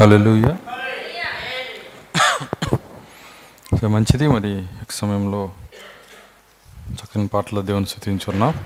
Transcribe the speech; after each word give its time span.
హలోయ 0.00 0.56
సో 3.80 3.88
మంచిది 3.88 4.26
మరి 4.28 4.50
ఈ 4.62 4.66
సమయంలో 4.90 5.52
చక్కని 6.92 7.28
పాటలు 7.28 7.60
దేవుని 7.60 7.86
స్థుతించున్నాం. 7.86 8.64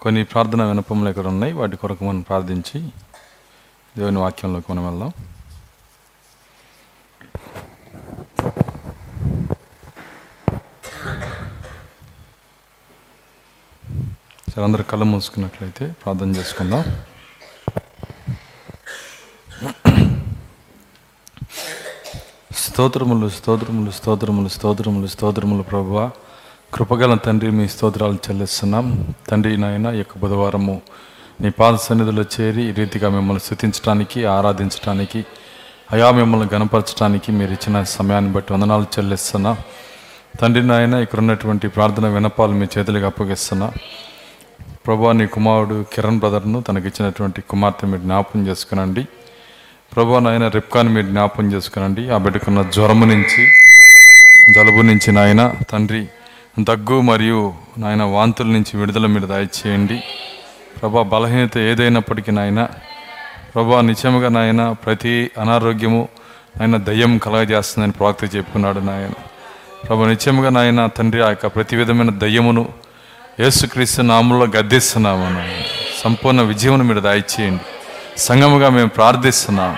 కొన్ని 0.00 0.24
ప్రార్థన 0.24 0.62
వినపములు 0.64 1.10
ఇక్కడ 1.10 1.26
ఉన్నాయి. 1.26 1.52
వాటి 1.52 1.76
కొరకు 1.76 2.04
మనం 2.04 2.20
ప్రార్థించి 2.20 2.80
దేవుని 3.98 4.18
వాక్యంలోకి 4.18 4.72
మనం 4.72 4.84
వెళ్దాం. 4.88 5.12
సరే 14.50 14.64
అందరు 14.64 14.82
కళ్ళు 14.82 15.04
మూసుకున్నట్లయితే 15.04 15.86
ప్రార్థన 16.04 16.36
చేసుకుందాం. 16.36 16.84
స్తోత్రములు 22.78 23.28
స్తోత్రములు 23.28 23.90
స్తోత్రములు 23.90 24.48
స్తోత్రములు 24.48 25.06
స్తోత్రములు 25.06 25.62
ప్రభువ. 25.62 26.10
కృపగల 26.74 27.14
తండ్రి 27.14 27.50
మీ 27.50 27.68
స్తోత్రాలు 27.68 28.12
చెల్లిస్తున్నాం. 28.12 29.14
తండ్రి 29.28 29.56
నాయన 29.56 29.86
యొక్క 29.88 30.18
బుధవారము 30.18 30.80
నీ 31.40 31.50
పాద 31.50 31.74
సన్నిధిలో 31.74 32.22
చేరి 32.22 32.62
ఈ 32.62 32.72
రీతిగా 32.72 33.08
మిమ్మల్ని 33.08 33.40
స్థుతించడానికి 33.40 34.24
ఆరాధించడానికి 34.24 35.24
అయా 35.92 36.10
మిమ్మల్ని 36.10 36.48
గనపరచడానికి 36.54 37.32
మీరు 37.32 37.52
ఇచ్చిన 37.52 37.82
సమయాన్ని 37.82 38.32
బట్టి 38.32 38.52
వందనాలు 38.52 38.82
చెల్లిస్తున్నా. 38.82 39.56
తండ్రి 40.40 40.66
నాయన 40.66 40.94
ఇక్కడ 40.94 41.18
ఉన్నటువంటి 41.18 41.68
ప్రార్థన 41.68 42.08
వినపాలు 42.08 42.52
మీ 42.52 42.66
చేతులకు 42.78 43.06
అప్పగిస్తున్నా. 43.06 43.72
ప్రభా 44.86 45.12
నీ 45.12 45.26
కుమారుడు 45.26 45.84
కిరణ్ 45.92 46.18
బ్రదర్ను 46.18 46.60
తనకిచ్చినటువంటి 46.60 47.40
కుమార్తె 47.40 47.86
మీరు 47.86 48.00
జ్ఞాపకం 48.00 48.46
చేసుకునండి. 48.46 49.08
ప్రభా 49.92 50.18
నాయన 50.18 50.48
రిప్కాని 50.48 50.88
మీరు 50.88 51.06
జ్ఞాపం 51.06 51.52
చేసుకునండి. 51.52 52.10
ఆ 52.10 52.16
బిడ్డకున్న 52.18 52.62
జ్వరము 52.62 53.04
నుంచి 53.04 53.42
జలుబు 54.54 54.82
నుంచి 54.82 55.12
నాయన 55.12 55.54
తండ్రి 55.70 56.06
దగ్గు 56.60 57.00
మరియు 57.00 57.54
నాయన 57.78 58.02
వాంతుల 58.02 58.46
నుంచి 58.46 58.80
విడుదల 58.80 59.06
మీరు 59.06 59.26
దయచేయండి. 59.26 60.02
ప్రభా 60.80 61.02
బలహీనత 61.02 61.58
ఏదైనప్పటికీ 61.58 62.32
నాయన 62.32 62.68
ప్రభా 63.54 63.80
నిత్యముగా 63.80 64.28
నాయన 64.28 64.72
ప్రతి 64.72 65.30
అనారోగ్యము 65.40 66.08
ఆయన 66.60 66.76
దయ్యం 66.76 67.18
కలగజేస్తుందని 67.18 67.92
ప్రవక్త 67.92 68.36
చెప్పుకున్నాడు 68.36 68.80
నాయన. 68.80 69.12
ప్రభా 69.88 70.06
నిత్యముగా 70.08 70.50
నాయన 70.50 70.86
తండ్రి 70.86 71.20
ఆ 71.22 71.28
యొక్క 71.28 71.46
ప్రతి 71.46 71.76
విధమైన 71.76 72.10
దయ్యమును 72.10 72.68
యేసుక్రీస్తు 73.40 74.02
నామంలో 74.02 74.46
గద్దిస్తున్నాము 74.46 75.26
నాయన. 75.38 75.62
సంపూర్ణ 76.04 76.40
విజయమును 76.42 76.84
మీరు 76.84 77.00
దాయిచేయండి. 77.00 77.66
సంఘముగా 78.18 78.68
మేము 78.68 78.88
ప్రార్థిస్తున్నాం. 78.88 79.76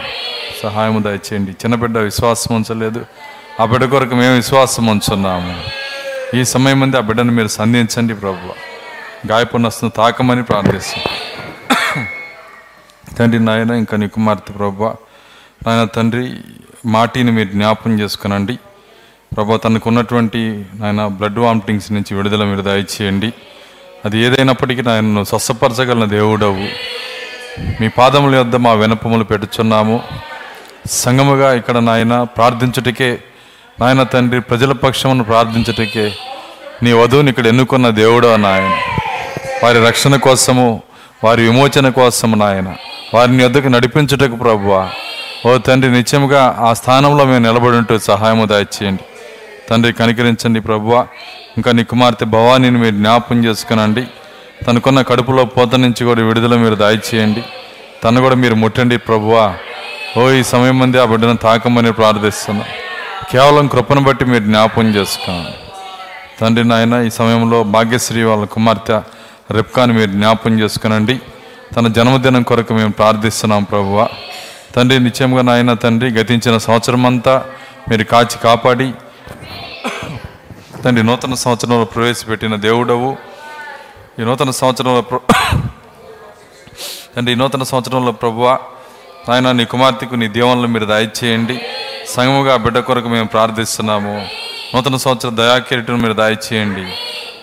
సహాయము 0.63 0.99
దయచేయండి. 0.99 1.51
చిన్న 1.51 1.75
బిడ్డ 1.75 1.99
విశ్వాసం 1.99 2.55
ఉంచలేదు. 2.55 3.07
ఆ 3.61 3.65
బిడ్డ 3.65 3.85
కొరకు 3.85 4.15
మేము 4.15 4.35
విశ్వాసం 4.35 4.87
ఉంచున్నాము. 4.87 5.65
ఈ 6.37 6.45
సమయం 6.45 6.81
ముందు 6.81 6.97
ఆ 6.97 7.01
బిడ్డను 7.01 7.33
మీరు 7.33 7.49
సంధించండి 7.49 8.15
ప్రభు. 8.15 8.53
గాయపడినస్తున్న 9.29 9.93
తాకమని 9.97 10.43
ప్రార్థిస్తాం 10.43 11.05
తండ్రి 13.19 13.45
నాయన 13.45 13.71
ఇంకా 13.71 13.97
నీ 13.97 14.09
కుమార్తె 14.09 14.53
ప్రభు. 14.53 14.85
నాయన 15.67 15.85
తండ్రి 15.85 16.35
మాటిని 16.87 17.31
మీరు 17.31 17.49
జ్ఞాపం 17.49 18.01
చేసుకునండి. 18.01 18.59
ప్రభా 19.37 19.57
తనకు 19.57 19.91
ఉన్నటువంటి 19.91 20.65
నాయన 20.75 21.07
బ్లడ్ 21.07 21.39
వామిటింగ్స్ 21.39 21.93
నుంచి 21.93 22.15
విడుదల 22.15 22.45
మీరు 22.45 22.63
దయచేయండి. 22.63 23.33
అది 24.05 24.19
ఏదైనప్పటికీ 24.19 24.83
నాయనను 24.83 25.25
స్వస్థపరచగలన 25.25 26.05
దేవుడవు. 26.05 26.69
మీ 27.59 27.89
పాదముల 27.89 28.35
యొద్ద 28.35 28.57
మా 28.57 28.73
వినపములు 28.73 29.25
పెట్టుచున్నాము 29.25 30.03
సంగముగా 30.91 31.55
ఇక్కడ 31.55 31.79
నాయన 31.79 32.23
ప్రార్థించుటకే 32.23 33.19
నాయన 33.81 34.03
తండ్రి 34.03 34.41
ప్రజల 34.41 34.73
పక్షమును 34.73 35.25
ప్రార్థించుటకే 35.25 36.13
నీ 36.83 36.93
వధువుని 36.93 37.29
ఇక్కడ 37.31 37.47
ఎన్నుకున్న 37.47 37.91
దేవుడు 37.91 38.37
నాయన. 38.37 38.79
వారి 39.65 39.87
రక్షణ 39.87 40.17
కోసము 40.17 40.83
వారి 41.25 41.43
విమోచన 41.43 41.89
కోసము 41.89 42.37
నాయన. 42.37 42.75
వారిని 43.15 43.45
వద్దకు 43.45 43.69
నడిపించుటకు 43.69 44.37
ప్రభువా. 44.37 44.91
ఓ 45.47 45.59
తండ్రి 45.59 45.93
నిత్యముగా 45.93 46.57
ఆ 46.61 46.73
స్థానంలో 46.73 47.25
మేము 47.25 47.39
నిలబడి 47.39 47.77
ఉంటూ 47.77 47.99
సహాయము 47.99 48.47
దయచేయండి 48.47 49.03
తండ్రి 49.71 49.93
కనికరించండి 49.93 50.61
ప్రభువ. 50.61 51.07
ఇంకా 51.57 51.73
నీ 51.73 51.85
కుమార్తె 51.85 52.25
భవానీని 52.25 52.79
మీరు 52.79 52.95
జ్ఞాపం 52.95 53.45
చేసుకునండి. 53.45 54.07
తనకున్న 54.67 55.03
కడుపులో 55.03 55.45
పోత 55.45 55.75
నుంచి 55.75 56.05
కూడా 56.05 56.23
విడుదల 56.23 56.57
మీరు 56.57 56.75
దయచేయండి. 56.75 57.43
తను 58.05 58.21
కూడా 58.21 58.35
మీరు 58.35 58.55
ముట్టండి 58.55 58.97
ప్రభువా. 58.97 59.57
ఓ 60.19 60.31
ఈ 60.31 60.43
సమయం 60.43 60.79
మంది 60.79 60.99
ఆ 60.99 61.05
బిడ్డను 61.05 61.37
తాకమని 61.37 61.93
ప్రార్థిస్తున్నా. 61.93 62.65
కేవలం 63.33 63.67
కృపను 63.67 64.01
బట్టి 64.01 64.25
మీరు 64.25 64.45
జ్ఞాపం 64.45 64.87
చేసుకోండి. 64.87 65.53
తండ్రి 66.41 66.65
నాయన 66.69 66.95
ఈ 66.95 67.11
సమయంలో 67.11 67.63
భాగ్యశ్రీ 67.63 68.23
వాళ్ళ 68.23 68.45
కుమార్తె 68.45 69.01
రెప్కాని 69.51 69.93
మీరు 69.93 70.11
జ్ఞాపం 70.11 70.61
చేసుకునండి. 70.61 71.19
తన 71.77 71.89
జన్మదినం 71.89 72.43
కొరకు 72.43 72.75
మేము 72.75 72.93
ప్రార్థిస్తున్నాం 72.93 73.63
ప్రభువ. 73.63 74.09
తండ్రి 74.77 74.99
నిత్యంగా 75.01 75.43
నాయన 75.43 75.73
తండ్రి 75.73 76.11
గతించిన 76.11 76.59
సంవత్సరం 76.59 77.07
అంతా 77.07 77.45
మీరు 77.91 78.05
కాచి 78.05 78.39
కాపాడి 78.45 78.93
తండ్రి 80.85 81.03
నూతన 81.07 81.35
సంవత్సరంలో 81.35 81.85
ప్రవేశపెట్టిన 81.85 82.55
దేవుడవు. 82.57 83.30
ఈ 84.21 84.23
నూతన 84.23 84.51
సంవత్సరంలో 84.51 85.21
తండ్రి 87.17 87.33
ఈ 87.33 87.35
నూతన 87.35 87.63
సంవత్సరంలో 87.63 88.13
ప్రభువ 88.13 88.59
నాయన 89.29 89.53
నీ 89.53 89.65
కుమార్తెకు 89.65 90.15
నీ 90.15 90.29
దీవెనలు 90.29 90.67
మీరు 90.67 90.85
దయచేయండి. 90.85 91.61
సంగముగా 92.09 92.55
ఆ 92.55 92.57
బిడ్డ 92.57 92.79
కొరకు 92.79 93.09
మేము 93.09 93.27
ప్రార్థిస్తున్నాము. 93.27 94.29
నూతన 94.75 94.97
సంవత్సరం 94.97 95.37
దయాకిరీటం 95.37 96.03
మీరు 96.03 96.13
దయచేయండి. 96.13 96.85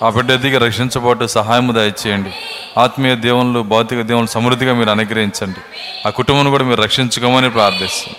ఆ 0.06 0.10
బిడ్డ 0.10 0.32
ఎదిగి 0.32 0.58
రక్షించబోటు 0.58 1.28
సహాయము 1.28 1.72
దయచేయండి. 1.72 2.32
ఆత్మీయ 2.78 3.16
దేవుళ్ళు 3.16 3.60
భౌతిక 3.60 4.02
దేవుళ్ళు 4.02 4.30
సమృద్ధిగా 4.30 4.74
మీరు 4.74 4.90
అనుగ్రహించండి. 4.90 5.60
ఆ 6.08 6.10
కుటుంబం 6.10 6.50
కూడా 6.50 6.64
మీరు 6.64 6.82
రక్షించుకోమని 6.82 7.50
ప్రార్థిస్తుంది 7.50 8.18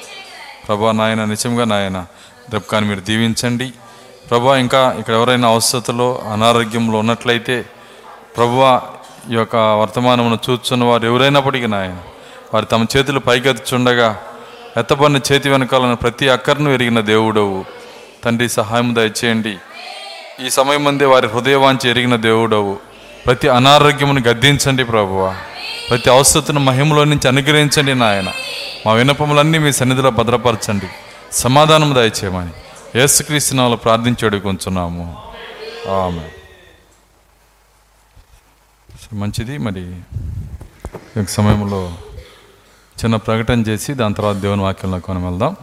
ప్రభా 0.69 0.93
నాయన 0.93 1.25
నిజంగా 1.25 1.65
నాయన 1.65 2.07
దెబ్బకాన్ని 2.51 2.91
మీరు 2.91 3.01
దీవించండి. 3.01 3.73
ప్రభా 4.31 4.57
ఇంకా 4.57 4.97
ఇక్కడ 4.99 5.15
ఎవరైనా 5.15 5.49
అవసరతలో 5.49 6.23
అనారోగ్యంలో 6.33 6.99
ఉన్నట్లయితే 6.99 7.65
ప్రభువ 8.37 8.81
ఈ 9.31 9.35
యొక్క 9.35 9.57
వర్తమానమును 9.57 10.39
చూస్తున్న 10.51 10.85
వారు 10.85 11.07
ఎవరైనప్పటికీ 11.07 11.67
నాయన 11.67 11.97
వారు 12.55 12.65
తమ 12.65 12.87
చేతులు 12.97 13.19
పైకెత్తుచుండగా 13.19 14.21
ఎత్తబడిన 14.77 15.21
చేతి 15.33 15.49
వెనకాలను 15.49 15.97
ప్రతి 15.97 16.29
అక్కర్ను 16.29 16.71
ఎరిగిన 16.71 17.01
దేవుడవు. 17.01 17.65
తండ్రి 18.25 18.49
సహాయం 18.49 18.95
దయచేయండి. 18.95 19.57
ఈ 20.47 20.51
సమయం 20.51 20.85
మందే 20.85 21.05
వారి 21.05 21.27
హృదయవాంచి 21.27 21.91
ఎరిగిన 21.91 22.17
దేవుడవు. 22.17 22.79
ప్రతి 23.27 23.49
అనారోగ్యమును 23.49 24.23
గద్దించండి 24.29 24.85
ప్రభువ. 24.85 25.37
ప్రతి 25.91 26.11
అవసరతను 26.11 26.61
మహిమలో 26.61 27.05
నుంచి 27.05 27.29
అనుగ్రహించండి 27.29 27.95
నాయన. 27.95 28.27
మా 28.87 28.93
వినపములన్నీ 28.93 29.59
మీ 29.59 29.73
సన్నిధిలో 29.73 30.11
భద్రపరచండి. 30.11 30.87
సమాధానం 31.33 31.95
దయచేయమని 31.95 32.51
యేసుక్రీస్తునాలో 32.99 33.77
ప్రార్థించి 33.77 34.27
అడుగుతున్నాము 34.27 35.17
ఆమె 35.91 36.38
మంచిది. 39.13 39.59
మరి 39.59 39.97
ఈ 41.21 41.25
సమయంలో 41.29 41.95
చిన్న 42.99 43.17
ప్రకటన 43.17 43.61
చేసి 43.61 43.95
దాని 43.95 44.15
తర్వాత 44.15 44.37
దేవుని 44.37 44.63
వాక్యంలో 44.63 45.01
కొని 45.01 45.25
వెళ్దాం 45.25 45.57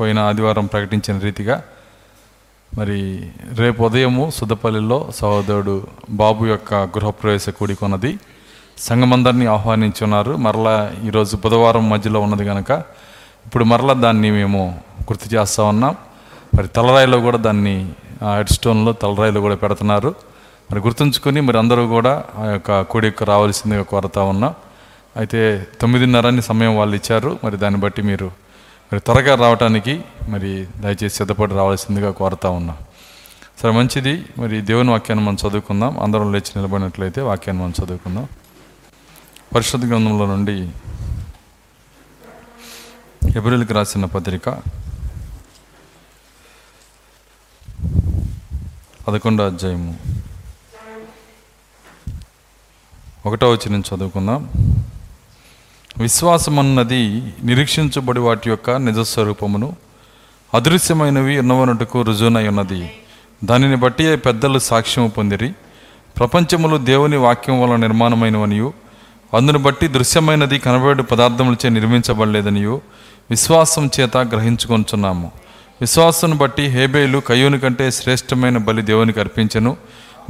పోయిన 0.00 0.18
ఆదివారం 0.18 0.66
ప్రకటించిన 0.66 1.18
రీతిగా 1.18 1.62
మరి 2.74 3.30
రేపు 3.52 3.82
ఉదయము 3.82 4.30
సుద్దపల్లిలో 4.30 5.10
సహోదరుడు 5.16 5.86
బాబు 6.10 6.46
యొక్క 6.46 6.74
గృహప్రవేశ 6.74 7.48
కూడికొన్నది 7.48 8.18
సంఘమందరినీ 8.78 9.46
ఆహ్వానించున్నారు. 9.46 10.36
మరలా 10.36 10.92
ఈరోజు 11.04 11.36
బుధవారం 11.36 11.90
మధ్యలో 11.90 12.20
ఉన్నది 12.20 12.44
కనుక 12.44 12.70
ఇప్పుడు 13.46 13.64
మరలా 13.64 13.94
దాన్ని 13.94 14.30
మేము 14.30 14.80
గుర్తు 15.02 15.34
చేస్తా 15.34 15.64
ఉన్నాం. 15.64 15.96
మరి 16.54 16.68
తలరాయిలో 16.68 17.20
కూడా 17.20 17.36
దాన్ని 17.36 17.92
ఆ 18.22 18.36
హెడ్ 18.36 18.48
స్టోన్లో 18.48 18.92
తలరాయిలో 18.92 19.40
కూడా 19.40 19.54
పెడుతున్నారు. 19.54 20.14
మరి 20.72 20.80
గుర్తుంచుకొని 20.80 21.40
మరి 21.40 21.58
అందరూ 21.58 21.86
కూడా 21.86 22.24
ఆ 22.36 22.44
యొక్క 22.44 22.80
కూడికి 22.82 23.24
రావాల్సిందిగా 23.24 23.82
కోరుతా 23.82 24.22
ఉన్నాం. 24.22 24.54
అయితే 25.16 25.66
తొమ్మిదిన్నరని 25.80 26.42
సమయం 26.42 26.76
వాళ్ళు 26.76 26.96
ఇచ్చారు. 26.96 27.38
మరి 27.44 27.56
దాన్ని 27.56 27.80
బట్టి 27.80 28.02
మీరు 28.02 28.26
మరి 28.92 29.00
త్వరగా 29.00 29.34
రావడానికి 29.34 30.00
మరి 30.28 30.66
దయచేసి 30.76 31.16
సిద్ధపడి 31.16 31.54
రావాల్సిందిగా 31.54 32.10
కోరుతా 32.10 32.48
ఉన్నా. 32.50 32.76
సరే 33.62 33.70
మంచిది. 33.70 34.24
మరి 34.38 34.60
దేవుని 34.60 34.90
వాక్యాన్ని 34.90 35.26
మనం 35.26 35.36
చదువుకుందాం. 35.48 36.00
అందరం 36.00 36.32
లేచి 36.32 36.52
నిలబడినట్లయితే 36.56 37.20
వాక్యాన్ని 37.20 37.64
మనం 37.64 37.74
చదువుకుందాం. 37.84 38.28
పరిశుద్ధ 39.54 39.86
గ్రంథంలో 39.86 40.26
నుండి 40.26 40.70
ఎబ్రిల్కి 43.36 43.72
రాసిన 43.72 44.04
పత్రిక 44.04 44.48
పదకొండో 49.08 49.46
అధ్యాయము. 49.46 50.22
ఒకటో 53.26 53.50
వచ్చి 53.50 53.70
నేను 53.70 53.82
చదువుకుందాం. 53.94 54.48
విశ్వాసం 55.98 56.58
అన్నది 56.58 57.32
నిరీక్షించబడి 57.44 58.20
వాటి 58.20 58.50
యొక్క 58.50 58.70
నిజస్వరూపమును 58.70 59.76
అదృశ్యమైనవి 60.54 61.38
ఉన్నవనటుకు 61.38 62.02
రుజువునై 62.02 62.48
ఉన్నది. 62.48 62.90
దానిని 63.44 63.76
బట్టి 63.76 64.16
పెద్దలు 64.16 64.58
సాక్ష్యము 64.58 65.08
పొందిరి. 65.08 65.52
ప్రపంచములు 66.16 66.76
దేవుని 66.76 67.16
వాక్యం 67.16 67.62
వల్ల 67.62 67.76
నిర్మాణమైనవనియు 67.76 68.72
అందును 69.34 69.58
బట్టి 69.58 69.88
దృశ్యమైనది 69.88 70.58
కనబడే 70.58 71.02
పదార్థములచే 71.02 71.70
నిర్మించబడలేదనియు 71.70 72.80
విశ్వాసం 73.30 73.90
చేత 74.00 74.16
గ్రహించుకొంచున్నాము 74.16 75.32
విశ్వాసం 75.80 76.36
బట్టి 76.36 76.62
హేబేలు 76.62 77.18
కయ్యూని 77.18 77.60
కంటే 77.60 77.90
శ్రేష్టమైన 77.90 78.58
బలి 78.58 78.82
దేవునికి 78.82 79.20
అర్పించను. 79.20 79.76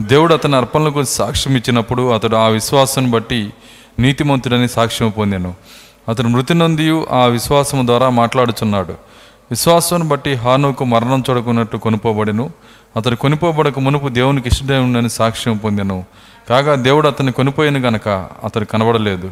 దేవుడు 0.01 0.35
అతని 0.35 0.57
అర్పణలకు 0.57 1.03
సాక్ష్యం 1.03 1.57
ఇచ్చినప్పుడు 1.57 2.11
అతడు 2.11 2.37
ఆ 2.37 2.47
విశ్వాసం 2.47 3.11
బట్టి 3.11 3.53
నీతిమంతుడని 3.99 4.69
సాక్ష్యం 4.69 5.11
పొందాను. 5.11 5.55
అతడు 6.09 6.29
మృతి 6.29 6.55
నొంది 6.55 7.03
ఆ 7.11 7.25
విశ్వాసం 7.25 7.87
ద్వారా 7.87 8.09
మాట్లాడుచున్నాడు. 8.09 8.93
విశ్వాసం 9.51 10.09
బట్టి 10.09 10.35
హానుకు 10.35 10.85
మరణం 10.85 11.25
చూడకున్నట్టు 11.31 11.77
కొనుపోబడెను. 11.77 12.51
అతడు 12.97 13.17
కొనిపోబడక 13.17 13.79
మునుపు 13.79 14.09
దేవునికి 14.09 14.49
ఇష్టడని 14.49 15.11
సాక్ష్యం 15.11 15.57
పొందాను. 15.57 16.05
కాగా 16.49 16.75
దేవుడు 16.75 17.09
అతన్ని 17.09 17.33
కొనిపోయిన 17.33 17.89
గనక 17.89 18.09
అతడు 18.45 18.65
కనబడలేదు. 18.65 19.27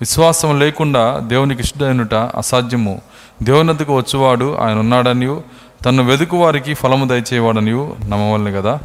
విశ్వాసం 0.00 0.58
లేకుండా 0.58 1.18
దేవునికి 1.18 1.62
ఇష్టడైనట 1.62 2.14
అసాధ్యము. 2.14 3.00
దేవునందుకు 3.42 3.96
వచ్చేవాడు 3.96 4.56
ఆయన 4.56 4.78
ఉన్నాడనియు. 4.78 5.42
తను 5.84 6.02
వెదుకు 6.02 6.36
వారికి 6.36 6.74
ఫలము 6.74 7.04
దయచేవాడనియు. 7.04 7.96
నమ్మవల్ని 8.04 8.52
కదా 8.52 8.80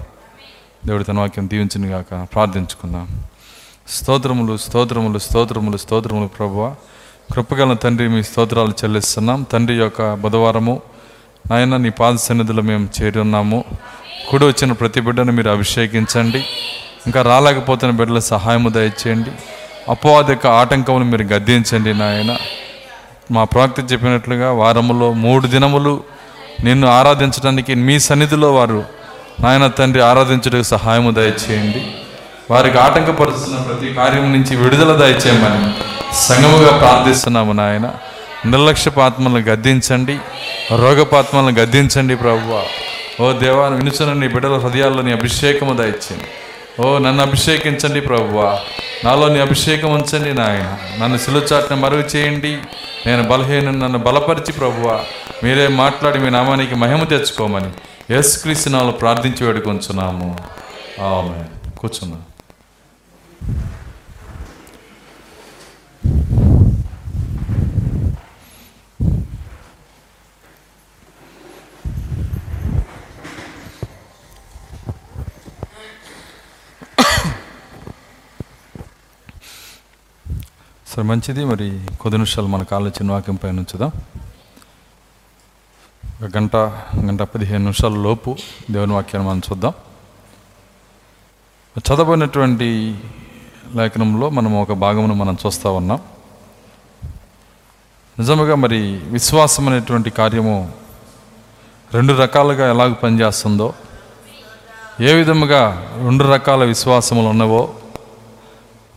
దేవుడి 0.86 1.04
తన 1.04 1.20
వాక్యం 1.20 1.50
దీవించిన 1.50 1.94
గాక. 1.94 2.28
ప్రార్థించుకుందాం. 2.34 3.24
స్తోత్రములు 3.88 4.58
స్తోత్రములు 4.58 5.20
స్తోత్రములు 5.20 5.78
స్తోత్రములు 5.78 6.28
ప్రభువ. 6.28 6.76
కృపగల 7.34 7.74
తండ్రి 7.74 8.08
మీ 8.08 8.24
స్తోత్రాలు 8.24 8.70
చెల్లిస్తున్నాం. 8.70 9.44
తండ్రి 9.44 9.78
యొక్క 9.78 10.14
బుధవారము 10.14 10.82
నాయన 11.52 11.78
నీ 11.78 11.90
పాద 11.90 12.16
సన్నిధిలో 12.16 12.62
మేము 12.62 12.90
చేరి 13.02 13.20
ఉన్నాము. 13.20 13.64
కుడి 14.30 14.46
వచ్చిన 14.46 14.72
ప్రతి 14.72 15.02
బిడ్డను 15.02 15.32
మీరు 15.32 15.50
అభిషేకించండి. 15.50 16.40
ఇంకా 17.06 17.22
రాలేకపోతున్న 17.22 17.96
బిడ్డల 17.96 18.20
సహాయము 18.20 18.70
దయచేయండి. 18.70 19.32
అపవాది 19.90 20.32
యొక్క 20.32 20.48
ఆటంకమును 20.48 21.06
మీరు 21.06 21.24
గద్దించండి 21.24 21.94
నాయన. 21.94 22.38
మా 23.32 23.44
ప్రవక్త 23.44 23.92
చెప్పినట్లుగా 23.92 24.52
వారములో 24.52 25.14
మూడు 25.14 25.48
దినములు 25.48 26.04
నిన్ను 26.64 26.88
ఆరాధించడానికి 26.88 27.76
మీ 27.76 28.00
సన్నిధిలో 28.00 28.56
వారు 28.56 28.99
నాయన 29.42 29.68
తండ్రి 29.68 30.04
ఆరాధించడానికి 30.04 30.64
సహాయము 30.64 31.12
దయచేయండి. 31.12 31.92
వారికి 32.52 32.78
ఆటంకపరుస్తున్న 32.78 33.58
ప్రతి 33.58 33.94
కార్యం 33.94 34.34
నుంచి 34.34 34.56
విడుదల 34.56 34.96
దయచేయమని 34.96 35.74
సంగముగా 36.16 36.78
ప్రార్థిస్తున్నాము 36.78 37.54
నాయన. 37.54 37.92
నిర్లక్ష్యపాత్మలను 38.46 39.40
గద్దించండి 39.40 40.18
రోగపాత్మలను 40.76 41.60
గద్దించండి 41.60 42.16
ప్రభువ. 42.16 42.64
ఓ 43.22 43.32
దేవా 43.32 43.68
వినుచున్న 43.68 44.14
నీ 44.14 44.28
బిడ్డల 44.28 44.58
హృదయాల్లో 44.58 45.02
నీ 45.02 45.12
అభిషేకము 45.12 45.74
దయచేయండి. 45.74 46.26
ఓ 46.82 46.98
నన్ను 46.98 47.22
అభిషేకించండి 47.22 48.02
ప్రభువ. 48.02 48.60
నాలో 49.06 49.28
నీ 49.28 49.40
అభిషేకం 49.40 49.92
ఉంచండి 49.92 50.34
నాయన. 50.34 50.78
నన్ను 51.04 51.18
సిలుచాట్ని 51.18 51.80
మరుగు 51.80 52.04
చేయండి. 52.16 52.58
నేను 53.06 53.24
బలహీన 53.24 53.70
నన్ను 53.70 54.00
బలపరిచి 54.00 54.54
ప్రభువ. 54.54 55.00
మీరే 55.44 55.68
మాట్లాడి 55.68 56.20
మీ 56.20 56.30
నామానికి 56.30 56.76
మహిమ 56.76 57.04
తెచ్చుకోమని 57.04 57.70
ఎస్ 58.10 58.68
నాలో 58.68 58.92
ప్రార్థించి 58.92 59.46
వేడుకొంచున్నాము. 59.46 60.38
ఆమె 61.02 61.46
కూర్చున్నా. 61.78 62.22
సరే 80.88 81.04
మంచిది. 81.04 81.46
మరి 81.46 81.70
కొద్ది 82.02 82.18
నిమిషాలు 82.18 82.48
మనకు 82.48 82.76
ఆలోచన 82.76 83.12
వాక్యం 83.12 83.36
పైన 83.36 83.60
ఉంచుదాం. 83.60 83.92
ఒక 86.24 86.38
గంట 86.38 86.56
గంట 87.08 87.22
పదిహేను 87.22 87.60
నిమిషాల 87.60 87.92
లోపు 87.92 88.38
దేవుని 88.72 88.94
వాక్యాన్ని 88.94 89.30
మనం 89.30 89.42
చూద్దాం. 89.52 89.74
చదవనటువంటి 91.78 92.98
లేఖనంలో 93.76 94.30
మనం 94.30 94.62
ఒక 94.62 94.74
భాగమును 94.74 95.14
మనం 95.14 95.38
చూస్తూ 95.46 95.74
ఉన్నాం. 95.74 96.00
నిజముగా 98.20 98.56
మరి 98.56 98.80
విశ్వాసం 99.04 99.70
అనేటువంటి 99.70 100.10
కార్యము 100.10 100.72
రెండు 101.94 102.14
రకాలుగా 102.14 102.70
ఎలాగ 102.70 102.94
పనిచేస్తుందో 102.94 103.74
ఏ 105.02 105.14
విధముగా 105.14 105.62
రెండు 105.96 106.24
రకాల 106.24 106.64
విశ్వాసములు 106.64 107.28
ఉన్నవో 107.28 107.76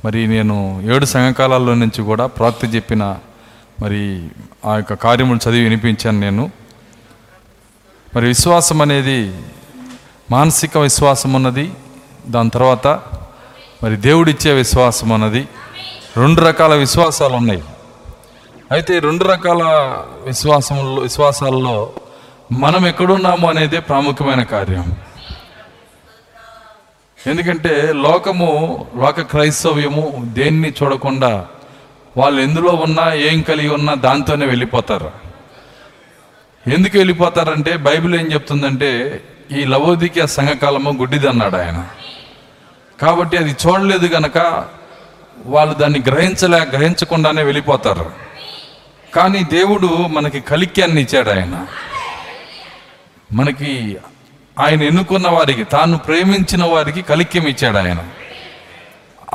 మరి 0.05 0.27
నేను 0.27 0.81
ఏడు 0.83 1.05
సంఘకాలాల్లో 1.05 1.75
నుంచి 1.75 2.03
కూడా 2.03 2.27
ప్రాప్తి 2.27 2.67
చెప్పిన 2.67 3.17
మరి 3.83 4.29
ఆ 4.65 4.77
యొక్క 4.77 4.95
కార్యములు 4.95 5.39
చదివి 5.39 5.63
వినిపించాను 5.63 6.21
నేను. 6.21 6.62
మరి 8.15 8.27
విశ్వాసం 8.27 8.83
అనేది 8.83 9.35
మానసిక 10.31 10.79
విశ్వాసం 10.79 11.33
ఉన్నది. 11.33 11.73
దాని 12.27 12.51
తర్వాత 12.51 12.87
మరి 13.83 13.97
దేవుడిచ్చే 13.97 14.53
విశ్వాసం 14.53 15.13
అన్నది 15.13 15.49
రెండు 16.17 16.41
రకాల 16.41 16.75
విశ్వాసాలు 16.75 17.35
ఉన్నాయి. 17.35 17.63
అయితే 18.73 18.99
రెండు 18.99 19.25
రకాల 19.25 19.63
విశ్వాసంలో 20.27 20.95
విశ్వాసాల్లో 20.95 21.93
మనం 22.53 22.87
ఎక్కడున్నాము 22.87 23.49
అనేది 23.49 23.81
ప్రాముఖ్యమైన 23.81 24.43
కార్యం. 24.43 24.97
ఎందుకంటే 27.27 27.93
లోకము 27.93 28.87
లోక 28.97 29.21
క్రైస్తవ్యము 29.21 30.13
దేన్ని 30.25 30.73
చూడకుండా 30.83 31.47
వాళ్ళు 32.17 32.41
ఎందులో 32.41 32.71
ఉన్నా 32.71 33.13
ఏం 33.15 33.43
కలిగి 33.43 33.69
ఉన్నా 33.69 33.95
దాంతోనే 33.95 34.47
వెళ్ళిపోతారు. 34.47 35.22
ఎందుకు 36.69 36.99
వెళ్ళిపోతారంటే 36.99 37.77
బైబిల్ 37.77 38.15
ఏం 38.15 38.33
చెప్తుందంటే 38.33 39.23
ఈ 39.53 39.65
లవోదిక 39.65 40.25
సంఘకాలము 40.25 40.91
గుడ్డిది 40.91 41.29
అన్నాడు 41.29 41.57
ఆయన. 41.57 41.89
కాబట్టి 43.01 43.37
అది 43.37 43.57
చూడలేదు 43.67 44.07
గనక 44.07 44.69
వాళ్ళు 45.47 45.75
దాన్ని 45.75 46.03
గ్రహించలే 46.07 46.59
గ్రహించకుండానే 46.59 47.43
వెళ్ళిపోతారు. 47.43 48.13
కానీ 49.15 49.45
దేవుడు 49.45 49.87
మనకి 49.87 50.41
కలిక్యాన్ని 50.41 51.03
ఇచ్చాడు 51.03 51.31
ఆయన. 51.31 51.67
మనకి 53.33 53.97
ఆయన 54.61 54.83
ఎన్నుకున్న 54.83 55.29
వారికి 55.29 55.65
తాను 55.65 55.99
ప్రేమించిన 55.99 56.65
వారికి 56.65 57.03
కలిక్యం 57.03 57.47
ఇచ్చాడు 57.47 57.77
ఆయన. 57.77 58.09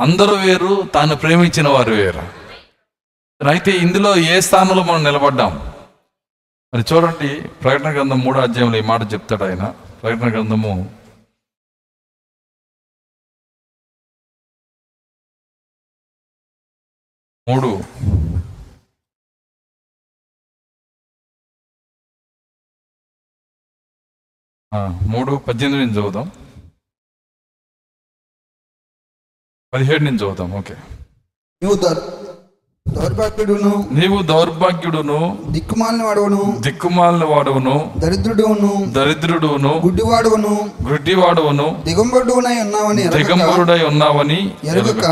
అందరూ 0.00 0.34
వేరు 0.34 0.88
తాను 0.94 1.16
ప్రేమించిన 1.16 1.68
వారు 1.68 1.92
వేరు. 1.92 2.22
అయితే 3.48 3.70
ఇందులో 3.70 4.16
ఏ 4.16 4.40
స్థానంలో 4.40 4.82
మనం 4.82 5.04
నిలబడ్డాం? 5.04 5.72
మరి 6.74 6.84
చూడండి 6.92 7.48
ప్రకటన 7.48 7.90
గ్రంథం 7.94 8.18
మూడో 8.18 8.40
అధ్యాయంలో 8.40 8.78
ఈ 8.78 8.80
మాట 8.80 9.00
చెప్తాడు 9.12 9.44
ఆయన. 9.44 9.64
ప్రకటన 10.02 10.32
గ్రంథము 10.32 10.72
మూడు. 17.48 17.70
ఆ, 24.72 24.78
మూడు 25.02 25.36
పద్దెనిమిది 25.36 25.84
నుంచి 25.84 25.98
చదువుదాం. 25.98 26.28
పదిహేడు 29.72 30.04
నుంచి 30.04 30.16
చదువుదాం 30.16 30.52
ఓకే. 30.52 30.74
దౌర్భాగ్యుడును 32.96 33.72
నీవు 33.90 34.18
దౌర్భాగ్యుడును 34.22 35.18
దిక్కుమాలిన 35.50 36.02
వాడవును 36.02 36.42
దిక్కుమాలిన 36.60 37.24
వాడువును 37.24 37.74
దరిద్రుడును 37.96 38.70
దరిద్రుడును 38.92 39.72
గుడ్డివాడవును 39.84 40.54
గుడ్డివాడువును 40.88 41.66
దిగంబరుడునై 41.84 42.56
ఉన్నావని 42.64 43.02
దిగంబరుడై 43.16 43.80
ఉన్నావని 43.82 44.40
ఎరగక. 44.64 45.04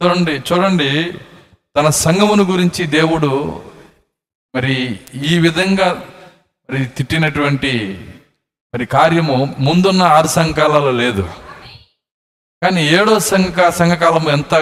చూడండి 0.00 0.34
చూడండి 0.48 0.90
తన 1.76 1.88
సంగమును 2.04 2.44
గురించి 2.44 2.82
దేవుడు 2.86 3.32
మరి 4.54 4.76
ఈ 5.30 5.38
విధంగా 5.38 5.88
మరి 6.68 6.84
తిట్టినటువంటి 6.96 7.72
మరి 8.74 8.86
కార్యము 8.86 9.36
ముందున్న 9.58 10.02
ఆరు 10.16 10.28
సంఘకాలలో 10.28 10.90
లేదు. 10.92 11.24
కానీ 12.62 12.86
ఏడో 12.86 13.18
సంఘ 13.18 13.70
సంఘకాలం 13.70 14.30
ఎంత 14.30 14.54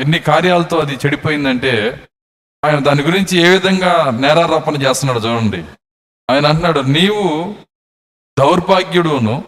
ఎన్ని 0.00 0.18
కార్యాలతో 0.18 0.78
అది 0.78 0.94
చెడిపోయిందంటే 0.94 2.06
ఆయన 2.64 2.78
దాని 2.78 3.02
గురించి 3.02 3.38
ఏ 3.38 3.48
విధంగా 3.48 4.10
నేరారోపణ 4.10 4.82
చేస్తున్నాడు 4.82 5.18
చూడండి. 5.18 5.64
ఆయన 6.30 6.46
అంటున్నాడు 6.46 6.80
నీవు 6.80 7.54
దౌర్భాగ్యుడును 8.38 9.44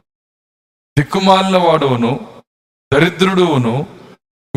దిక్కుమాలిన 0.99 1.57
దరిద్రుడువును 1.57 2.21
దరిద్రుడును 2.93 3.87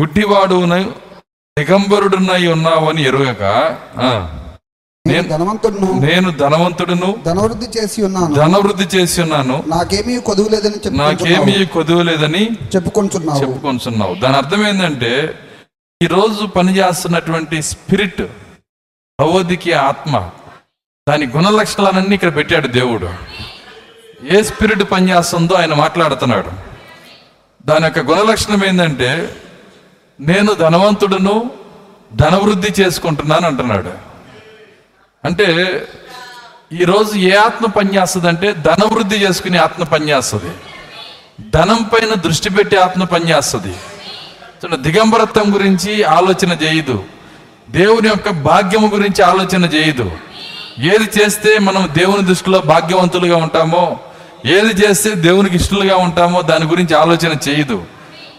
గుడ్డివాడును 0.00 0.94
దిగంబరుడునై 1.58 2.46
ఉన్నావని 2.46 3.02
ఎరుగక 3.02 3.42
నేను 5.06 5.28
ధనవంతుడును. 5.28 6.00
నేను 6.00 6.30
ధనవంతుడును. 6.30 7.18
ధనవృద్ధి 7.24 7.78
చేసి 7.78 8.02
ఉన్నాను. 8.02 8.34
ధనవృద్ధి 8.34 8.96
చేసి 8.96 9.22
ఉన్నాను. 9.22 9.64
నాకేమీ 9.66 10.18
కొదువు 10.18 10.48
లేదని 10.48 10.90
నాకేమీ 10.90 11.66
కొదువు 11.66 12.02
లేదని 12.02 12.48
చెప్పుకుంటున్నావు. 12.76 13.40
చెప్పుకొంటున్నావు. 13.40 14.14
దాని 14.14 14.36
అర్థం 14.36 14.68
ఏంటంటే 14.68 15.38
ఈరోజు 16.02 16.46
పనిచేస్తున్నటువంటి 16.46 17.62
స్పిరిట్ 17.62 18.22
భగవద్కి 19.20 19.72
ఆత్మ 19.72 20.30
దాని 21.08 21.26
గుణ 21.26 21.48
లక్షణాలన్నీ 21.48 22.14
ఇక్కడ 22.14 22.36
పెట్టాడు 22.36 22.66
దేవుడు. 22.66 23.08
ఏ 24.36 24.42
స్పిరిట్ 24.42 24.90
పనిచేస్తుందో 24.90 25.54
ఆయన 25.54 25.74
మాట్లాడుతున్నాడు. 25.74 26.50
దాని 27.66 27.84
యొక్క 27.84 27.98
గుణ 27.98 28.30
లక్షణం 28.30 28.64
ఏంటంటే 28.64 29.36
నేను 30.20 30.52
ధనవంతుడును 30.52 31.50
ధనవృద్ధి 32.16 32.82
చేసుకుంటున్నాను 32.82 33.46
అంటున్నాడు. 33.46 34.13
అంటే 35.24 35.46
ఈరోజు 36.72 37.18
ఏ 37.18 37.36
ఆత్మ 37.36 37.66
పనిచేస్తుంది 37.66 38.28
అంటే 38.28 38.52
ధనవృద్ధి 38.52 39.16
చేసుకునే 39.16 39.58
ఆత్మ 39.58 39.84
పనిచేస్తుంది 39.84 40.50
ధనం 41.50 41.82
పైన 41.82 42.14
దృష్టి 42.14 42.50
పెట్టే 42.50 42.76
ఆత్మ 42.76 43.04
పనిచేస్తుంది 43.04 43.76
దిగంబరత్వం 44.76 45.54
గురించి 45.54 46.02
ఆలోచన 46.02 46.52
చేయదు. 46.62 47.04
దేవుని 47.70 48.08
యొక్క 48.08 48.30
భాగ్యము 48.30 48.86
గురించి 48.86 49.22
ఆలోచన 49.22 49.64
చేయదు. 49.64 50.12
ఏది 50.78 51.10
చేస్తే 51.20 51.58
మనం 51.58 51.88
దేవుని 51.98 52.24
దృష్టిలో 52.24 52.58
భాగ్యవంతులుగా 52.58 53.36
ఉంటామో 53.36 54.00
ఏది 54.46 54.86
చేస్తే 54.86 55.10
దేవునికి 55.10 55.56
ఇష్టలుగా 55.56 55.96
ఉంటామో 55.96 56.42
దాని 56.42 56.64
గురించి 56.64 56.96
ఆలోచన 56.96 57.36
చేయదు. 57.48 57.84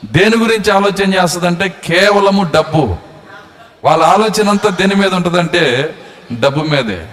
దేని 0.05 0.37
గురించి 0.37 0.71
ఆలోచన 0.71 1.13
చేస్తుందంటే 1.13 1.75
కేవలము 1.85 2.51
డబ్బు. 2.53 2.97
వాళ్ళ 3.83 4.03
ఆలోచన 4.03 4.49
అంతా 4.49 4.69
దేని 4.69 4.95
మీద 4.95 5.13
ఉంటుందంటే 5.13 5.95
డబ్బు 6.33 6.63
మీదే. 6.63 7.05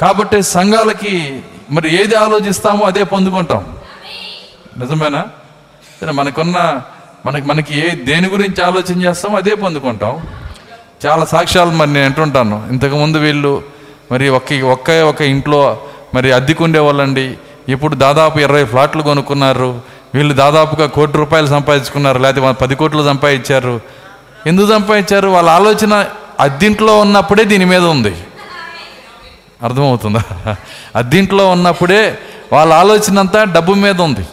కాబట్టి 0.00 0.42
సంఘాలకి 0.42 1.42
మరి 1.70 2.02
ఏది 2.02 2.14
ఆలోచిస్తామో 2.14 2.86
అదే 2.86 3.02
పొందుకుంటాం. 3.02 3.76
నిజమేనా? 4.78 5.24
మనకున్న 6.10 6.80
మనకి 7.26 7.46
మనకి 7.46 7.80
ఏ 7.80 7.90
దేని 7.90 8.28
గురించి 8.28 8.64
ఆలోచన 8.64 9.02
చేస్తామో 9.02 9.36
అదే 9.36 9.54
పొందుకుంటాం. 9.54 10.26
చాలా 11.06 11.24
సాక్ష్యాలు 11.24 11.70
మరి 11.70 11.92
నేను 11.92 12.06
అంటుంటాను. 12.06 12.66
ఇంతకుముందు 12.70 13.18
వీళ్ళు 13.18 13.62
మరి 14.12 14.28
ఒక్క 14.28 14.64
ఒక్క 14.64 14.90
ఒక 14.90 15.22
ఇంట్లో 15.22 15.80
మరి 16.14 16.32
అద్దెకుండే 16.32 16.78
వాళ్ళండి. 16.78 17.38
ఇప్పుడు 17.68 17.94
దాదాపు 17.94 18.38
ఇరవై 18.38 18.64
ఫ్లాట్లు 18.64 19.02
కొనుక్కున్నారు. 19.02 19.80
వీళ్ళు 20.14 20.34
దాదాపుగా 20.34 20.86
కోటి 20.86 21.12
రూపాయలు 21.12 21.46
సంపాదించుకున్నారు. 21.46 22.18
లేకపోతే 22.18 22.52
పది 22.52 22.74
కోట్లు 22.74 23.04
సంపాదించారు. 23.04 23.80
ఎందుకు 24.46 24.66
సంపాదించారు? 24.66 25.28
వాళ్ళ 25.28 25.50
ఆలోచన 25.50 26.06
అద్దింట్లో 26.40 27.00
ఉన్నప్పుడే 27.00 27.44
దీని 27.44 27.64
మీద 27.64 27.84
ఉంది. 27.84 28.16
అర్థమవుతుందా? 29.64 30.22
అద్దింట్లో 30.96 31.50
ఉన్నప్పుడే 31.50 32.18
వాళ్ళ 32.52 32.72
ఆలోచన 32.72 33.18
అంతా 33.18 33.44
డబ్బు 33.44 33.72
మీద 33.72 34.00
ఉంది. 34.00 34.26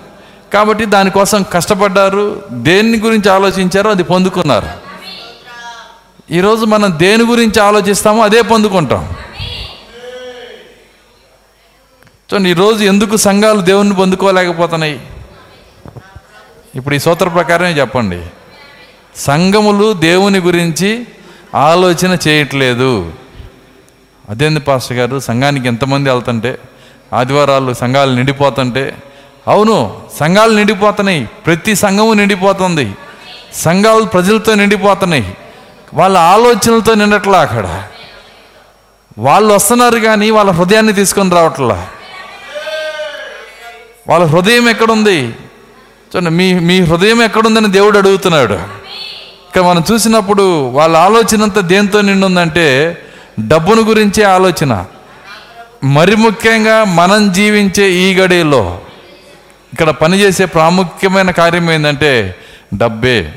కాబట్టి 0.53 0.85
దానికోసం 0.85 1.45
కష్టపడ్డారు 1.53 2.41
దేని 2.51 2.99
గురించి 2.99 3.31
ఆలోచించారో 3.31 3.91
అది 3.91 4.03
పొందుకున్నారు. 4.03 4.67
ఈరోజు 6.31 6.65
మనం 6.65 6.93
దేని 6.97 7.23
గురించి 7.23 7.59
ఆలోచిస్తామో 7.59 8.23
అదే 8.23 8.41
పొందుకుంటాం. 8.41 9.13
చూడండి 12.33 12.49
ఈరోజు 12.49 12.83
ఎందుకు 12.83 13.17
సంఘాలు 13.17 13.61
దేవుణ్ణి 13.61 13.95
పొందుకోలేకపోతున్నాయి? 13.95 14.99
ఇప్పుడు 16.75 16.95
ఈ 16.95 16.99
సూత్ర 16.99 17.27
ప్రకారమే 17.27 17.71
చెప్పండి. 17.71 18.25
సంఘములు 19.15 19.93
దేవుని 19.93 20.39
గురించి 20.39 21.07
ఆలోచన 21.55 22.17
చేయట్లేదు. 22.27 23.13
అదేంది 24.31 24.59
పాస్టర్ 24.59 24.97
గారు? 24.97 25.19
సంఘానికి 25.19 25.67
ఎంతమంది 25.67 26.09
వెళ్తుంటే 26.09 26.57
ఆదివారాలు 27.13 27.73
సంఘాలు 27.73 28.15
నిండిపోతుంటే 28.15 28.95
అవును 29.47 30.01
సంఘాలు 30.19 30.55
నిండిపోతున్నాయి. 30.55 31.25
ప్రతి 31.25 31.75
సంఘము 31.75 32.13
నిండిపోతుంది. 32.13 32.95
సంఘాలు 33.53 34.03
ప్రజలతో 34.03 34.55
నిండిపోతున్నాయి. 34.55 35.37
వాళ్ళ 35.93 36.17
ఆలోచనలతో 36.17 36.93
నిండట్లా 36.93 37.39
అక్కడ. 37.39 37.83
వాళ్ళు 39.17 39.53
వస్తున్నారు 39.53 39.99
కానీ 39.99 40.29
వాళ్ళ 40.29 40.51
హృదయాన్ని 40.51 40.93
తీసుకొని 40.93 41.29
రావట్లా. 41.29 41.87
వాళ్ళ 44.07 44.25
హృదయం 44.25 44.69
ఎక్కడుంది? 44.69 45.35
చూడండి 46.15 46.29
మీ 46.29 46.53
మీ 46.53 46.81
హృదయం 46.81 47.21
ఎక్కడుందని 47.21 47.67
దేవుడు 47.67 47.97
అడుగుతున్నాడు. 47.97 48.53
ఇక్కడ 48.53 49.61
మనం 49.61 49.83
చూసినప్పుడు 49.91 50.69
వాళ్ళ 50.69 50.97
ఆలోచన 50.97 51.43
అంతా 51.43 51.61
దేంతో 51.61 52.01
నిండుందంటే 52.01 52.27
ఉందంటే 52.27 52.97
డబ్బును 53.47 53.81
గురించే 53.81 54.23
ఆలోచన. 54.23 54.85
మరి 55.83 56.15
ముఖ్యంగా 56.15 56.83
మనం 56.83 57.31
జీవించే 57.31 57.91
ఈ 57.91 58.15
గడిలో 58.15 58.81
ఇక్కడ 59.73 59.89
పనిచేసే 59.89 60.45
ప్రాముఖ్యమైన 60.45 61.31
కార్యం 61.31 61.71
ఏంటంటే 61.71 62.35
డబ్బే. 62.73 63.33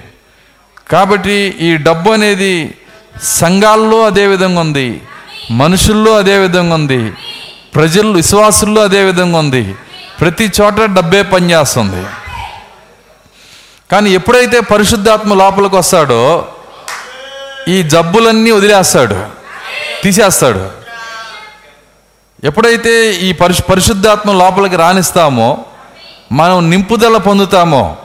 కాబట్టి 0.91 1.55
ఈ 1.61 1.77
డబ్బు 1.77 2.11
అనేది 2.11 2.75
సంఘాల్లో 3.23 4.07
అదే 4.07 4.27
విధంగా 4.27 4.61
ఉంది 4.61 5.01
మనుషుల్లో 5.51 6.17
అదే 6.17 6.39
విధంగా 6.39 6.75
ఉంది 6.75 7.13
ప్రజలు 7.75 8.11
విశ్వాసుల్లో 8.11 8.83
అదే 8.83 9.05
విధంగా 9.05 9.39
ఉంది. 9.39 9.75
ప్రతి 10.21 10.53
చోట 10.61 10.75
డబ్బే 10.75 11.23
పనిచేస్తుంది. 11.23 12.07
కానీ 13.93 14.11
ఎప్పుడైతే 14.11 14.61
పరిశుద్ధాత్మ 14.61 15.35
లోపలికి 15.35 15.77
వస్తాడో 15.77 16.49
ఈ 17.69 17.83
జబ్బులన్నీ 17.83 18.51
వదిలేస్తాడు. 18.51 19.44
తీసేస్తాడు. 20.05 20.71
ఎప్పుడైతే 22.45 23.13
ఈ 23.15 23.33
పరిశు 23.33 23.63
పరిశుద్ధాత్మ 23.63 24.33
లోపలికి 24.33 24.77
రాణిస్తామో 24.77 25.65
మనం 26.33 26.71
నింపుదల 26.71 27.17
పొందుతామో. 27.17 27.97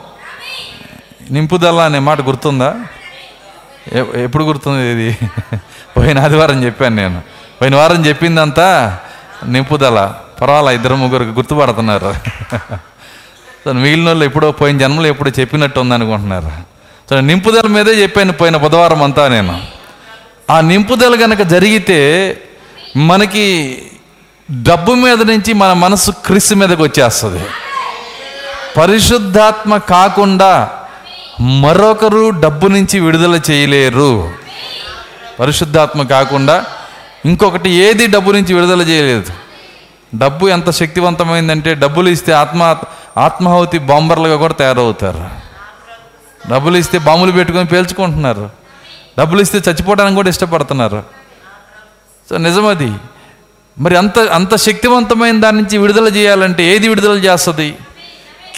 నింపుదల 1.30 1.80
అనే 1.80 1.98
మాట 1.98 2.20
గుర్తుందా? 2.20 2.76
ఎప్పుడు 4.16 4.44
గుర్తుంది 4.44 4.84
ఇది? 4.86 5.18
పోయిన 5.96 6.18
ఆదివారం 6.18 6.64
చెప్పాను 6.64 6.96
నేను. 6.96 7.22
పోయిన 7.60 7.76
వారం 7.76 8.06
చెప్పిందంతా 8.06 8.98
నింపుదల. 9.46 10.14
పర్వాలా 10.40 10.70
ఇద్దరు 10.70 10.94
ముగ్గురికి 10.94 11.30
గుర్తుపడుతున్నారు. 11.30 12.14
సో 13.64 13.72
మిగిలిన 13.72 14.06
వాళ్ళు 14.06 14.24
ఎప్పుడో 14.24 14.52
పోయిన 14.52 14.78
జన్మలో 14.78 15.06
ఎప్పుడో 15.06 15.30
చెప్పినట్టు 15.40 15.80
ఉంది 15.80 15.94
అనుకుంటున్నారు. 15.94 16.52
సో 17.10 17.20
నింపుదల 17.20 17.66
మీదే 17.66 17.90
చెప్పాను 17.90 18.32
పోయిన 18.32 18.56
బుధవారం 18.56 19.02
అంతా 19.02 19.28
నేను. 19.28 19.79
ఆ 20.50 20.60
నింపుదల 20.60 21.24
గనక 21.24 21.42
జరిగితే 21.42 22.00
మనకి 22.96 23.82
డబ్బు 24.50 24.92
మీద 24.92 25.22
నుంచి 25.22 25.52
మన 25.52 25.72
మనసు 25.72 26.10
క్రిస్ 26.10 26.54
మీదకి 26.54 26.82
వచ్చేస్తుంది. 26.82 27.44
పరిశుద్ధాత్మ 28.76 29.76
కాకుండా 29.76 30.70
మరొకరు 31.40 32.30
డబ్బు 32.30 32.66
నుంచి 32.66 33.00
విడుదల 33.00 33.40
చేయలేరు. 33.50 34.32
పరిశుద్ధాత్మ 35.40 36.02
కాకుండా 36.02 36.64
ఇంకొకటి 37.24 37.70
ఏది 37.70 38.06
డబ్బు 38.06 38.30
నుంచి 38.30 38.54
విడుదల 38.54 38.82
చేయలేదు. 38.82 39.32
డబ్బు 40.14 40.46
ఎంత 40.46 40.70
శక్తివంతమైందంటే 40.70 41.74
డబ్బులు 41.74 42.08
ఇస్తే 42.08 42.32
ఆత్మ 42.32 42.76
ఆత్మాహుతి 43.18 43.78
బాంబర్లుగా 43.78 44.36
కూడా 44.36 44.54
తయారవుతారు. 44.54 45.28
డబ్బులు 46.50 46.76
ఇస్తే 46.76 46.98
బాంబులు 46.98 47.32
పెట్టుకొని 47.32 47.64
పేల్చుకుంటున్నారు. 47.64 48.59
డబ్బులు 49.18 49.40
ఇస్తే 49.40 49.58
చచ్చిపోవడానికి 49.58 50.16
కూడా 50.16 50.28
ఇష్టపడుతున్నారు. 50.28 51.02
సో 52.30 52.36
నిజమది. 52.36 52.92
మరి 53.78 53.96
అంత 53.96 54.18
అంత 54.18 54.56
శక్తివంతమైన 54.56 55.40
దాని 55.40 55.56
నుంచి 55.56 55.78
విడుదల 55.78 56.08
చేయాలంటే 56.08 56.62
ఏది 56.62 56.88
విడుదల 56.88 57.18
చేస్తుంది? 57.18 57.74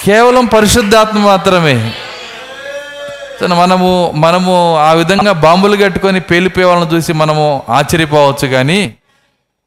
కేవలం 0.05 0.47
పరిశుద్ధాత్మ 0.47 1.19
మాత్రమే. 1.19 1.95
సో 3.41 3.47
మనము 3.47 4.13
మనము 4.15 4.77
ఆ 4.77 4.93
విధంగా 4.93 5.33
బాంబులు 5.33 5.77
కట్టుకొని 5.77 6.21
పేలిపోయే 6.21 6.67
వాళ్ళని 6.67 6.97
చూసి 6.97 7.13
మనము 7.13 7.63
ఆశ్చర్యపోవచ్చు 7.69 8.49
కానీ 8.49 8.95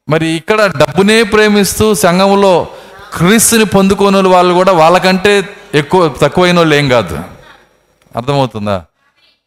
మరి 0.08 0.26
ఇక్కడ 0.26 0.66
డబ్బునే 0.76 1.22
ప్రేమిస్తూ 1.22 1.94
సంఘంలో 1.94 2.66
క్రీస్తుని 3.16 3.64
పొందుకోని 3.64 4.28
వాళ్ళు 4.28 4.54
కూడా 4.54 4.72
వాళ్ళకంటే 4.72 5.48
ఎక్కువ 5.74 6.14
తక్కువైన 6.22 6.56
వాళ్ళు 6.56 6.74
ఏం 6.74 6.88
కాదు. 6.88 7.18
అర్థమవుతుందా? 8.16 8.84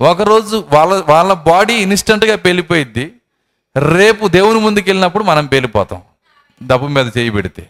ఒకరోజు 0.02 0.68
వాళ్ళ 0.74 1.04
వాళ్ళ 1.10 1.34
బాడీ 1.34 1.74
ఇన్స్టెంట్గా 1.74 2.36
పేలిపోయిద్ది. 2.36 3.14
రేపు 3.78 4.28
దేవుని 4.28 4.60
ముందుకు 4.60 4.90
వెళ్ళినప్పుడు 4.90 5.24
మనం 5.24 5.46
పేలిపోతాం. 5.46 6.02
డబ్బు 6.64 6.88
మీద 6.88 7.08
చేయి 7.18 7.30
పెడితే. 7.30 7.70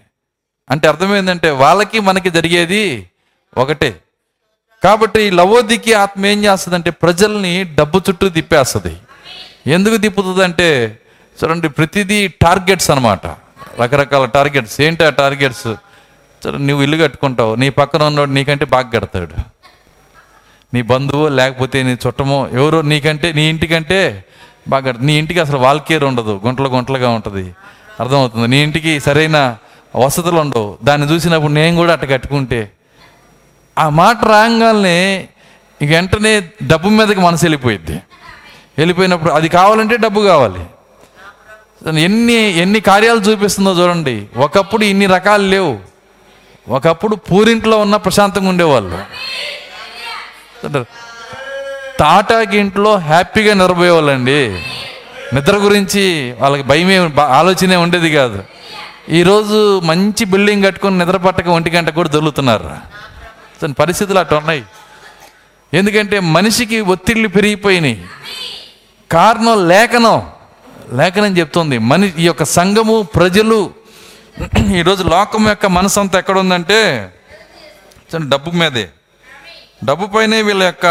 అంటే 0.71 0.87
అర్థమైందంటే 0.87 1.49
వాళ్ళకి 1.49 1.99
మనకి 1.99 2.29
జరిగేది 2.29 3.09
ఒకటే. 3.57 3.99
కాబట్టి 4.83 5.31
లవోదికి 5.31 5.93
ఆత్మ 5.93 6.25
ఏం 6.25 6.45
చేస్తుందంటే 6.45 6.89
ప్రజల్ని 6.89 7.63
డబ్బు 7.63 8.01
చుట్టూ 8.09 8.29
తిప్పేస్తుంది. 8.29 8.97
ఎందుకు 9.67 9.97
తిప్పుతుంది 9.97 10.43
అంటే 10.43 10.99
చూడండి 11.43 11.69
ప్రతిదీ 11.69 12.27
టార్గెట్స్ 12.27 12.91
అన్నమాట. 12.91 13.25
రకరకాల 13.81 14.25
టార్గెట్స్. 14.25 14.81
ఏంటి 14.81 15.03
ఆ 15.03 15.09
టార్గెట్స్? 15.09 15.67
చూడండి 16.47 16.67
నువ్వు 16.67 16.83
ఇల్లు 16.83 17.03
కట్టుకుంటావు. 17.03 17.55
నీ 17.55 17.69
పక్కన 17.69 18.03
ఉన్నవాడు 18.03 18.29
నీకంటే 18.29 18.65
బాగా 18.65 18.89
కడతాడు. 18.89 19.58
నీ 20.73 20.81
బంధువు 20.81 21.27
లేకపోతే 21.27 21.83
నీ 21.83 21.97
చుట్టమో 22.07 22.47
ఎవరో 22.53 22.81
నీకంటే 22.81 23.33
నీ 23.33 23.49
ఇంటికంటే 23.49 24.25
బాగా 24.67 24.93
నీ 25.01 25.13
ఇంటికి 25.13 25.39
అసలు 25.39 25.57
వాల్కేర్ 25.57 26.03
ఉండదు. 26.03 26.41
గుంటలు 26.45 26.67
గుంటలుగా 26.67 27.09
ఉంటుంది. 27.09 27.55
అర్థమవుతుంది? 27.99 28.47
నీ 28.47 28.63
ఇంటికి 28.63 28.99
సరైన 28.99 29.57
వసతులు 29.95 30.39
ఉండవు. 30.39 30.77
దాన్ని 30.83 31.11
చూసినప్పుడు 31.11 31.51
నేను 31.51 31.75
కూడా 31.75 31.93
అట్ట 31.93 32.11
కట్టుకుంటే 32.11 32.71
ఆ 33.79 33.89
మాట 33.89 34.25
రాగానే 34.25 35.27
ఇక 35.81 35.91
వెంటనే 35.91 36.49
డబ్బు 36.67 36.89
మీదకి 36.89 37.19
మనసు 37.19 37.45
వెళ్ళిపోయిద్ది. 37.45 38.01
వెళ్ళిపోయినప్పుడు 38.77 39.31
అది 39.31 39.49
కావాలంటే 39.49 39.97
డబ్బు 39.97 40.21
కావాలి. 40.21 40.65
ఎన్ని 42.01 42.33
ఎన్ని 42.33 42.79
కార్యాలు 42.79 43.19
చూపిస్తుందో 43.19 43.73
చూడండి. 43.73 44.27
ఒకప్పుడు 44.37 44.83
ఇన్ని 44.83 45.05
రకాలు 45.05 45.43
లేవు. 45.43 45.79
ఒకప్పుడు 46.69 47.15
పూరింట్లో 47.15 47.77
ఉన్న 47.77 47.95
ప్రశాంతంగా 47.95 48.49
ఉండేవాళ్ళు. 48.49 48.97
తాటాకి 51.99 52.57
ఇంట్లో 52.57 52.97
హ్యాపీగా 52.97 53.53
నిద్రపోయేవాళ్ళండి. 53.53 54.65
నిద్ర 55.33 55.57
గురించి 55.57 56.33
వాళ్ళకి 56.39 56.63
భయమే 56.63 57.07
బా- 57.07 57.27
ఆలోచనే 57.27 57.75
ఉండేది 57.75 58.13
కాదు. 58.13 58.43
ఈరోజు 59.09 59.79
మంచి 59.79 60.25
బిల్డింగ్ 60.25 60.65
కట్టుకొని 60.65 60.97
నిద్ర 60.97 61.17
పట్టక 61.17 61.47
ఒంటి 61.47 61.69
గంట 61.69 61.89
కూడా 61.89 62.09
దొరుకుతున్నారు 62.09 62.71
పరిస్థితులు 63.79 64.19
అటు 64.19 64.35
ఉన్నాయి. 64.35 64.63
ఎందుకంటే 65.73 66.19
మనిషికి 66.19 66.81
ఒత్తిళ్ళు 66.81 67.27
పెరిగిపోయినాయి. 67.27 68.05
కారణం 69.11 69.67
లేఖనం. 69.67 70.27
లేఖనం 70.93 71.37
చెప్తుంది. 71.37 71.77
మని 71.77 72.13
ఈ 72.17 72.25
యొక్క 72.25 72.43
సంఘము 72.43 73.01
ప్రజలు 73.01 73.69
ఈరోజు 74.75 75.03
లోకం 75.03 75.49
యొక్క 75.49 75.65
మనసు 75.65 75.99
అంతా 75.99 76.19
ఎక్కడ 76.19 76.37
ఉందంటే 76.37 77.11
డబ్బు 78.15 78.51
మీదే. 78.51 78.89
డబ్బు 79.83 80.05
పైనే 80.05 80.41
వీళ్ళ 80.41 80.63
యొక్క 80.63 80.85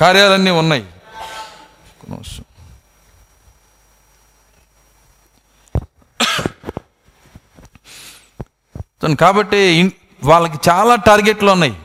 కార్యాలన్నీ 0.00 0.50
ఉన్నాయి. 0.50 0.86
కాబట్టి 9.20 9.60
వాళ్ళకి 10.24 10.70
చాలా 10.70 10.94
టార్గెట్లు 10.94 11.50
ఉన్నాయి. 11.50 11.76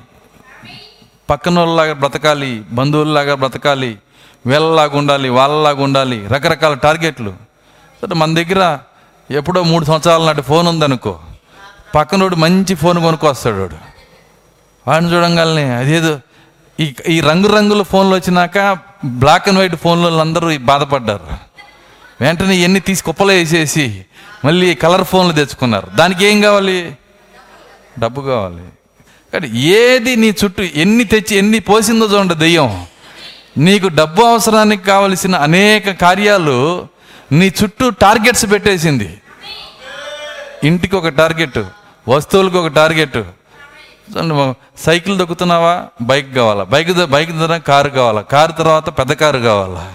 పక్కన 1.29 1.59
వాళ్ళలాగా 1.59 1.93
బ్రతకాలి 1.93 2.65
బంధువుల్లాగా 2.69 3.35
బ్రతకాలి 3.35 3.97
వీళ్ళలాగా 4.45 4.97
ఉండాలి 4.97 5.29
వాళ్ళలాగా 5.29 5.83
ఉండాలి 5.83 6.27
రకరకాల 6.27 6.73
టార్గెట్లు. 6.73 7.33
సరే 8.01 8.15
మన 8.15 8.33
దగ్గర 8.33 8.79
ఎప్పుడో 9.31 9.63
మూడు 9.63 9.85
సంవత్సరాల 9.85 10.25
నాటి 10.25 10.41
ఫోన్ 10.41 10.67
ఉందనుకో 10.67 11.19
పక్కనోడు 11.95 12.35
మంచి 12.35 12.75
ఫోన్ 12.75 12.99
కొనుక్కొస్తాడు 12.99 13.55
వాడు. 13.55 13.92
వాడిని 14.87 15.13
చూడంగానే 15.13 15.75
అదేదో 15.75 16.19
ఈ 16.79 16.95
ఈ 17.07 17.21
రంగురంగుల 17.21 17.81
ఫోన్లు 17.81 18.15
వచ్చినాక 18.15 18.77
బ్లాక్ 19.05 19.47
అండ్ 19.47 19.59
వైట్ 19.59 19.75
ఫోన్లు 19.75 20.17
అందరూ 20.17 20.57
బాధపడ్డారు. 20.57 21.27
వెంటనే 22.21 22.55
ఇవన్నీ 22.55 22.79
తీసి 22.79 23.03
కుప్పలో 23.03 23.33
వేసేసి 23.33 24.05
మళ్ళీ 24.45 24.75
కలర్ 24.75 25.03
ఫోన్లు 25.03 25.33
తెచ్చుకున్నారు. 25.33 25.87
దానికి 25.95 26.25
ఏం 26.25 26.41
కావాలి? 26.41 26.95
డబ్బు 27.99 28.21
కావాలి. 28.21 28.63
కానీ 29.33 29.59
ఏది 29.59 30.15
నీ 30.15 30.29
చుట్టూ 30.43 30.63
ఎన్ని 30.63 31.03
తెచ్చి 31.03 31.37
ఎన్ని 31.37 31.59
పోసిందో 31.59 32.05
చూడండి 32.05 32.35
దెయ్యం. 32.35 32.85
నీకు 33.57 33.87
డబ్బు 33.87 34.21
అవసరానికి 34.21 34.83
కావలసిన 34.83 35.35
అనేక 35.35 35.91
కార్యాలు 36.01 36.87
నీ 37.31 37.53
చుట్టూ 37.63 37.89
టార్గెట్స్ 37.89 38.51
పెట్టేసింది. 38.51 39.17
ఇంటికి 40.63 40.95
ఒక 40.95 41.07
టార్గెట్ 41.07 41.63
వస్తువులకు 42.07 42.57
ఒక 42.57 42.67
టార్గెట్ 42.67 43.17
సైకిల్ 44.79 45.17
దొక్కుతున్నావా? 45.17 45.85
బైక్ 46.01 46.35
కావాలా? 46.35 46.63
బైక్ 46.63 47.05
బైక్ 47.05 47.31
ద్వారా 47.31 47.57
కారు 47.57 47.89
కావాలా? 47.89 48.21
కారు 48.21 48.51
తర్వాత 48.51 48.89
పెద్ద 48.89 49.13
కారు 49.13 49.39
కావాలా? 49.39 49.93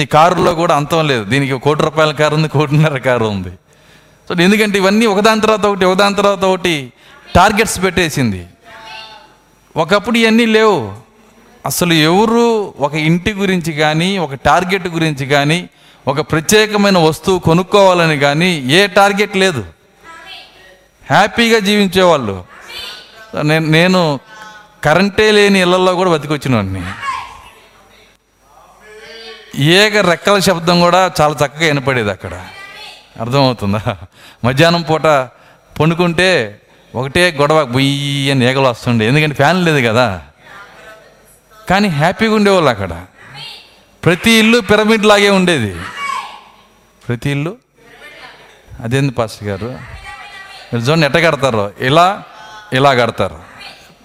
ఈ 0.00 0.04
కారులో 0.04 0.54
కూడా 0.54 0.76
అంతం 0.76 1.06
లేదు. 1.06 1.24
దీనికి 1.24 1.58
కోటి 1.58 1.82
రూపాయల 1.82 2.12
కారు 2.12 2.34
ఉంది 2.34 2.48
కోటిన్నర 2.48 2.98
కారు 2.98 3.24
ఉంది. 3.24 3.50
సో 4.28 4.42
ఎందుకంటే 4.42 4.78
ఇవన్నీ 4.78 5.06
ఒకదాని 5.06 5.40
తర్వాత 5.40 5.66
ఒకటి 5.66 5.84
ఒకదాని 5.84 6.14
తర్వాత 6.14 6.44
ఒకటి 6.44 6.92
టార్గెట్స్ 7.34 7.82
పెట్టేసింది. 7.84 8.46
ఒకప్పుడు 9.76 10.18
ఇవన్నీ 10.18 10.46
లేవు. 10.46 10.92
అసలు 11.66 11.92
ఎవరు 11.92 12.74
ఒక 12.80 12.94
ఇంటి 12.94 13.32
గురించి 13.32 13.72
కానీ 13.72 14.18
ఒక 14.18 14.34
టార్గెట్ 14.34 14.88
గురించి 14.88 15.26
కానీ 15.26 15.68
ఒక 16.08 16.20
ప్రత్యేకమైన 16.20 16.98
వస్తువు 16.98 17.38
కొనుక్కోవాలని 17.38 18.18
కానీ 18.18 18.50
ఏ 18.50 18.86
టార్గెట్ 18.86 19.36
లేదు. 19.36 19.64
హ్యాపీగా 21.10 21.58
జీవించేవాళ్ళు. 21.58 22.53
నేను 23.42 23.66
నేను 23.66 24.20
కరెంటే 24.84 25.30
లేని 25.30 25.60
ఇళ్ళలో 25.60 25.94
కూడా 25.94 26.10
బతికొచ్చినవాడిని 26.10 26.82
ఏక 29.56 29.96
రెక్కల 29.96 30.38
శబ్దం 30.38 30.80
కూడా 30.80 31.12
చాలా 31.20 31.34
చక్కగా 31.34 31.66
వినపడేది 31.66 32.10
అక్కడ. 32.10 32.44
అర్థమవుతుందా? 33.20 33.96
మధ్యాహ్నం 34.44 34.82
పూట 34.82 35.02
పండుకుంటే 35.80 36.60
ఒకటే 36.94 37.30
గొడవ 37.40 37.64
బుయ్యి 37.64 38.30
అని 38.30 38.44
ఏగలు 38.44 38.68
వస్తుండే. 38.68 39.08
ఎందుకంటే 39.08 39.34
ఫ్యాన్ 39.34 39.64
లేదు 39.64 39.88
కదా. 39.88 40.22
కానీ 41.70 41.88
హ్యాపీగా 41.88 42.34
ఉండేవాళ్ళు 42.34 42.70
అక్కడ. 42.70 43.04
ప్రతి 44.04 44.30
ఇల్లు 44.30 44.60
పిరమిడ్ 44.60 45.06
లాగే 45.06 45.30
ఉండేది. 45.30 45.80
ప్రతి 47.08 47.30
ఇల్లు? 47.30 47.56
అదేంది 48.80 49.12
పాస్టర్ 49.12 49.48
గారు? 49.48 49.66
మీరు 50.74 50.78
చూడండి 50.78 51.06
ఎట్ట 51.06 51.16
కడతారు. 51.16 51.72
ఇలా 51.80 52.22
ఇలా 52.74 52.94
కడతారు. 52.94 53.38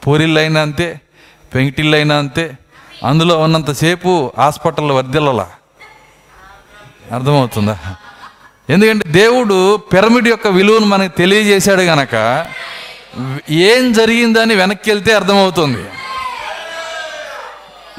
పూరిళ్ళైనా 0.08 0.62
అంతే 0.62 1.02
పెంకిటిళ్ళైనా 1.56 2.18
అంతే 2.18 2.52
అందులో 3.06 3.40
ఉన్నంతసేపు 3.40 4.32
హాస్పిటల్ 4.38 4.92
వర్దిల్లలా 4.92 5.50
అర్థమవుతుందా? 7.12 7.78
ఎందుకంటే 8.70 9.10
దేవుడు 9.10 9.78
పిరమిడ్ 9.78 10.28
యొక్క 10.28 10.48
విలువను 10.48 10.86
మనకు 10.86 11.18
తెలియజేశాడు 11.18 11.82
గనక 11.82 12.46
ఏం 13.50 13.92
జరిగిందని 13.92 14.56
వెనక్కి 14.56 14.92
వెళ్తే 14.92 15.14
అర్థమవుతుంది. 15.14 15.86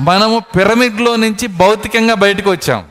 మనము 0.01 0.39
పిరమిడ్లో 0.39 1.17
నుంచి 1.17 1.47
భౌతికంగా 1.47 2.15
బయటకు 2.15 2.51
వచ్చాం. 2.51 2.85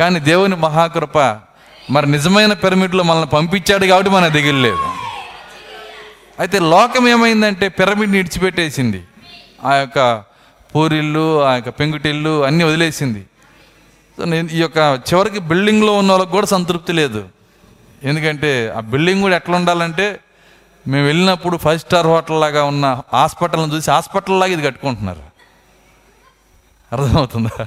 కానీ 0.00 0.20
దేవుని 0.20 0.56
మహాకృప 0.56 1.18
మరి 1.90 2.06
నిజమైన 2.10 2.52
పిరమిడ్లో 2.52 3.04
మనల్ని 3.04 3.28
పంపించాడు 3.28 3.86
కాబట్టి 3.86 4.10
మన 4.10 4.28
దిగులేదు 4.28 5.03
అయితే 6.40 6.58
లోకం 6.58 7.08
ఏమైందంటే 7.08 7.68
పిరమిడ్ని 7.68 8.18
ఇడిచిపెట్టేసింది. 8.18 9.00
ఆ 9.64 9.74
యొక్క 9.74 10.24
పూరిళ్ళు 10.74 11.44
ఆ 11.44 11.54
యొక్క 11.54 11.68
పెంకుటిల్లు 11.68 12.44
అన్నీ 12.44 12.64
వదిలేసింది. 12.64 13.22
సో 14.18 14.24
నేను 14.24 14.48
ఈ 14.52 14.60
యొక్క 14.60 14.78
చివరికి 15.08 15.38
బిల్డింగ్లో 15.38 15.92
ఉన్న 15.92 16.10
వాళ్ళకి 16.12 16.30
కూడా 16.30 16.46
సంతృప్తి 16.46 16.92
లేదు. 16.92 17.28
ఎందుకంటే 18.02 18.72
ఆ 18.76 18.80
బిల్డింగ్ 18.80 19.22
కూడా 19.22 19.36
ఎట్లా 19.36 19.56
ఉండాలంటే 19.56 20.20
మేము 20.88 21.06
వెళ్ళినప్పుడు 21.06 21.56
ఫైవ్ 21.56 21.78
స్టార్ 21.78 22.06
హోటల్ 22.06 22.40
లాగా 22.40 22.64
ఉన్న 22.64 22.86
హాస్పిటల్ని 23.12 23.74
చూసి 23.74 23.90
హాస్పిటల్ 23.90 24.40
లాగా 24.40 24.52
ఇది 24.52 24.62
కట్టుకుంటున్నారు. 24.62 25.22
అర్థమవుతుందా? 26.92 27.66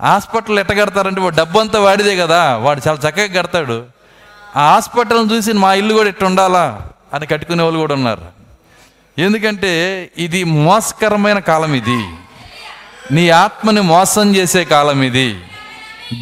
హాస్పిటల్ 0.00 0.58
ఎట్ట 0.58 0.72
కడతారంటే 0.72 1.20
వాడు 1.20 1.34
డబ్బు 1.34 1.58
అంతా 1.58 1.80
వాడిదే 1.80 2.16
కదా 2.16 2.56
వాడు 2.56 2.80
చాలా 2.88 2.98
చక్కగా 3.08 3.42
కడతాడు. 3.42 3.86
ఆ 4.56 4.72
హాస్పిటల్ని 4.72 5.28
చూసి 5.34 5.52
మా 5.52 5.74
ఇల్లు 5.74 5.94
కూడా 5.94 6.08
ఎట్టు 6.08 6.24
ఉండాలా 6.24 6.64
అని 7.14 7.26
కట్టుకునే 7.26 7.62
వాళ్ళు 7.62 7.78
కూడా 7.78 7.94
ఉన్నారు. 7.94 8.22
ఎందుకంటే 9.18 10.10
ఇది 10.18 10.44
మోసకరమైన 10.44 11.38
కాలం 11.38 11.74
ఇది. 11.74 12.06
నీ 13.12 13.30
ఆత్మని 13.30 13.80
మోసం 13.80 14.36
చేసే 14.36 14.64
కాలం 14.64 15.02
ఇది. 15.02 15.40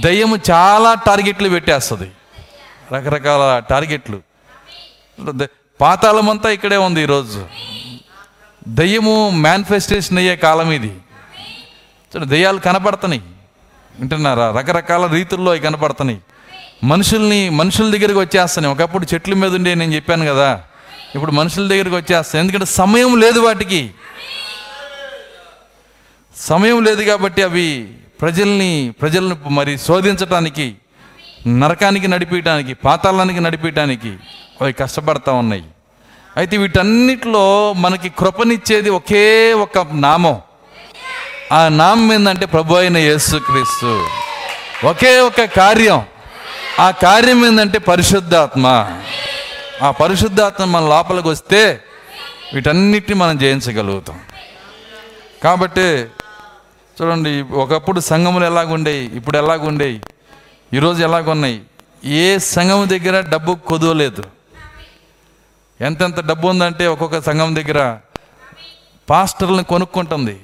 దయ్యము 0.00 0.36
చాలా 0.50 0.94
టార్గెట్లు 0.94 1.48
పెట్టేస్తుంది. 1.48 2.10
రకరకాల 2.94 3.62
టార్గెట్లు. 3.70 4.20
ద- 5.20 5.46
పాతాళమంతా 5.80 6.50
ఇక్కడే 6.50 6.76
ఉంది 6.76 7.02
ఈరోజు. 7.02 7.46
దయ్యము 8.68 9.30
మేనిఫెస్టేషన్ 9.30 10.18
అయ్యే 10.18 10.36
కాలం 10.36 10.72
ఇది. 10.72 10.96
చూడండి 12.16 12.26
దయ్యాలు 12.26 12.58
కనపడుతున్నాయి 12.58 13.22
వింటున్నారా? 13.98 14.50
రకరకాల 14.50 15.06
రీతుల్లో 15.06 15.50
అవి 15.50 15.60
కనపడుతున్నాయి 15.60 16.20
మనుషుల్ని 16.84 17.50
మనుషుల 17.50 17.90
దగ్గరికి 17.90 18.18
వచ్చేస్తున్నాయి 18.18 18.76
ఒకప్పుడు 18.76 19.06
చెట్ల 19.14 19.34
మీద 19.34 19.54
ఉండే 19.54 19.74
నేను 19.74 19.94
చెప్పాను 19.94 20.26
కదా. 20.26 20.62
ఇప్పుడు 21.14 21.32
మనుషుల 21.32 21.68
దగ్గరికి 21.68 21.96
వచ్చేస్తాయి 21.96 22.42
ఎందుకంటే 22.42 22.64
సమయం 22.64 23.20
లేదు 23.20 23.38
వాటికి. 23.38 23.90
సమయం 26.36 26.84
లేదు 26.84 27.02
కాబట్టి 27.02 27.42
అవి 27.42 27.88
ప్రజల్ని 28.20 28.94
ప్రజలను 29.00 29.36
మరి 29.48 29.78
శోధించటానికి 29.78 30.74
నరకానికి 31.46 32.08
నడిపించడానికి 32.08 32.74
పాతాళానికి 32.74 33.40
నడిపించడానికి 33.40 34.16
అవి 34.60 34.72
కష్టపడతా 34.72 35.32
ఉన్నాయి. 35.32 35.64
అయితే 36.36 36.56
వీటన్నిటిలో 36.56 37.72
మనకి 37.72 38.08
కృపనిచ్చేది 38.08 38.90
ఒకే 38.90 39.52
ఒక 39.52 39.86
నామం. 39.92 40.40
ఆ 41.52 41.68
నామం 41.68 42.12
ఏంటంటే 42.12 42.46
ప్రభు 42.46 42.74
అయిన 42.74 42.96
యేసుక్రీస్తు. 42.96 44.06
ఒకే 44.86 45.20
ఒక 45.20 45.40
కార్యం. 45.40 46.02
ఆ 46.80 46.90
కార్యం 46.90 47.46
ఏంటంటే 47.46 47.78
పరిశుద్ధాత్మ. 47.78 48.66
ఆ 49.82 49.90
పరిశుద్ధాత్మ 49.90 50.64
మన 50.64 50.88
లోపలికి 50.88 51.28
వస్తే 51.28 51.80
వీటన్నిటిని 52.54 53.14
మనం 53.14 53.38
జయించగలుగుతాం. 53.38 54.20
కాబట్టి 55.44 55.86
చూడండి 56.98 57.42
ఒకప్పుడు 57.42 58.00
సంఘములు 58.00 58.44
ఎలాగుండేవి 58.44 59.04
ఇప్పుడు 59.16 59.38
ఎలాగుండేవి 59.38 60.00
ఈరోజు 60.74 61.02
ఎలాగున్నాయి 61.02 61.62
ఏ 62.04 62.38
సంఘం 62.38 62.88
దగ్గర 62.88 63.20
డబ్బు 63.20 63.52
కొదవలేదు. 63.52 64.24
ఎంతెంత 65.80 66.20
డబ్బు 66.20 66.48
ఉందంటే 66.48 66.86
ఒక్కొక్క 66.86 67.20
సంఘం 67.20 67.54
దగ్గర 67.56 67.98
పాస్టర్లను 69.10 69.64
కొనుక్కుంటుంది. 69.64 70.40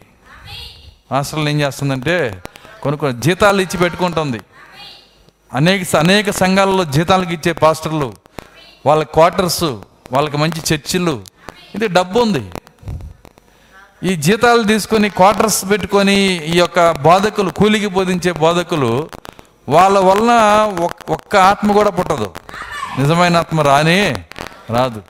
పాస్టర్లు 1.10 1.48
ఏం 1.48 1.60
చేస్తుందంటే 1.60 2.42
కొనుక్కు 2.82 3.10
జీతాలు 3.10 3.60
ఇచ్చి 3.60 3.78
పెట్టుకుంటుంది. 3.78 4.40
అనేక 5.54 5.96
అనేక 5.96 6.30
సంఘాలలో 6.30 6.84
జీతాలకు 6.84 7.30
ఇచ్చే 7.30 7.52
పాస్టర్లు 7.52 8.23
వాళ్ళ 8.86 9.02
క్వార్టర్స్ 9.16 9.64
వాళ్ళకి 10.14 10.36
మంచి 10.36 10.60
చర్చిలు. 10.70 11.14
ఇది 11.74 11.86
డబ్బు 11.88 12.18
ఉంది. 12.20 12.42
ఈ 14.08 14.14
జీతాలు 14.16 14.62
తీసుకొని 14.62 15.08
క్వార్టర్స్ 15.08 15.60
పెట్టుకొని 15.70 16.16
ఈ 16.52 16.56
యొక్క 16.58 16.80
బోధకులు 17.06 17.50
కూలికి 17.58 17.86
బోధించే 17.86 18.32
బోధకులు 18.32 18.90
వాళ్ళ 19.74 19.98
వలన 19.98 20.32
ఒక్క 21.16 21.36
ఆత్మ 21.50 21.72
కూడా 21.72 21.90
పుట్టదు. 21.90 22.28
నిజమైన 22.98 23.36
ఆత్మ 23.36 23.60
రానే 23.60 24.00
రాదు. 24.70 25.00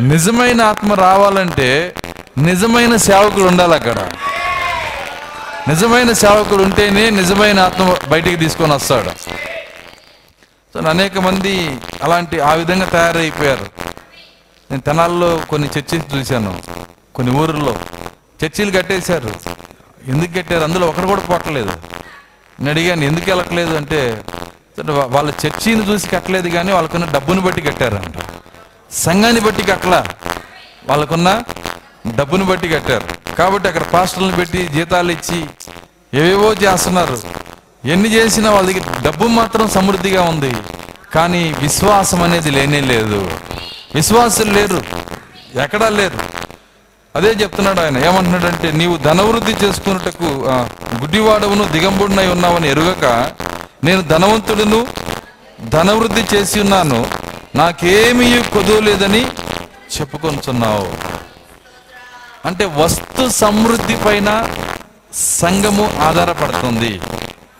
నిజమైన 0.00 0.60
ఆత్మ 0.62 0.94
రావాలంటే 0.94 1.68
నిజమైన 2.48 2.96
సేవకులు 2.96 3.46
ఉండాలి 3.52 3.74
అక్కడ. 3.74 3.98
నిజమైన 5.70 6.12
సేవకుడు 6.12 6.62
ఉంటేనే 6.62 7.10
నిజమైన 7.10 7.60
ఆత్మ 7.60 7.84
బయటికి 8.10 8.36
తీసుకొని 8.36 8.72
వస్తాడు. 8.72 9.12
సో 10.74 10.80
అనేక 10.88 11.18
మంది 11.18 11.78
అలాంటి 12.02 12.40
ఆ 12.40 12.54
విధంగా 12.54 12.84
తయారైపోయారు. 12.84 13.66
నేను 14.70 14.80
తెనాల్లో 14.80 15.40
కొన్ని 15.50 15.68
చర్చిలు 15.78 16.16
చూశాను. 16.16 16.62
కొన్ని 17.14 17.32
ఊర్లలో 17.36 17.76
చర్చిలు 18.44 18.70
కట్టేశారు. 18.70 19.30
ఎందుకు 20.06 20.38
కట్టారు? 20.38 20.64
అందులో 20.64 20.86
ఒకరు 20.86 21.06
కూడా 21.06 21.20
పోవట్లేదు 21.20 21.68
నేను 21.68 22.70
అడిగాను 22.70 23.04
ఎందుకు 23.04 23.30
వెళ్ళట్లేదు? 23.30 23.76
అంటే 23.76 24.24
వాళ్ళ 24.90 25.32
చర్చిని 25.46 25.88
చూసి 25.88 26.08
కట్టలేదు 26.08 26.48
కానీ 26.48 26.72
వాళ్ళకున్న 26.72 27.04
డబ్బుని 27.04 27.40
బట్టి 27.40 27.60
కట్టారంట. 27.60 28.14
సంఘాన్ని 28.92 29.40
బట్టి 29.40 29.62
కట్టలా. 29.62 30.06
వాళ్ళకున్న 30.88 31.42
డబ్బుని 32.14 32.44
బట్టి 32.44 32.68
కట్టారు. 32.68 33.34
కాబట్టి 33.34 33.68
అక్కడ 33.68 33.82
పాస్టర్లను 33.82 34.36
పెట్టి 34.36 34.68
జీతాలు 34.68 35.12
ఇచ్చి 35.12 35.46
ఏవేవో 36.14 36.54
చేస్తున్నారు. 36.54 37.18
ఎన్ని 37.84 38.08
చేసినా 38.08 38.50
వాళ్ళ 38.50 38.72
దగ్గర 38.72 39.00
డబ్బు 39.02 39.24
మాత్రం 39.24 39.70
సమృద్ధిగా 39.70 40.22
ఉంది. 40.22 40.52
కానీ 41.14 41.54
విశ్వాసం 41.58 42.22
అనేది 42.22 42.50
లేనే 42.50 42.80
లేదు. 42.80 43.30
విశ్వాసం 43.94 44.52
లేరు 44.52 44.82
ఎక్కడా 45.60 45.88
లేరు 45.88 46.18
అదే 47.16 47.28
చెప్తున్నాడు 47.28 47.80
ఆయన. 47.80 48.04
ఏమంటున్నాడంటే 48.04 48.72
నీవు 48.72 48.96
ధనవృద్ధి 48.96 49.52
చేసుకున్నటకు 49.52 50.24
గుడ్డివాడవును 51.00 51.64
దిగంబుడినై 51.64 52.26
ఉన్నావని 52.26 52.68
ఎరుగక 52.68 53.32
నేను 53.84 54.00
ధనవంతుడును 54.00 54.86
ధనవృద్ధి 55.68 56.36
చేసి 56.36 56.60
ఉన్నాను. 56.60 57.06
నాకేమీ 57.56 58.42
కొదువలేదని 58.42 59.26
చెప్పుకొనుచున్నావు. 59.98 60.92
అంటే 62.48 62.64
వస్తు 62.64 63.28
సమృద్ధి 63.28 63.96
పైన 63.96 64.48
సంఘము 65.14 65.90
ఆధారపడుతుంది. 66.00 67.00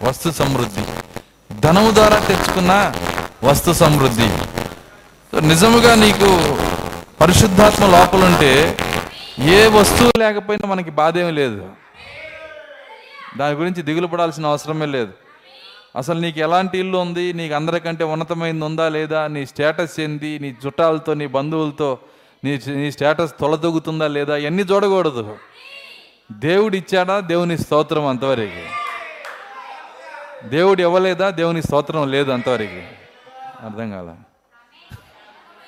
వస్తు 0.05 0.31
సమృద్ధి. 0.31 0.83
ధనము 1.61 1.91
ద్వారా 1.91 2.19
తెచ్చుకున్న 2.19 2.93
వస్తు 3.45 3.73
సమృద్ధి. 3.73 4.29
నిజముగా 5.47 5.95
నీకు 5.95 6.57
పరిశుద్ధాత్మ 7.21 7.87
లోపలుంటే 7.87 8.79
ఏ 9.39 9.67
వస్తువు 9.67 10.19
లేకపోయినా 10.19 10.69
మనకి 10.69 10.91
బాధ 10.91 11.19
ఏమీ 11.19 11.31
లేదు. 11.31 11.69
దాని 13.37 13.55
గురించి 13.55 13.83
దిగులు 13.83 14.07
పడాల్సిన 14.07 14.47
అవసరమే 14.47 14.87
లేదు. 14.87 15.13
అసలు 15.97 16.21
నీకు 16.21 16.39
ఎలాంటి 16.39 16.79
ఇల్లు 16.79 16.99
ఉంది? 16.99 17.33
నీకు 17.33 17.55
అందరికంటే 17.55 18.05
ఉన్నతమైనది 18.05 18.65
ఉందా 18.65 18.89
లేదా? 18.89 19.27
నీ 19.27 19.47
స్టేటస్ 19.47 20.01
ఏంది? 20.01 20.39
నీ 20.39 20.57
చుట్టాలతో 20.67 21.15
నీ 21.15 21.27
బంధువులతో 21.27 21.99
నీ 22.45 22.61
నీ 22.67 22.93
స్టేటస్ 22.93 23.33
తొలదొగుతుందా 23.41 24.09
లేదా? 24.09 24.37
ఇవన్నీ 24.37 24.63
చూడకూడదు. 24.63 25.37
దేవుడు 26.33 26.77
ఇచ్చాడా 26.77 27.21
దేవుని 27.21 27.59
స్తోత్రం 27.59 28.07
అంతవరకు. 28.07 28.82
దేవుడు 30.45 30.81
ఇవ్వలేదా? 30.83 31.31
దేవుని 31.31 31.63
స్తోత్రం 31.63 32.11
లేదు 32.11 32.31
అంతవరకు. 32.31 32.83
అర్థం 33.65 33.91
కాల. 33.91 34.15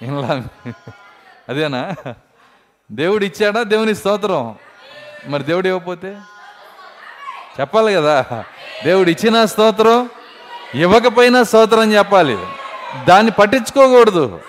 ఏంలా 0.02 0.42
అదేనా? 1.48 1.94
దేవుడు 2.92 3.24
ఇచ్చాడా? 3.24 3.62
దేవుని 3.62 3.94
స్తోత్రం. 3.94 4.54
మరి 5.26 5.42
దేవుడు 5.42 5.68
ఇవ్వకపోతే? 5.68 6.16
చెప్పాలి 7.60 7.94
కదా. 7.94 8.44
దేవుడు 8.84 9.10
ఇచ్చిన 9.10 9.44
స్తోత్రం 9.44 10.10
ఇవ్వకపోయినా 10.74 11.42
స్తోత్రం 11.42 11.92
చెప్పాలి. 11.92 12.38
దాన్ని 13.08 13.32
పట్టించుకోకూడదు. 13.32 14.40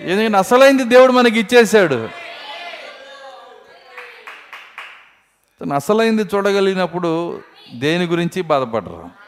ఎందుకంటే 0.00 0.38
అసలైంది 0.38 0.84
దేవుడు 0.84 1.12
మనకి 1.12 1.40
ఇచ్చేసాడు 1.40 2.08
అసలైంది 5.74 6.22
చూడగలిగినప్పుడు 6.22 7.40
దేని 7.74 8.04
గురించి 8.04 8.42
బాధపడరు. 8.42 9.25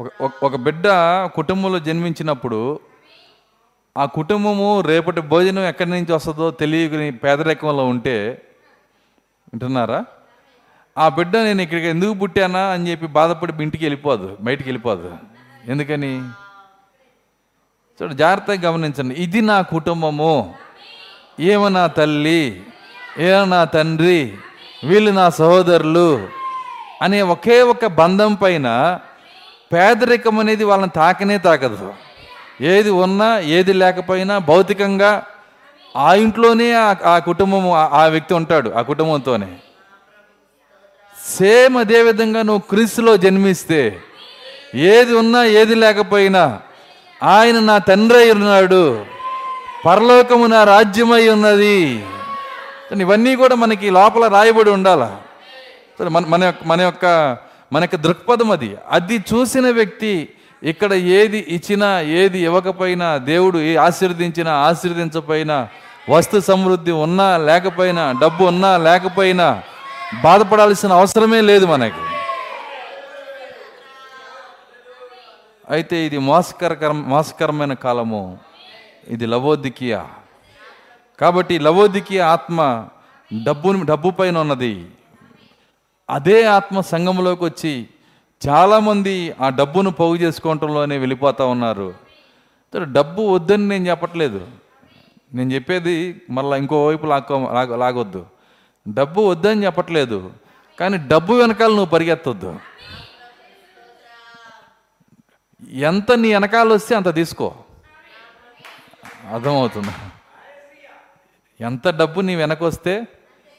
ఒక 0.00 0.44
ఒక- 0.44 0.56
బిడ్డ 0.56 0.88
కుటుంబంలో 1.34 1.78
జన్మించినప్పుడు 1.78 2.80
ఆ 3.98 4.04
కుటుంబము 4.04 4.80
రేపటి 4.80 5.20
భోజనం 5.20 5.62
ఎక్కడి 5.62 5.90
నుంచి 5.90 6.12
వస్తుందో 6.12 6.50
తెలియని 6.50 7.10
పేదరికంలో 7.10 7.84
ఉంటే 7.84 8.42
వింటున్నారా? 9.54 10.04
ఆ 10.98 11.08
బిడ్డ 11.08 11.36
నేను 11.36 11.62
ఇక్కడికి 11.62 11.86
ఎందుకు 11.86 12.14
పుట్టానా 12.14 12.60
అని 12.60 12.90
చెప్పి 12.90 13.06
బాధపడి 13.06 13.62
ఇంటికి 13.62 13.84
వెళ్ళిపోదు 13.84 14.36
బయటికి 14.40 14.68
వెళ్ళిపోదు. 14.68 15.16
ఎందుకని? 15.68 16.28
చూడు 18.02 18.12
జాగ్రత్తగా 18.12 18.70
గమనించండి. 18.70 19.14
ఇది 19.14 19.40
నా 19.40 19.62
కుటుంబము. 19.62 20.54
ఏమ 21.40 21.68
నా 21.68 21.86
తల్లి 21.86 22.62
ఏమ 23.18 23.44
నా 23.44 23.64
తండ్రి 23.64 24.36
వీళ్ళు 24.84 25.10
నా 25.10 25.30
సహోదరులు 25.30 26.28
అనే 27.02 27.22
ఒకే 27.22 27.62
ఒక 27.62 27.86
బంధం 27.86 28.34
పైన 28.34 28.98
పేదరికం 29.72 30.38
అనేది 30.38 30.64
వాళ్ళని 30.64 30.90
తాకనే 30.90 31.38
తాకదు. 31.38 31.92
ఏది 32.60 32.90
ఉన్నా 32.90 33.38
ఏది 33.38 33.72
లేకపోయినా 33.72 34.38
భౌతికంగా 34.38 35.22
ఆ 35.96 36.14
ఇంట్లోనే 36.14 36.72
ఆ- 36.72 36.94
ఆ 37.04 37.18
కుటుంబం 37.18 37.70
ఆ- 37.72 38.06
వ్యక్తి 38.06 38.34
ఉంటాడు 38.34 38.70
ఆ 38.70 38.82
కుటుంబంతోనే. 38.82 39.48
సేమ్ 41.26 41.76
అదేవిధంగా 41.76 42.42
నువ్వు 42.42 42.62
క్రీస్తులో 42.70 43.16
జన్మిస్తే 43.16 44.00
ఏది 44.74 45.14
ఉన్నా 45.14 45.44
ఏది 45.44 45.74
లేకపోయినా 45.74 46.60
ఆయన 47.22 47.58
నా 47.58 47.78
తండ్రి 47.78 48.18
అయి 48.18 48.30
ఉన్నాడు. 48.30 49.04
పరలోకము 49.86 50.46
నా 50.46 50.64
రాజ్యమై 50.64 51.28
ఉన్నది. 51.28 52.06
కానీ 52.90 53.00
ఇవన్నీ 53.00 53.36
కూడా 53.36 53.54
మనకి 53.54 53.90
లోపల 53.90 54.28
రాయబడి 54.28 54.70
ఉండాల. 54.70 55.16
సరే 55.98 56.08
మన 56.08 56.24
మన 56.28 56.44
యొక్క 56.44 56.60
మన 56.66 56.80
యొక్క 56.80 57.36
మనకి 57.72 57.96
దృక్పథం 57.96 58.50
అది. 58.50 58.76
అది 58.88 59.16
చూసిన 59.16 59.70
వ్యక్తి 59.70 60.28
ఇక్కడ 60.62 60.92
ఏది 60.92 61.38
ఇచ్చినా 61.48 62.00
ఏది 62.00 62.38
ఇవ్వకపోయినా 62.38 63.16
దేవుడు 63.16 63.58
ఏ 63.58 63.76
ఆశీర్వదించినా 63.76 64.52
ఆశీర్వదించపోయినా 64.52 65.68
వస్తు 66.10 66.40
సమృద్ధి 66.40 66.90
ఉన్నా 66.90 67.36
లేకపోయినా 67.36 68.12
డబ్బు 68.12 68.44
ఉన్నా 68.44 68.76
లేకపోయినా 68.76 69.62
బాధపడాల్సిన 70.22 70.92
అవసరమే 70.92 71.40
లేదు 71.40 71.66
మనకి. 71.66 72.04
అయితే 75.70 75.96
ఇది 75.96 76.18
మోసకరకర 76.18 76.90
మోసకరమైన 76.90 77.72
కాలము. 77.72 78.38
ఇది 79.08 79.26
లవోదికియ. 79.26 79.98
కాబట్టి 81.20 81.58
లవోదికీయ 81.58 82.20
ఆత్మ 82.20 82.86
డబ్బు 83.44 83.72
డబ్బు 83.84 84.10
పైన 84.10 84.38
ఉన్నది. 84.38 84.86
అదే 86.10 86.44
ఆత్మ 86.44 86.80
సంఘంలోకి 86.80 87.44
వచ్చి 87.44 87.88
చాలామంది 88.48 89.34
ఆ 89.40 89.48
డబ్బును 89.48 89.90
పోగు 89.90 90.16
చేసుకోవటంలోనే 90.16 90.98
వెళ్ళిపోతూ 90.98 91.48
ఉన్నారు. 91.48 91.94
డబ్బు 92.76 93.22
వద్దని 93.22 93.68
నేను 93.68 93.88
చెప్పట్లేదు. 93.90 94.48
నేను 95.34 95.52
చెప్పేది 95.52 96.22
మళ్ళీ 96.30 96.58
ఇంకో 96.58 96.86
వైపు 96.86 97.06
లాక్కో 97.06 97.50
లాగ 97.52 97.76
లాగొద్దు. 97.76 98.26
డబ్బు 98.88 99.20
వద్దని 99.20 99.64
చెప్పట్లేదు. 99.64 100.32
కానీ 100.80 100.96
డబ్బు 100.96 101.34
వెనకాల 101.34 101.68
నువ్వు 101.68 101.86
పరిగెత్తొద్దు. 101.86 102.60
ఎంత 105.72 106.12
నీ 106.12 106.32
వెనకాల 106.32 106.72
వస్తే 106.72 106.94
అంత 106.94 107.14
తీసుకో. 107.14 107.54
అర్థమవుతుంది? 109.32 109.90
ఎంత 111.60 111.88
డబ్బు 111.88 112.20
నీ 112.20 112.34
వెనక 112.34 112.62
వస్తే 112.62 113.06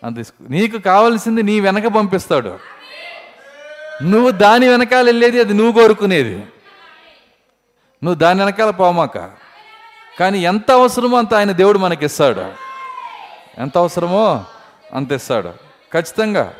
అంత 0.03 0.25
నీకు 0.49 0.77
కావాల్సింది 0.77 1.43
నీ 1.43 1.59
వెనక 1.59 1.87
పంపిస్తాడు. 1.87 2.59
నువ్వు 4.03 4.31
దాని 4.31 4.69
వెనకాల 4.69 5.05
వెళ్ళేది 5.05 5.39
అది 5.39 5.53
నువ్వు 5.53 5.81
కోరుకునేది. 5.81 6.35
నువ్వు 8.03 8.13
దాని 8.13 8.43
వెనకాల 8.43 8.69
పోమాక. 8.69 9.17
కానీ 10.19 10.39
ఎంత 10.39 10.71
అవసరమో 10.71 11.17
అంత 11.17 11.33
ఆయన 11.33 11.51
దేవుడు 11.51 11.77
మనకి 11.77 12.05
ఇస్తాడు 12.05 12.45
ఎంత 13.57 13.77
అవసరమో 13.77 14.45
అంత 14.93 15.11
ఇస్తాడు. 15.11 15.49
ఖచ్చితంగా. 15.93 16.53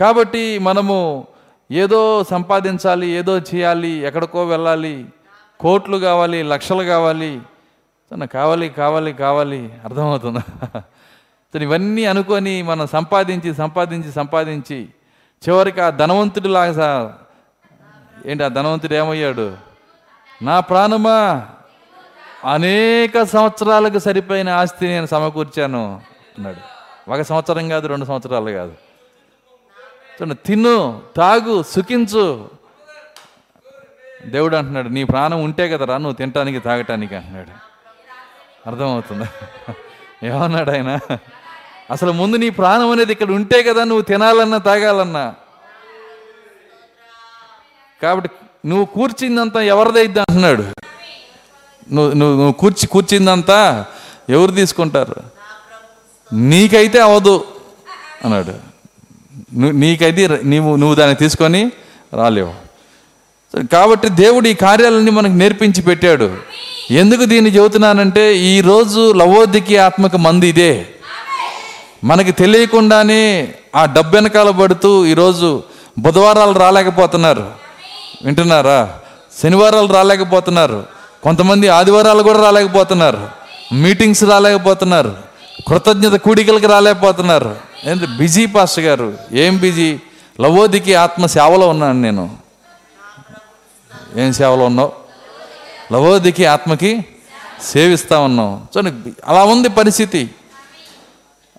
కాబట్టి 0.00 0.58
మనము 0.58 1.26
ఏదో 1.70 2.24
సంపాదించాలి 2.24 3.06
ఏదో 3.06 3.38
చేయాలి 3.38 3.88
ఎక్కడికో 3.88 4.44
వెళ్ళాలి 4.44 5.06
కోట్లు 5.60 5.96
కావాలి 5.96 6.42
లక్షలు 6.42 6.82
కావాలి. 6.82 7.40
కావాలి 8.32 8.68
కావాలి 8.68 9.12
కావాలి. 9.12 9.72
అర్థమవుతుందా? 9.84 10.42
ఇవన్నీ 11.58 12.04
అనుకొని 12.04 12.62
మనం 12.62 12.86
సంపాదించి 12.86 13.54
సంపాదించి 13.54 14.12
సంపాదించి 14.12 14.88
చివరికి 15.48 15.80
ఆ 15.80 15.90
ధనవంతుడిలాగా 15.90 17.18
ఏంటి 18.26 18.44
ఆ 18.44 18.48
ధనవంతుడు 18.48 18.94
ఏమయ్యాడు? 18.94 19.56
నా 20.42 20.60
ప్రాణమా? 20.60 21.48
అనేక 22.52 23.22
సంవత్సరాలకు 23.22 23.98
సరిపోయిన 23.98 24.48
ఆస్తి 24.48 24.86
నేను 24.86 25.06
సమకూర్చాను 25.06 26.00
అన్నాడు. 26.38 26.56
ఒక 27.10 27.22
సంవత్సరం 27.22 27.68
కాదు 27.68 27.86
రెండు 27.86 28.04
సంవత్సరాలు 28.04 28.50
కాదు. 28.50 28.72
చూడండి 30.12 30.34
తిను 30.34 31.02
తాగు 31.16 31.62
సుఖించు. 31.62 32.50
దేవుడు 34.26 34.56
అంటున్నాడు 34.56 34.88
నీ 34.88 35.04
ప్రాణం 35.04 35.42
ఉంటే 35.42 35.68
కదరా 35.68 35.96
నువ్వు 35.96 36.16
తినటానికి 36.16 36.58
తాగటానికి 36.58 37.14
అంటున్నాడు. 37.14 37.48
అర్థమవుతుందా? 38.68 39.28
ఏమన్నాడు 40.24 40.70
ఆయన? 40.70 40.98
అసలు 41.92 42.12
ముందు 42.12 42.36
నీ 42.36 42.50
ప్రాణం 42.50 42.90
అనేది 42.90 43.12
ఇక్కడ 43.12 43.30
ఉంటే 43.30 43.62
కదా 43.62 43.84
నువ్వు 43.84 44.02
తినాలన్నా 44.02 44.58
తాగాలన్నా. 44.58 45.34
కాబట్టి 48.02 48.30
నువ్వు 48.66 48.84
కూర్చిందంతా 48.84 49.60
ఎవరిదైద్ది 49.60 50.20
అంటున్నాడు. 50.20 50.62
నువ్వు 51.92 52.14
నువ్వు 52.14 52.36
నువ్వు 52.36 52.52
కూర్చి 52.52 52.86
కూర్చిందంతా 52.86 53.84
ఎవరు 54.28 54.52
తీసుకుంటారు? 54.52 55.16
నీకైతే 56.32 56.98
అవదు 57.00 57.44
అన్నాడు. 58.24 58.54
నీకైతే 59.54 60.26
నువ్వు 60.26 60.48
నీవు 60.48 60.76
నువ్వు 60.76 60.94
దాన్ని 60.94 61.16
తీసుకొని 61.16 61.72
రాలేవు. 62.14 62.52
కాబట్టి 63.72 64.08
దేవుడు 64.08 64.48
ఈ 64.48 64.54
కార్యాలన్నీ 64.54 65.10
మనకు 65.10 65.32
నేర్పించి 65.32 65.82
పెట్టాడు. 65.82 66.28
ఎందుకు 66.90 67.24
దీన్ని 67.24 67.50
చెబుతున్నానంటే 67.50 68.36
ఈరోజు 68.36 69.12
లవోదికి 69.12 69.76
ఆత్మక 69.76 70.16
మంది 70.16 70.48
ఇదే. 70.48 70.72
మనకి 72.04 72.32
తెలియకుండానే 72.32 73.54
ఆ 73.76 73.84
డబ్బు 73.84 74.14
వెనకాల 74.14 74.50
పడుతూ 74.50 75.06
ఈరోజు 75.06 75.62
బుధవారాలు 75.98 76.58
రాలేకపోతున్నారు. 76.58 77.50
వింటున్నారా? 78.24 78.98
శనివారాలు 79.42 79.92
రాలేకపోతున్నారు. 79.92 80.86
కొంతమంది 81.22 81.68
ఆదివారాలు 81.68 82.22
కూడా 82.22 82.42
రాలేకపోతున్నారు. 82.42 83.28
మీటింగ్స్ 83.72 84.24
రాలేకపోతున్నారు. 84.24 85.16
కృతజ్ఞత 85.68 86.20
కూడికలకు 86.20 86.66
రాలేకపోతున్నారు. 86.66 87.56
ఏంటి 87.84 88.06
బిజీ 88.06 88.46
పాస్టర్ 88.46 88.84
గారు? 88.84 89.14
ఏం 89.32 89.56
బిజీ? 89.56 89.98
లవోదికి 90.40 90.94
ఆత్మ 90.94 91.26
సేవలో 91.26 91.68
ఉన్నాను 91.68 92.00
నేను. 92.00 92.36
ఏం 94.16 94.32
సేవలో 94.32 94.64
ఉన్నావు? 94.64 94.92
లవోదికి 95.92 96.44
ఆత్మకి 96.44 97.04
సేవిస్తా 97.62 98.18
ఉన్నావు. 98.18 98.78
చూడండి 98.78 99.12
అలా 99.28 99.44
ఉంది 99.44 99.68
పరిస్థితి. 99.68 100.30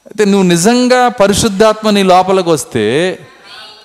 అయితే 0.05 0.25
నువ్వు 0.25 0.47
నిజంగా 0.47 1.07
పరిశుద్ధాత్మ 1.07 1.89
నీ 1.89 2.03
లోపలికి 2.03 2.49
వస్తే 2.49 3.19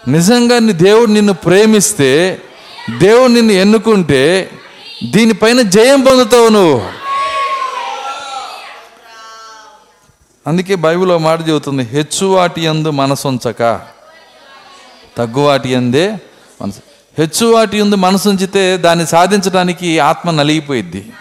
నిజంగా 0.08 0.58
నీ 0.58 0.72
దేవుడు 0.72 1.10
నిన్ను 1.10 1.32
ప్రేమిస్తే 1.32 2.42
దేవుడు 2.98 3.32
నిన్ను 3.32 3.52
ఎన్నుకుంటే 3.52 4.50
దీనిపైన 5.10 5.60
జయం 5.60 6.00
పొందుతావు 6.00 6.48
నువ్వు. 6.48 6.82
అందుకే 10.46 10.74
బైబిల్లో 10.74 11.18
మాట 11.18 11.48
చెబుతుంది 11.48 11.82
హెచ్చువాటి 11.82 12.60
యందు 12.64 12.90
మనసుంచక 12.90 13.80
తగ్గువాటి 15.18 15.70
ఎందే 15.70 16.16
మనసు. 16.62 16.80
హెచ్చువాటి 17.18 17.78
యందు 17.78 17.96
మనసుంచితే 17.96 18.76
దాన్ని 18.76 19.06
సాధించడానికి 19.06 19.98
ఆత్మ 19.98 20.30
నలిగిపోయిద్ది. 20.30 21.12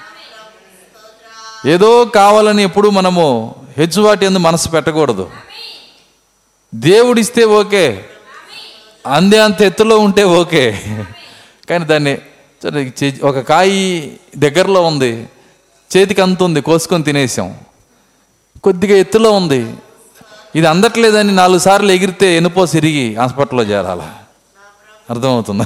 ఏదో 1.65 2.05
కావాలని 2.05 2.63
ఎప్పుడు 2.63 2.89
మనము 2.89 3.55
హెచ్చువాటి 3.77 4.25
ఎందు 4.25 4.39
మనసు 4.39 4.69
పెట్టకూడదు. 4.69 5.29
దేవుడిస్తే 6.75 7.43
ఓకే. 7.43 8.05
అందే 9.07 9.39
అంత 9.39 9.61
ఎత్తులో 9.61 9.99
ఉంటే 9.99 10.23
ఓకే. 10.23 10.81
కానీ 11.69 11.85
దాన్ని 11.85 12.17
చే- 13.03 13.25
ఒక 13.25 13.39
కాయి 13.39 14.19
దగ్గరలో 14.37 14.81
ఉంది. 14.81 15.29
చేతికి 15.97 16.21
అంత 16.21 16.43
ఉంది 16.43 16.61
కోసుకొని 16.61 17.03
తినేసాం. 17.03 17.57
కొద్దిగా 18.63 18.97
ఎత్తులో 18.97 19.31
ఉంది. 19.31 19.75
ఇది 20.55 20.67
అందట్లేదని 20.67 21.31
నాలుగు 21.31 21.59
సార్లు 21.59 21.91
ఎగిరితే 21.91 22.37
ఎనుపో 22.37 22.65
సిరిగి 22.65 23.15
హాస్పిటల్లో 23.15 23.63
చేరాల. 23.63 24.13
అర్థమవుతుందా? 25.09 25.65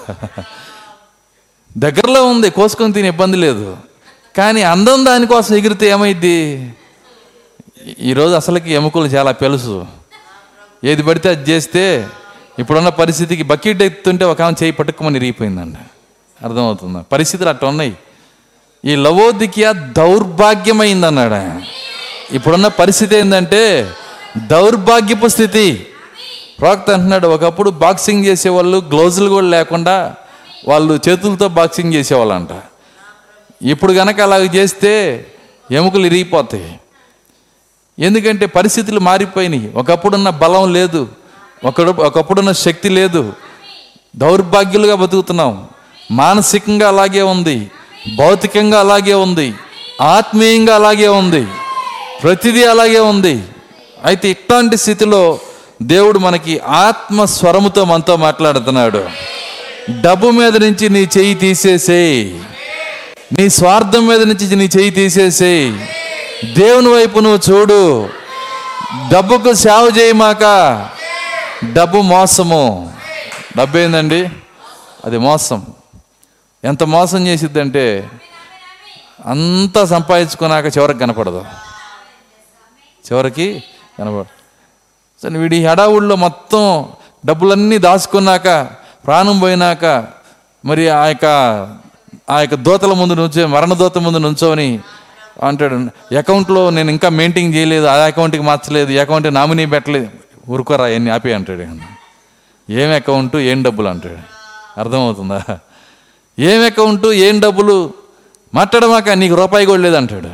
దగ్గరలో 1.77 2.25
ఉంది 2.25 2.49
కోసుకొని 2.49 2.93
తినే 2.93 3.08
ఇబ్బంది 3.08 3.38
లేదు. 3.38 3.77
కానీ 4.37 4.61
అందం 4.61 5.05
దానికోసం 5.05 5.55
ఎగిరితే 5.55 5.89
ఏమైద్ది? 5.89 6.73
ఈరోజు 7.99 8.33
అసలుకి 8.33 8.73
ఎముకలు 8.73 9.05
చాలా 9.05 9.31
పెలుసు. 9.31 9.85
ఏది 10.83 11.03
పడితే 11.03 11.29
అది 11.29 11.51
చేస్తే 11.51 12.09
ఇప్పుడున్న 12.59 12.89
పరిస్థితికి 12.89 13.43
బకెట్ 13.43 13.81
ఎత్తుంటే 13.81 14.25
ఒక 14.25 14.41
ఆమె 14.41 14.55
చేయి 14.63 14.71
పట్టుకోమని 14.71 15.17
ఇరిగిపోయిందండి 15.17 15.77
అర్థమవుతుందా? 16.45 17.03
పరిస్థితులు 17.11 17.49
అట్లా 17.49 17.69
ఉన్నాయి. 17.69 17.93
ఈ 18.85 18.95
లవోదికియ 18.95 19.73
దౌర్భాగ్యమైందన్నాడు? 19.73 21.33
ఆయన 21.33 21.61
ఇప్పుడున్న 22.31 22.67
పరిస్థితి 22.67 23.15
ఏంటంటే 23.15 23.93
దౌర్భాగ్యపు 24.37 25.27
స్థితి. 25.27 25.87
ప్రవక్త 26.59 26.89
అంటున్నాడు 26.89 27.27
ఒకప్పుడు 27.27 27.69
బాక్సింగ్ 27.69 28.25
చేసేవాళ్ళు 28.25 28.77
గ్లౌజులు 28.77 29.29
కూడా 29.29 29.47
లేకుండా 29.47 30.15
వాళ్ళు 30.67 30.99
చేతులతో 31.09 31.47
బాక్సింగ్ 31.47 31.93
చేసేవాళ్ళంట. 31.93 32.49
ఇప్పుడు 33.62 33.93
కనుక 33.93 34.21
అలాగ 34.21 34.43
చేస్తే 34.43 35.26
ఎముకలు 35.71 36.06
ఇరిగిపోతాయి. 36.06 36.80
ఎందుకంటే 38.00 38.45
పరిస్థితులు 38.45 39.00
మారిపోయినాయి. 39.00 39.71
ఒకప్పుడున్న 39.76 40.30
బలం 40.30 40.74
లేదు. 40.74 41.08
ఒకడు 41.65 41.91
ఒకప్పుడున్న 41.91 42.52
శక్తి 42.52 42.89
లేదు. 42.89 43.34
దౌర్భాగ్యులుగా 44.15 44.95
బతుకుతున్నాం. 44.95 45.67
మానసికంగా 46.12 46.88
అలాగే 46.88 47.21
ఉంది. 47.21 47.71
భౌతికంగా 48.15 48.80
అలాగే 48.80 49.13
ఉంది. 49.13 49.54
ఆత్మీయంగా 50.02 50.76
అలాగే 50.76 51.08
ఉంది. 51.08 51.47
ప్రతిదీ 52.24 52.63
అలాగే 52.63 53.00
ఉంది. 53.00 53.43
అయితే 54.06 54.30
ఇట్లాంటి 54.30 54.78
స్థితిలో 54.78 55.39
దేవుడు 55.82 56.19
మనకి 56.19 56.60
ఆత్మ 56.60 57.26
స్వరముతో 57.26 57.86
మనతో 57.86 58.15
మాట్లాడుతున్నాడు. 58.15 59.10
డబ్బు 60.02 60.28
మీద 60.28 60.58
నుంచి 60.58 60.89
నీ 60.89 61.10
చెయ్యి 61.17 61.36
తీసేసేయి. 61.36 62.41
నీ 63.33 63.49
స్వార్థం 63.49 64.07
మీద 64.07 64.21
నుంచి 64.21 64.55
నీ 64.55 64.65
చెయ్యి 64.65 64.89
తీసేసేయి. 64.89 65.89
దేవుని 66.53 66.89
వైపు 66.89 67.19
నువ్వు 67.19 67.51
చూడు. 67.51 68.09
డబ్బుకు 69.11 69.53
సేవ 69.53 69.91
చేయమాక 69.97 70.43
డబ్బు 71.73 71.97
మోసము. 71.97 72.93
డబ్బు 73.57 73.77
ఏందండి? 73.77 74.29
అది 75.05 75.17
మోసం. 75.17 75.65
ఎంత 76.63 76.83
మోసం 76.83 77.27
చేసిద్దంటే 77.27 78.09
అంతా 79.25 79.85
సంపాదించుకున్నాక 79.85 80.65
చివరికి 80.65 80.99
కనపడదు. 80.99 81.45
చివరికి 83.11 83.63
కనపడదు. 83.99 84.25
సరే 85.23 85.39
వీడి 85.39 85.65
హడావుల్లో 85.65 86.15
మొత్తం 86.15 86.85
డబ్బులన్నీ 87.25 87.77
దాచుకున్నాక 87.77 88.67
ప్రాణం 89.05 89.39
పోయినాక 89.39 90.05
మరి 90.65 90.89
ఆ 90.89 91.05
యొక్క 91.05 91.25
ఆ 92.30 92.39
యొక్క 92.39 92.56
దోతల 92.56 92.93
ముందు 92.93 93.13
నుంచో 93.13 93.47
మరణ 93.47 93.74
దోత 93.74 93.97
ముందు 93.97 94.17
నుంచోని 94.17 94.80
అంటాడు. 95.43 95.76
అకౌంట్లో 96.17 96.69
నేను 96.69 96.91
ఇంకా 96.91 97.10
మెయింటైన్ 97.10 97.54
చేయలేదు 97.54 97.86
ఆ 97.86 97.93
అకౌంట్కి 97.93 98.41
మార్చలేదు 98.41 99.00
అకౌంట్ 99.00 99.34
నామినీ 99.34 99.65
పెట్టలేదు. 99.65 100.10
ఊరుకోరా 100.50 100.88
ఎన్ని 100.88 101.12
ఆపి 101.12 101.34
అంటాడు. 101.34 101.62
ఏం 102.71 102.91
అకౌంట్ 102.91 103.36
ఏం 103.36 103.63
డబ్బులు 103.63 103.88
అంటాడు. 103.88 104.17
అర్థమవుతుందా? 104.80 105.41
ఏం 106.39 106.65
అకౌంట్ 106.65 107.06
ఏం 107.06 107.39
డబ్బులు 107.39 107.93
మాట్లాడమాక 108.56 109.10
నీకు 109.10 109.36
రూపాయి 109.36 109.65
కూడా 109.65 109.82
లేదంటాడు 109.82 110.28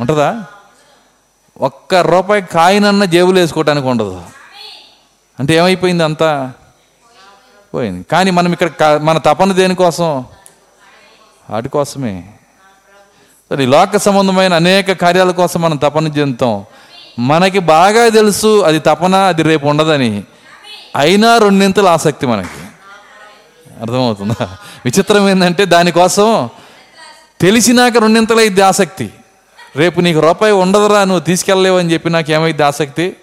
ఉంటుందా? 0.00 0.44
ఒక్క 1.60 1.94
రూపాయి 1.94 2.42
కాయినన్న 2.42 3.04
జేబులు 3.04 3.40
వేసుకోవటానికి 3.40 3.86
ఉండదు. 3.86 4.22
అంటే 5.38 5.56
ఏమైపోయింది 5.56 6.04
అంతా 6.04 6.52
పోయింది. 7.74 8.02
కానీ 8.02 8.30
మనం 8.30 8.52
ఇక్కడ 8.52 8.68
క- 8.68 9.00
మన 9.02 9.18
తపన 9.18 9.52
దేనికోసం 9.52 10.24
వాటి 11.50 11.68
కోసమే. 11.68 12.24
సరే 13.50 13.62
ఈ 13.62 13.66
లోక 13.66 13.96
సంబంధమైన 13.96 14.54
అనేక 14.54 14.92
కార్యాల 14.92 15.30
కోసం 15.30 15.60
మనం 15.60 15.76
తపన 15.76 16.06
చెందుతాం. 16.06 16.64
మనకి 17.18 17.58
బాగా 17.58 18.08
తెలుసు 18.08 18.60
అది 18.60 18.78
తపన 18.78 19.14
అది 19.14 19.42
రేపు 19.42 19.66
ఉండదని. 19.66 20.24
అయినా 20.96 21.38
రెండింతలు 21.38 21.86
ఆసక్తి 21.86 22.26
మనకి. 22.26 22.62
అర్థమవుతుందా? 23.80 24.56
విచిత్రం 24.84 25.28
ఏంటంటే 25.28 25.64
దానికోసం 25.64 26.48
తెలిసినాక 27.40 27.96
రెండింతలు 27.96 28.38
అయితే 28.38 28.62
ఆసక్తి. 28.62 29.10
రేపు 29.76 30.00
నీకు 30.00 30.20
రూపాయి 30.20 30.52
ఉండదురా 30.52 31.04
నువ్వు 31.04 31.20
తీసుకెళ్ళలేవు 31.20 31.78
అని 31.78 31.92
చెప్పి 31.92 32.10
నాకు 32.10 32.32
ఏమైంది 32.32 32.62
ఆసక్తి? 32.62 33.16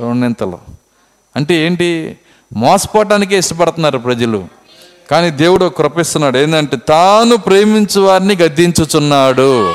రెండింతలు. 0.00 0.58
అంటే 1.36 1.54
ఏంటి? 1.54 2.18
మోసపోవటానికే 2.54 3.38
ఇష్టపడుతున్నారు 3.38 3.98
ప్రజలు. 3.98 4.44
కానీ 5.10 5.30
దేవుడు 5.30 5.64
కృపిస్తున్నాడు. 5.64 6.38
ఏంటంటే 6.38 6.76
తాను 6.76 7.36
ప్రేమించు 7.36 8.00
వారిని 8.00 8.36
గద్దించుచున్నాడు. 8.36 9.74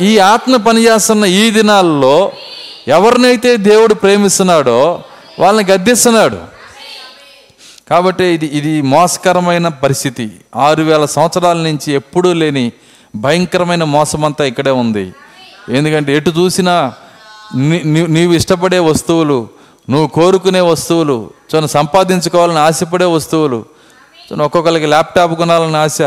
ఈ 0.00 0.18
ఆత్మ 0.18 0.56
పనిచేస్తున్న 0.56 1.24
ఈ 1.24 1.50
దినాల్లో 1.50 2.32
ఎవరినైతే 2.88 3.56
దేవుడు 3.56 3.94
ప్రేమిస్తున్నాడో 3.94 5.02
వాళ్ళని 5.38 5.70
గద్దిస్తున్నాడు. 5.70 6.38
కాబట్టి 7.90 8.24
ఇది 8.24 8.46
ఇది 8.46 8.82
మోసకరమైన 8.82 9.68
పరిస్థితి. 9.68 10.30
ఆరు 10.56 10.82
వేల 10.82 11.04
సంవత్సరాల 11.04 11.56
నుంచి 11.56 11.92
ఎప్పుడూ 11.92 12.32
లేని 12.32 12.72
భయంకరమైన 13.16 13.84
మోసమంతా 13.84 14.44
ఇక్కడే 14.44 14.70
ఉంది. 14.70 15.12
ఎందుకంటే 15.68 16.16
ఎటు 16.16 16.30
చూసినా 16.30 16.92
నీ- 17.56 17.88
నీ- 17.88 18.10
నీవు 18.10 18.32
ఇష్టపడే 18.32 18.78
వస్తువులు 18.78 19.48
నువ్వు 19.90 20.08
కోరుకునే 20.08 20.60
వస్తువులు 20.60 21.30
చూడండి 21.54 21.72
సంపాదించుకోవాలని 21.72 22.58
ఆశపడే 22.58 23.04
వస్తువులు. 23.04 23.56
చూడండి 23.56 24.44
ఒక్కొక్కరికి 24.44 24.86
ల్యాప్టాప్ 24.86 25.34
కొనాలని 25.34 25.76
ఆశ. 25.76 26.02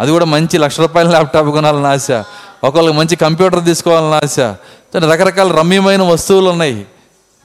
అది 0.00 0.10
కూడా 0.10 0.24
మంచి 0.24 0.58
లక్ష 0.58 0.80
రూపాయల 0.80 1.08
ల్యాప్టాప్ 1.08 1.48
కొనాలని 1.48 1.86
ఆశ. 1.86 2.10
ఒకళ్ళకి 2.64 2.96
మంచి 2.96 3.16
కంప్యూటర్ 3.16 3.64
తీసుకోవాలని 3.64 4.14
ఆశ. 4.14 4.38
చూడండి 4.38 5.06
రకరకాల 5.06 5.52
రమ్యమైన 5.52 6.02
వస్తువులు 6.02 6.50
ఉన్నాయి. 6.50 6.74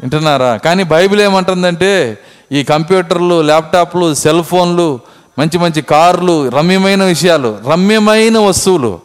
వింటున్నారా? 0.01 0.57
కానీ 0.57 0.83
బైబిల్ 0.83 1.21
ఏమంటుందంటే 1.21 2.17
ఈ 2.51 2.63
కంప్యూటర్లు 2.63 3.41
ల్యాప్టాప్లు 3.41 4.13
సెల్ 4.13 4.43
ఫోన్లు 4.43 4.99
మంచి 5.39 5.57
మంచి 5.57 5.81
కార్లు 5.81 6.49
రమ్యమైన 6.49 7.03
విషయాలు 7.03 7.59
రమ్యమైన 7.71 8.37
వస్తువులు. 8.37 8.99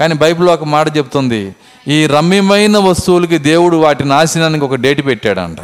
కానీ 0.00 0.14
బైబిల్ 0.14 0.48
ఒక 0.48 0.64
మాట 0.64 0.96
చెప్తుంది 0.96 1.54
ఈ 1.88 2.06
రమ్యమైన 2.06 2.78
వస్తువులకి 2.78 3.38
దేవుడు 3.38 3.76
వాటి 3.76 4.04
నాశనానికి 4.04 4.64
ఒక 4.64 4.74
డేట్ 4.74 5.06
పెట్టాడంట. 5.06 5.58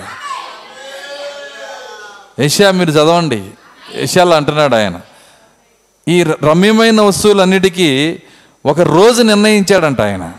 ఏషియా 2.41 2.71
మీరు 2.71 2.91
చదవండి. 2.91 3.51
ఏషియాలో 3.95 4.37
అంటున్నాడు 4.37 4.75
ఆయన. 4.75 5.01
ఈ 6.09 6.23
ర- 6.23 6.37
రమ్యమైన 6.43 7.01
వస్తువులన్నిటికీ 7.01 8.19
ఒక 8.67 8.81
రోజు 8.81 9.23
నిర్ణయించాడంట 9.23 10.01
ఆయన. 10.01 10.33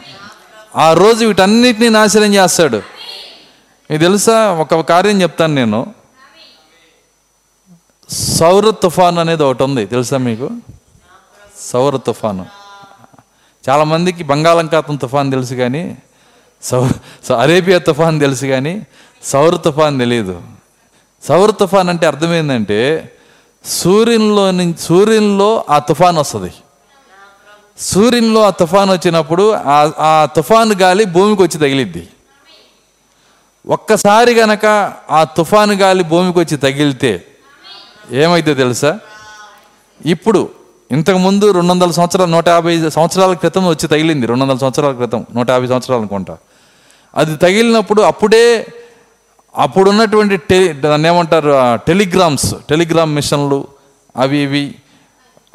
ఆ 0.75 0.93
రోజు 0.93 1.25
వీటన్నిటిని 1.25 1.89
నాశనం 1.89 2.33
చేస్తాడు. 2.33 2.77
మీకు 3.91 4.01
తెలుసా? 4.01 4.51
ఒక 4.51 4.79
కార్యం 4.79 5.21
చెప్తాను 5.21 5.53
నేను. 5.53 5.93
సౌర 8.09 8.69
తుఫాన్ 8.69 9.17
అనేది 9.17 9.43
ఒకటి 9.43 9.63
ఉంది. 9.63 9.85
తెలుసా 9.85 10.17
మీకు? 10.17 10.49
సౌర 11.59 11.97
తుఫాను. 11.97 12.45
చాలామందికి 13.69 14.23
బంగాళాఖాతం 14.23 14.95
తుఫాన్ 14.95 15.31
తెలుసు 15.31 15.53
కానీ 15.53 15.97
సౌ 16.63 16.89
సౌ- 17.29 17.37
అరేబియా 17.37 17.77
తుఫాన్ 17.77 18.19
తెలుసు 18.19 18.45
కానీ 18.45 18.85
సౌర 19.23 19.55
తుఫాన్ 19.55 19.99
తెలియదు. 19.99 20.41
సౌర 21.23 21.51
తుఫాన్ 21.51 21.89
అంటే 21.89 22.07
అర్థమైందంటే 22.07 23.11
సూర్యునిలో 23.65 24.51
నుంచి 24.51 24.77
సూర్యునిలో 24.79 25.63
ఆ 25.69 25.79
తుఫాన్ 25.79 26.17
వస్తుంది. 26.17 26.53
సూర్యునిలో 27.79 28.43
ఆ 28.43 28.49
తుఫాన్ 28.49 28.89
వచ్చినప్పుడు 28.89 29.51
ఆ 29.53 29.91
ఆ 29.99 30.27
తుఫాను 30.35 30.73
గాలి 30.73 31.05
భూమికి 31.05 31.41
వచ్చి 31.41 31.57
తగిలిద్ది. 31.57 32.07
ఒక్కసారి 33.67 34.33
గనక 34.33 34.93
ఆ 35.11 35.23
తుఫాను 35.23 35.73
గాలి 35.73 36.03
భూమికి 36.03 36.39
వచ్చి 36.39 36.57
తగిలితే 36.57 37.25
ఏమైతే 38.11 38.53
తెలుసా? 38.53 38.99
ఇప్పుడు 40.05 40.49
ఇంతకుముందు 40.91 41.51
రెండు 41.51 41.71
వందల 41.71 41.91
సంవత్సరాలు 41.91 42.31
నూట 42.31 42.47
యాభై 42.47 42.89
సంవత్సరాల 42.89 43.33
క్రితం 43.33 43.67
వచ్చి 43.67 43.87
తగిలింది. 43.87 44.25
రెండు 44.25 44.43
వందల 44.43 44.57
సంవత్సరాల 44.57 44.93
క్రితం 44.93 45.25
నూట 45.35 45.49
యాభై 45.49 45.67
సంవత్సరాలు 45.67 45.99
అనుకుంటా. 46.01 46.37
అది 47.15 47.35
తగిలినప్పుడు 47.35 48.01
అప్పుడే 48.01 48.65
అప్పుడున్నటువంటి 49.57 50.37
టె 50.37 50.73
దాన్ని 50.73 51.07
ఏమంటారు 51.07 51.75
టెలిగ్రామ్స్ 51.75 52.55
టెలిగ్రామ్ 52.69 53.15
మిషన్లు 53.15 53.67
అవి 54.17 54.37
ఇవి 54.37 54.75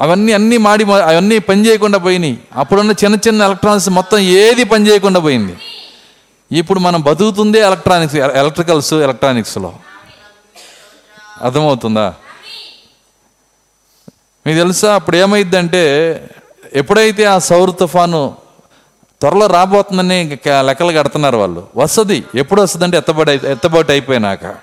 అవన్నీ 0.01 0.33
అన్నీ 0.33 0.57
మాడి 0.57 0.85
అవన్నీ 0.85 1.39
పని 1.39 1.67
చేయకుండా 1.67 1.99
పోయినాయి. 1.99 2.39
అప్పుడున్న 2.57 2.91
చిన్న 2.91 3.17
చిన్న 3.29 3.43
ఎలక్ట్రానిక్స్ 3.43 3.89
మొత్తం 3.89 4.19
ఏది 4.19 4.65
పని 4.65 4.89
చేయకుండా 4.89 5.21
పోయింది. 5.21 5.57
ఇప్పుడు 6.53 6.81
మనం 6.81 7.01
బతుకుతుందే 7.01 7.59
ఎలక్ట్రానిక్స్ 7.59 8.17
ఎలక్ట్రికల్స్ 8.17 8.95
ఎలక్ట్రానిక్స్లో. 8.95 9.73
అర్థమవుతుందా? 11.43 12.15
మీకు 14.47 14.59
తెలుసా 14.59 14.95
అప్పుడు 14.95 15.17
ఏమైందంటే 15.17 15.83
ఎప్పుడైతే 16.73 17.25
ఆ 17.25 17.39
సౌర 17.39 17.71
తుఫాను 17.71 18.35
త్వరలో 19.23 19.47
రాబోతుందని 19.47 20.39
లెక్కలు 20.61 20.99
కడుతున్నారు 20.99 21.37
వాళ్ళు. 21.37 21.67
వస్తుంది. 21.77 22.25
ఎప్పుడు 22.35 22.63
వస్తుందంటే 22.63 22.97
ఎత్తబడి 22.97 23.33
ఎత్తబాటు 23.33 23.93
అయిపోయినాక. 23.93 24.55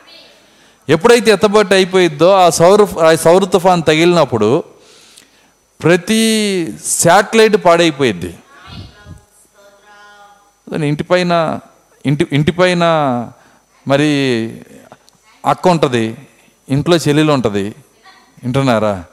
ఎప్పుడైతే 0.89 1.32
ఎత్తబాటు 1.32 1.74
అయిపోయిద్దో 1.74 2.32
ఆ 2.32 2.50
సౌర 2.50 2.88
ఆ 3.06 3.15
సౌర 3.15 3.43
తుఫాన్ 3.43 3.84
తగిలినప్పుడు 3.88 4.63
ప్రతి 5.84 6.74
శాటిలైట్ 6.86 7.65
పాడైపోయిద్ది. 7.65 8.38
ఇంటిపైన 10.88 11.60
ఇంటి 12.06 12.28
ఇంటిపైన 12.32 12.84
మరి 13.88 14.08
అక్క 15.45 15.67
ఉంటుంది. 15.67 16.17
ఇంట్లో 16.69 16.98
చెల్లెలు 16.98 17.32
ఉంటుంది. 17.32 17.63
వింటున్నారా? 18.43 19.04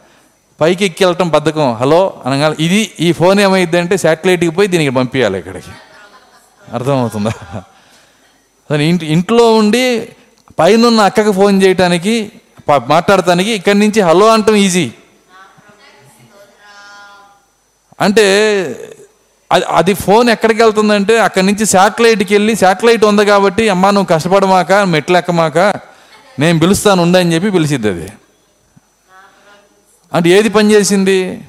పైకి 0.60 0.84
ఎక్కి 0.84 1.04
వెళ్ళటం 1.04 1.28
బద్ధకం. 1.28 1.74
హలో? 1.80 2.22
అనగా 2.26 2.56
ఇది 2.66 2.90
ఈ 3.00 3.12
ఫోన్ 3.12 3.40
ఏమైంది 3.40 3.78
అంటే 3.78 3.96
శాటిలైట్కి 3.96 4.50
పోయి 4.50 4.68
దీనికి 4.68 4.90
పంపించాలి 4.90 5.38
ఇక్కడికి. 5.38 5.72
అర్థమవుతుందా? 6.72 7.32
ఇంటి 8.70 9.06
ఇంట్లో 9.06 9.54
ఉండి 9.56 9.84
పైన 10.58 11.00
అక్కకి 11.00 11.32
ఫోన్ 11.32 11.62
చేయటానికి 11.62 12.32
మాట్లాడటానికి 12.88 13.50
ఇక్కడి 13.50 13.78
నుంచి 13.78 14.00
హలో 14.00 14.28
అంటాం 14.28 14.56
ఈజీ. 14.56 14.90
అంటే 18.00 18.24
అది 19.52 19.64
అది 19.70 19.94
ఫోన్ 19.94 20.28
ఎక్కడికి 20.28 20.62
వెళ్తుందంటే 20.62 21.18
అక్కడి 21.18 21.46
నుంచి 21.46 21.66
శాటిలైట్కి 21.66 22.34
వెళ్ళి 22.34 22.56
శాటిలైట్ 22.56 23.04
ఉంది 23.04 23.24
కాబట్టి 23.24 23.68
అమ్మ 23.68 23.90
నువ్వు 23.90 24.08
కష్టపడమాక 24.14 24.72
మెట్లు 24.72 25.18
ఎక్కమాక 25.18 25.58
నేను 26.38 26.58
పిలుస్తాను 26.58 27.02
ఉండని 27.02 27.34
చెప్పి 27.34 27.50
పిలిచిద్ది 27.50 27.88
అది 27.88 28.08
అంటే 30.14 30.30
ఏది 30.30 30.48
పనిచేసింది? 30.48 31.40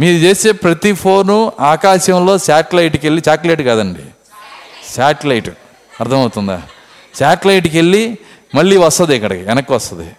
మీరు 0.00 0.16
చేసే 0.16 0.52
ప్రతి 0.52 0.92
ఫోను 0.92 1.52
ఆకాశంలో 1.60 2.38
శాటిలైట్కి 2.38 3.06
వెళ్ళి 3.06 3.22
శాటిలైట్ 3.26 3.62
కాదండి. 3.62 4.00
శాటిలైట్. 4.96 5.48
అర్థమవుతుందా? 6.00 6.62
శాటిలైట్కి 7.18 7.78
వెళ్ళి 7.78 8.18
మళ్ళీ 8.54 8.76
వస్తుంది 8.76 9.16
ఇక్కడికి 9.16 9.44
వెనక్కి 9.44 9.72
వస్తుంది. 9.72 10.10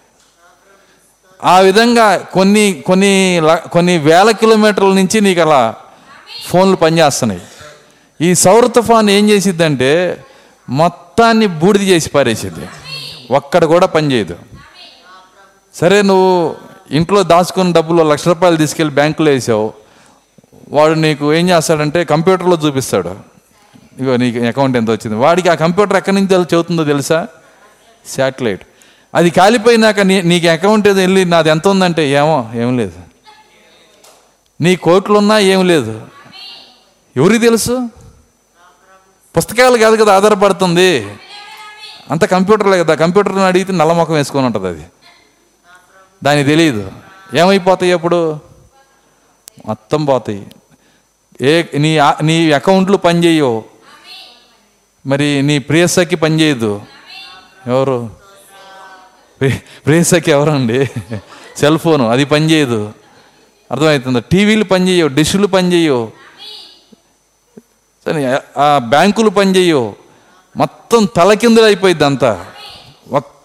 ఆ 1.44 1.58
విధంగా 1.58 2.16
కొన్ని 2.16 2.82
కొన్ని 2.86 3.40
ల- 3.42 3.68
కొన్ని 3.68 3.98
వేల 3.98 4.30
కిలోమీటర్ల 4.30 4.86
నుంచి 4.86 5.20
నీకు 5.20 5.40
అలా 5.40 5.74
ఫోన్లు 6.48 6.76
పనిచేస్తున్నాయి. 6.76 7.42
ఈ 8.20 8.34
సౌర 8.34 8.66
తుఫాన్ 8.66 9.10
ఏం 9.10 9.30
చేసిద్దంటే 9.30 10.24
మొత్తాన్ని 10.68 11.46
బూడిద 11.46 11.82
చేసి 11.82 12.10
పారేసిద్ది. 12.10 12.68
ఒక్కడ 13.30 13.64
కూడా 13.64 13.86
పనిచేయదు 13.86 14.36
సరే 15.74 16.02
నువ్వు 16.02 16.56
ఇంట్లో 16.90 17.22
దాచుకున్న 17.22 17.72
డబ్బులు 17.72 18.02
లక్ష 18.02 18.28
రూపాయలు 18.28 18.56
తీసుకెళ్ళి 18.56 18.94
బ్యాంకులో 18.94 19.30
వేసావు. 19.30 19.72
వాడు 20.68 20.92
నీకు 20.92 21.34
ఏం 21.34 21.48
చేస్తాడంటే 21.48 22.04
కంప్యూటర్లో 22.04 22.56
చూపిస్తాడు. 22.66 23.16
ఇగో 24.00 24.16
నీకు 24.16 24.38
అకౌంట్ 24.38 24.76
ఎంత 24.76 24.90
వచ్చింది. 24.90 25.16
వాడికి 25.16 25.48
ఆ 25.48 25.54
కంప్యూటర్ 25.54 25.96
ఎక్కడి 25.96 26.16
నుంచి 26.16 26.28
తెలు- 26.28 26.54
చెబుతుందో 26.54 26.84
తెలుసా? 26.84 27.26
శాటిలైట్ 28.16 28.66
అది 29.14 29.30
కాలిపోయినాక 29.30 30.00
నీ 30.00 30.22
నీకు 30.22 30.46
అకౌంట్ 30.46 30.88
ఏదో 30.88 31.00
వెళ్ళి 31.00 31.24
నాది 31.24 31.48
ఎంత 31.48 31.68
ఉందంటే 31.68 32.10
ఏమో 32.10 32.50
ఏం 32.54 32.76
లేదు. 32.76 32.92
నీ 34.60 34.76
కోట్లు 34.76 35.18
ఉన్నా 35.18 35.38
ఏం 35.38 35.66
లేదు. 35.66 36.00
ఎవరికి 37.16 37.38
తెలుసు? 37.38 37.88
పుస్తకాలు 39.36 39.78
కాదు 39.78 40.04
కదా 40.04 40.16
ఆధారపడుతుంది. 40.16 41.06
అంత 42.10 42.24
కంప్యూటర్లే 42.24 42.78
కదా. 42.78 42.94
కంప్యూటర్ని 42.94 43.42
అడిగితే 43.42 43.72
నల్ల 43.72 43.92
ముఖం 43.92 44.14
వేసుకొని 44.14 44.46
ఉంటుంది 44.46 44.68
అది. 44.68 44.84
దానికి 46.24 46.48
తెలియదు 46.48 46.92
ఏమైపోతాయి 47.34 47.92
అప్పుడు? 47.92 48.40
మొత్తం 49.66 50.04
పోతాయి. 50.04 50.46
ఏ 51.40 51.62
నీ 51.78 51.98
నీ 52.22 52.52
అకౌంట్లు 52.52 52.96
పనిచేయవు 52.96 53.64
మరి 55.06 55.42
నీ 55.42 55.58
ప్రియసఖి 55.58 56.16
పనిచేయదు 56.16 56.82
ఎవరు? 57.66 58.10
ప్రియసఖి 59.86 60.30
ఎవరండి? 60.30 60.90
సెల్ 61.56 61.78
ఫోను 61.78 62.08
అది 62.08 62.24
పనిచేయదు 62.24 62.92
అర్థమవుతుంది 63.70 64.20
టీవీలు 64.20 64.64
పనిచేయవు 64.64 65.08
డిష్లు 65.08 65.46
పనిచేయవు 65.46 66.12
సరే 68.06 68.40
ఆ 68.60 68.78
బ్యాంకులు 68.78 69.30
పనిచేయవు 69.30 69.94
మొత్తం 70.56 71.04
తలకిందులు 71.04 71.66
అయిపోయింది 71.66 72.04
అంతా 72.04 72.46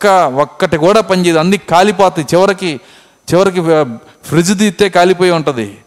ఒక్క 0.02 0.40
ఒక్కటి 0.42 0.78
కూడా 0.78 1.02
పనిచేయదు 1.02 1.38
అన్ని 1.38 1.58
కాలిపోతాయి. 1.58 2.28
చివరికి 2.34 2.80
చివరికి 3.34 3.62
ఫ్రిడ్జ్ 4.24 4.60
తీస్తే 4.60 4.90
కాలిపోయి 4.90 5.32
ఉంటుంది. 5.32 5.78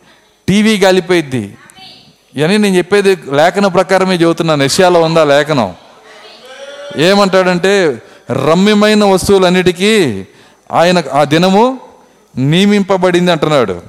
టీవీ 0.48 0.78
కాలిపోయిద్ది. 0.78 1.56
ఇవన్నీ 2.34 2.58
నేను 2.58 2.76
చెప్పేది 2.76 3.16
లేఖన 3.30 3.66
ప్రకారమే 3.66 4.14
చెబుతున్నాను 4.16 4.62
ఏషియాలో 4.62 5.02
ఉందా 5.02 5.24
లేఖనం? 5.24 5.74
ఏమంటాడంటే 6.96 8.02
రమ్యమైన 8.30 9.04
వస్తువులన్నిటికీ 9.04 10.26
ఆయన 10.72 11.02
ఆ 11.12 11.24
దినము 11.24 11.80
నియమింపబడింది 12.36 13.32
అంటున్నాడు. 13.32 13.82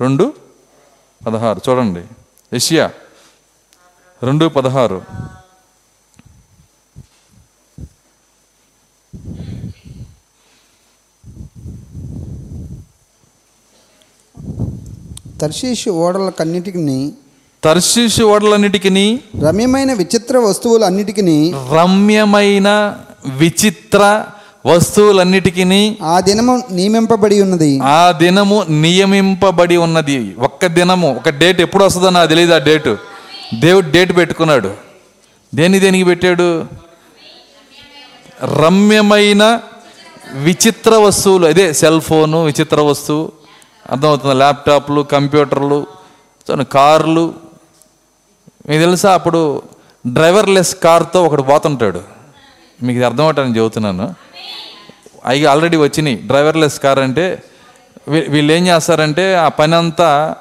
రెండు 0.00 0.34
పదహారు. 1.26 1.60
చూడండి. 1.68 2.02
ఏషియా. 2.56 2.90
రెండు 4.22 4.48
పదహారు. 4.48 5.02
తర్షీషు 15.40 15.90
ఓడలకన్నిటికి 15.90 17.12
తర్శీషు 17.64 18.22
ఓడలన్నిటికీ 18.22 19.18
రమ్యమైన 19.46 19.92
విచిత్ర 19.92 20.38
వస్తువులన్నిటికీ 20.38 21.54
రమ్యమైన 21.72 22.96
విచిత్ర 23.26 24.24
వస్తువులన్నిటికీ 24.66 25.96
ఆ 26.02 26.20
దినము 26.20 26.62
నియమింపబడి 26.70 27.42
ఉన్నది. 27.42 27.80
ఆ 27.82 28.12
దినము 28.12 28.64
నియమింపబడి 28.70 29.76
ఉన్నది. 29.76 30.34
ఒక్క 30.38 30.66
దినము 30.66 31.16
ఒక 31.16 31.28
డేట్ 31.28 31.60
ఎప్పుడు 31.60 31.84
వస్తుందో 31.84 32.10
నాకు 32.10 32.28
తెలియదు 32.28 32.52
ఆ 32.52 32.58
డేటు. 32.58 32.98
దేవుడు 33.60 33.90
డేట్ 33.90 34.16
పెట్టుకున్నాడు. 34.16 34.74
దేని 35.54 35.80
దేనికి 35.80 36.04
పెట్టాడు? 36.04 36.66
రమ్యమైన 38.44 39.60
విచిత్ర 40.32 40.94
వస్తువులు. 40.94 41.46
అదే 41.46 41.72
సెల్ 41.72 42.00
ఫోను 42.00 42.44
విచిత్ర 42.44 42.80
వస్తువు. 42.80 43.32
అర్థమవుతుంది. 43.90 44.34
ల్యాప్టాప్లు 44.34 45.02
కంప్యూటర్లు 45.02 45.86
కార్లు. 46.72 47.34
మీకు 48.68 48.82
తెలుసా? 48.82 49.14
అప్పుడు 49.14 49.62
డ్రైవర్లెస్ 50.06 50.76
కార్తో 50.76 51.24
ఒకడు 51.24 51.42
పోతుంటాడు. 51.42 52.02
మీకు 52.82 52.96
ఇది 52.96 53.04
అర్థమవుతానని 53.04 53.56
చెబుతున్నాను. 53.56 54.14
అవి 55.24 55.46
ఆల్రెడీ 55.46 55.76
వచ్చినాయి. 55.76 56.16
డ్రైవర్లెస్ 56.16 56.80
కార్ 56.80 56.98
అంటే 56.98 57.42
వీ- 58.08 58.30
వీళ్ళు 58.30 58.52
ఏం 58.52 58.66
చేస్తారంటే 58.66 59.34
ఆ 59.34 59.48
పని 59.48 59.74
అంతా 59.74 60.36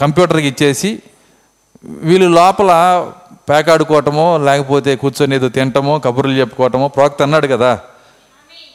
కంప్యూటర్కి 0.00 0.46
ఇచ్చేసి 0.46 1.02
వీళ్ళు 1.84 2.28
లోపల 2.28 2.70
పేకాడుకోవటమో 3.48 4.38
లేకపోతే 4.38 4.96
కూర్చొని 4.96 5.36
ఏదో 5.36 5.48
తినటమో 5.48 5.98
కబుర్లు 5.98 6.32
చెప్పుకోవటమో 6.32 6.88
ప్రోక్త 6.88 7.22
అన్నాడు 7.22 7.46
కదా. 7.46 7.80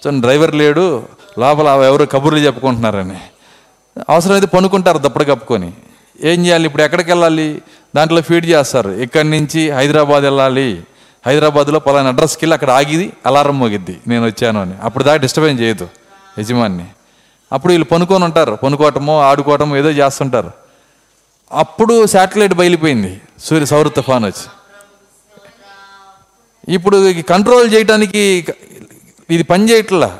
సో 0.03 0.09
డ్రైవర్ 0.09 0.55
లేడు 0.55 1.03
లోపల 1.39 1.67
ఎవరు 1.67 2.05
కబుర్లు 2.05 2.39
చెప్పుకుంటున్నారని. 2.39 3.17
అవసరమైతే 4.09 4.47
పనుకుంటారు 4.47 4.97
దప్పడు 4.97 5.23
కప్పుకొని. 5.23 5.73
ఏం 6.23 6.45
చేయాలి? 6.45 6.65
ఇప్పుడు 6.65 6.83
ఎక్కడికి 6.83 7.11
వెళ్ళాలి? 7.11 7.61
దాంట్లో 7.95 8.21
ఫీడ్ 8.21 8.45
చేస్తారు. 8.45 8.89
ఇక్కడి 8.89 9.29
నుంచి 9.29 9.71
హైదరాబాద్ 9.71 10.23
వెళ్ళాలి. 10.23 10.83
హైదరాబాద్లో 11.27 11.79
పలానా 11.79 12.09
అడ్రస్కి 12.09 12.45
వెళ్ళి 12.45 12.53
అక్కడ 12.53 12.69
ఆగిది 12.69 13.13
అలారం 13.25 13.59
మోగిద్ది. 13.59 13.99
నేను 14.07 14.25
వచ్చాను 14.25 14.61
అని. 14.61 14.73
అప్పుడు 14.83 15.03
దాకా 15.03 15.17
డిస్టర్బెన్స్ 15.17 15.63
చేయదు 15.63 15.89
యజమాన్ని. 16.39 16.85
అప్పుడు 17.53 17.73
వీళ్ళు 17.73 17.85
పనుకొని 17.85 18.23
ఉంటారు. 18.23 18.51
పనుకోవటమో 18.63 19.21
ఆడుకోవటమో 19.21 19.77
ఏదో 19.77 19.89
చేస్తుంటారు. 19.89 20.51
అప్పుడు 21.51 22.05
శాటిలైట్ 22.05 22.53
బయలిపోయింది. 22.53 23.21
సూర్య 23.43 23.65
సౌర 23.65 23.87
తుఫాన్ 23.87 24.25
వచ్చి. 24.25 24.56
ఇప్పుడు 26.69 27.21
కంట్రోల్ 27.21 27.73
చేయడానికి 27.73 28.45
ఇది 29.29 29.43
పని 29.43 29.71
చేయట్లా? 29.71 30.19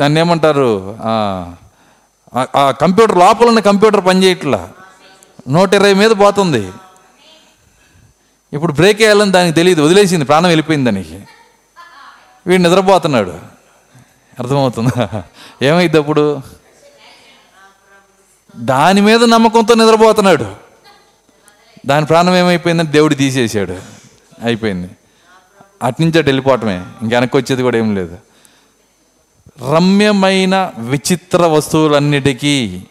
దాన్ని 0.00 0.20
ఏమంటారు? 0.20 0.98
ఆ, 1.02 2.70
కంప్యూటర్ 2.70 3.18
లోపల 3.18 3.48
ఉన్న 3.48 3.60
కంప్యూటర్ 3.60 4.06
పని 4.06 4.22
చేయట్లా? 4.22 4.70
నూట 5.48 5.74
ఇరవై 5.74 5.94
మీద 5.94 6.10
పోతుంది. 6.10 6.72
ఇప్పుడు 8.52 8.72
బ్రేక్ 8.72 8.98
వేయాలని 8.98 9.32
దానికి 9.32 9.54
తెలియదు. 9.54 9.82
వదిలేసింది. 9.82 10.24
ప్రాణం 10.24 10.46
వెళ్ళిపోయింది 10.46 10.90
దానికి. 10.90 11.20
వీడు 12.46 12.62
నిద్రపోతున్నాడు. 12.62 13.30
అర్థమవుతుందా? 14.38 15.24
ఏమైంది 15.62 15.98
అప్పుడు? 15.98 16.40
దాని 18.56 19.00
మీద 19.00 19.24
నమ్మకంతో 19.24 19.74
నిద్రపోతున్నాడు. 19.74 20.56
దాని 21.86 22.06
ప్రాణం 22.06 22.36
ఏమైపోయిందని 22.36 22.88
దేవుడు 22.88 23.14
తీసేసాడు 23.14 23.99
అయిపోయింది. 24.42 24.90
అట్నుంచి 25.82 26.22
వెళ్ళిపోవటమే. 26.22 26.84
ఇంకెనక్కి 27.02 27.36
వచ్చేది 27.36 27.62
కూడా 27.62 27.78
ఏం 27.78 27.94
లేదు. 27.94 28.18
రమ్యమైన 29.74 30.72
విచిత్ర 30.78 31.46
వస్తువులన్నిటికీ 31.46 32.82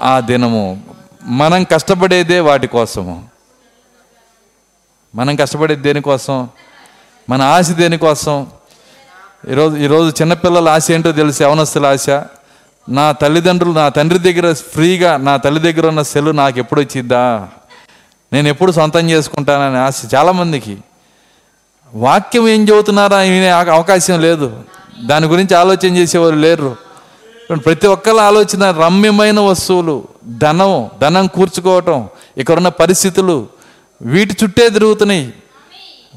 ఆ 0.00 0.20
దినము 0.20 0.84
మనం 1.22 1.64
కష్టపడేదే 1.64 2.40
వాటి 2.40 2.66
కోసము. 2.66 3.24
మనం 5.14 5.36
కష్టపడేది 5.36 5.82
దేనికోసం 5.82 6.48
మన 7.30 7.42
ఆశ 7.42 7.70
దేనికోసం 7.70 8.46
ఈరోజు 9.50 9.76
ఈరోజు 9.76 10.22
చిన్నపిల్లల 10.22 10.68
ఆశ 10.68 10.90
ఏంటో 10.90 11.12
తెలుసు? 11.12 11.42
యవనస్తుల 11.42 11.86
ఆశ? 11.86 12.10
నా 12.88 13.12
తల్లిదండ్రులు 13.12 13.74
నా 13.74 13.88
తండ్రి 13.88 14.18
దగ్గర 14.18 14.52
ఫ్రీగా 14.52 15.16
నా 15.16 15.36
తల్లి 15.36 15.72
దగ్గర 15.72 15.88
ఉన్న 15.88 16.02
సెల్ 16.02 16.36
నాకు 16.36 16.58
ఎప్పుడు 16.58 16.80
వచ్చిద్దా? 16.80 17.48
నేను 18.32 18.48
ఎప్పుడు 18.48 18.72
సొంతం 18.72 19.10
చేసుకుంటానని 19.10 19.78
ఆశ 19.78 20.02
చాలామందికి. 20.14 20.76
వాక్యం 21.94 22.48
ఏం 22.48 22.68
చెబుతున్నారా 22.68 23.18
వినే 23.18 23.48
అవకాశం 23.48 24.20
లేదు. 24.20 24.62
దాని 25.04 25.26
గురించి 25.26 25.56
ఆలోచన 25.56 25.96
చేసేవారు 25.96 26.36
లేరు. 26.36 26.76
ప్రతి 27.66 27.86
ఒక్కళ్ళ 27.86 28.20
ఆలోచన 28.20 28.70
రమ్యమైన 28.70 29.40
వస్తువులు 29.40 30.08
ధనం 30.24 30.90
ధనం 31.00 31.26
కూర్చుకోవటం 31.26 32.08
ఇక్కడున్న 32.38 32.68
పరిస్థితులు 32.68 33.48
వీటి 34.02 34.36
చుట్టే 34.42 34.68
తిరుగుతున్నాయి. 34.68 35.32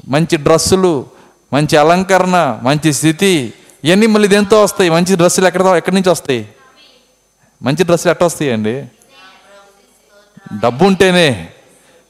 మంచి 0.08 0.36
డ్రస్సులు 0.36 1.06
మంచి 1.52 1.76
అలంకరణ 1.76 2.60
మంచి 2.62 2.92
స్థితి 2.92 3.52
ఇవన్నీ 3.84 4.06
మళ్ళీ 4.06 4.28
దేంతో 4.28 4.62
వస్తాయి? 4.62 4.90
మంచి 4.90 5.16
డ్రెస్సులు 5.16 5.46
ఎక్కడ 5.46 5.62
ఎక్కడి 5.62 5.96
నుంచి 5.96 6.10
వస్తాయి? 6.10 6.48
మంచి 7.62 7.84
డ్రెస్సులు 7.84 8.10
ఎట్ట 8.10 8.22
వస్తాయండి? 8.22 8.84
డబ్బు 10.62 10.84
ఉంటేనే 10.84 11.48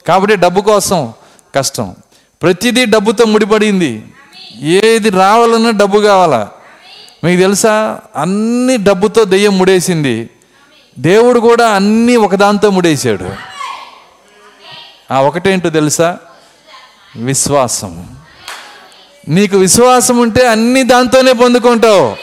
కాబట్టి 0.06 0.36
డబ్బు 0.36 0.60
కోసం 0.60 1.12
కష్టం. 1.54 1.96
ప్రతిదీ 2.42 2.84
డబ్బుతో 2.84 3.24
ముడిపడింది. 3.24 4.04
ఏది 4.60 5.10
రావాలన్నా 5.10 5.70
డబ్బు 5.70 5.98
కావాలా? 5.98 6.48
మీకు 7.24 7.40
తెలుసా? 7.40 8.00
అన్ని 8.16 8.76
డబ్బుతో 8.76 9.24
దెయ్యం 9.24 9.58
ముడేసింది. 9.58 10.30
దేవుడు 10.98 11.40
కూడా 11.40 11.70
అన్నీ 11.70 12.16
ఒకదాంతో 12.16 12.70
ముడేశాడు. 12.70 13.30
ఆ 15.10 15.20
ఒకటేంటో 15.20 15.70
తెలుసా? 15.70 16.18
విశ్వాసం 17.16 18.16
నీకు 19.28 19.56
విశ్వాసం 19.56 20.18
ఉంటే 20.18 20.48
అన్ని 20.48 20.82
దాంతోనే 20.82 21.32
పొందుకుంటావు. 21.32 22.16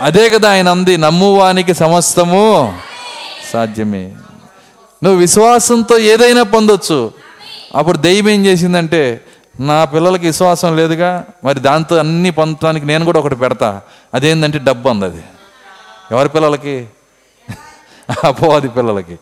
అదే 0.00 0.28
కదా 0.28 0.50
ఆయన 0.50 0.68
అంది 0.68 0.96
నమ్మువానికి 0.96 1.74
సమస్తము 1.74 2.78
సాధ్యమే. 3.52 4.12
నువ్వు 5.04 5.20
విశ్వాసంతో 5.20 5.98
ఏదైనా 5.98 6.42
పొందొచ్చు. 6.42 7.12
అప్పుడు 7.76 7.98
దెయ్యం 7.98 8.28
ఏం 8.28 8.46
చేసిందంటే 8.46 9.20
నా 9.60 9.84
పిల్లలకి 9.84 10.26
విశ్వాసం 10.26 10.76
లేదుగా 10.76 11.24
మరి 11.44 11.60
దాంతో 11.60 11.96
అన్ని 11.96 12.30
పొందటానికి 12.30 12.86
నేను 12.86 13.04
కూడా 13.04 13.18
ఒకటి 13.18 13.34
పెడతా. 13.34 13.80
అదేంటంటే 14.14 14.58
డబ్బు 14.58 14.88
అంది 14.88 15.04
అది 15.04 15.22
ఎవరి 16.12 16.28
పిల్లలకి? 16.28 16.86
అపోవాది 18.24 18.68
పిల్లలకి. 18.68 19.16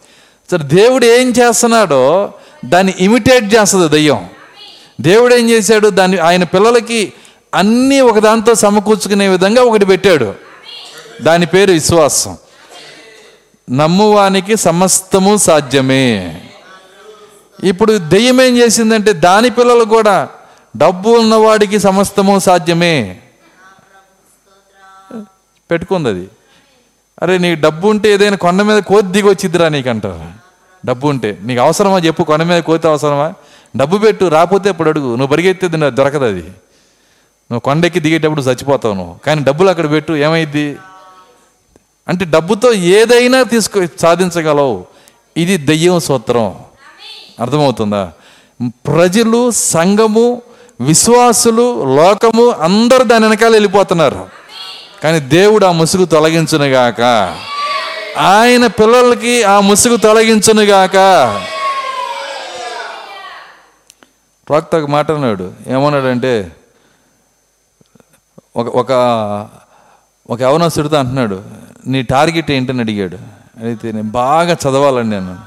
సరే 0.51 0.65
దేవుడు 0.65 1.05
ఏం 1.05 1.31
చేస్తున్నాడో 1.31 2.33
దాన్ని 2.65 2.95
ఇమిటేట్ 3.01 3.55
చేస్తుంది 3.55 3.89
దయ్యం. 3.89 4.29
దేవుడు 5.01 5.35
ఏం 5.35 5.51
చేశాడు? 5.51 5.89
దాన్ని 5.89 6.19
ఆయన 6.19 6.45
పిల్లలకి 6.45 7.13
అన్నీ 7.55 8.01
ఒకదాంతో 8.01 8.55
సమకూర్చుకునే 8.55 9.29
విధంగా 9.29 9.63
ఒకటి 9.63 9.85
పెట్టాడు. 9.85 10.35
దాని 11.23 11.47
పేరు 11.47 11.73
విశ్వాసం. 11.73 12.37
నమ్మువానికి 13.73 14.57
సమస్తము 14.57 15.37
సాధ్యమే. 15.37 16.41
ఇప్పుడు 17.65 17.99
దెయ్యం 17.99 18.43
ఏం 18.43 18.57
చేసిందంటే 18.57 19.13
దాని 19.13 19.51
పిల్లలు 19.51 19.85
కూడా 19.85 20.29
డబ్బు 20.77 21.11
ఉన్నవాడికి 21.11 21.79
సమస్తము 21.79 22.39
సాధ్యమే. 22.39 23.21
పెట్టుకుంది 25.71 26.09
అది. 26.09 26.29
అరే 27.23 27.39
నీకు 27.39 27.61
డబ్బు 27.61 27.89
ఉంటే 27.89 28.13
ఏదైనా 28.13 28.37
కొండ 28.37 28.63
మీద 28.63 28.83
కోతి 28.83 29.07
దిగి 29.07 29.29
వచ్చిద్దిరా 29.29 29.69
నీకంటారు. 29.69 30.25
డబ్బు 30.87 31.09
ఉంటే. 31.09 31.39
నీకు 31.43 31.61
అవసరమా 31.61 31.99
చెప్పు 31.99 32.23
కొండ 32.23 32.43
మీద 32.43 32.63
కోతి 32.63 32.89
అవసరమా? 32.89 33.33
డబ్బు 33.77 33.99
పెట్టు 33.99 34.25
రాకపోతే 34.25 34.71
ఇప్పుడు 34.71 34.89
అడుగు. 34.89 35.09
నువ్వు 35.09 35.27
పరిగెత్తేది 35.27 35.91
దొరకదు 35.91 36.25
అది. 36.25 36.43
నువ్వు 36.43 37.61
కొండెక్కి 37.61 38.01
దిగేటప్పుడు 38.01 38.41
చచ్చిపోతావు 38.41 38.95
నువ్వు. 38.95 39.19
కానీ 39.27 39.45
డబ్బులు 39.45 39.71
అక్కడ 39.71 39.91
పెట్టు 39.91 40.13
ఏమైద్ది? 40.13 40.77
అంటే 42.09 42.25
డబ్బుతో 42.25 42.73
ఏదైనా 42.73 43.43
తీసుకు 43.43 43.87
సాధించగలవు. 44.01 44.87
ఇది 45.37 45.57
దెయ్యం 45.57 46.01
సూత్రం. 46.01 46.59
అర్థమవుతుందా? 47.41 48.13
ప్రజలు 48.63 49.51
సంఘము 49.51 50.43
విశ్వాసులు 50.81 51.97
లోకము 51.97 52.51
అందరు 52.51 53.03
దాని 53.03 53.27
వెనకాల 53.27 53.53
వెళ్ళిపోతున్నారు. 53.53 54.29
కానీ 55.03 55.21
దేవుడు 55.21 55.67
ఆ 55.67 55.73
ముసుగు 55.73 56.05
తొలగించునుగాక 56.05 57.01
ఆయన 58.19 58.67
పిల్లలకి 58.67 59.43
ఆ 59.43 59.61
ముసుగు 59.61 59.97
తొలగించునుగాక 59.97 60.93
ప్రవక్త 64.49 64.75
ఒక 64.75 64.91
మాట 64.91 65.11
అన్నాడు. 65.11 65.53
ఏమన్నాడంటే 65.67 66.53
ఒక 68.57 68.67
ఒక 68.67 68.93
ఒక 70.31 70.43
యవనస్తుడితో 70.43 70.97
అంటున్నాడు 70.97 71.43
నీ 71.87 72.03
టార్గెట్ 72.03 72.51
ఏంటని 72.51 72.81
అడిగాడు. 72.81 73.19
అయితే 73.65 73.93
నేను 73.93 74.11
బాగా 74.11 74.53
చదవాలండి 74.53 75.11
నేను 75.11 75.39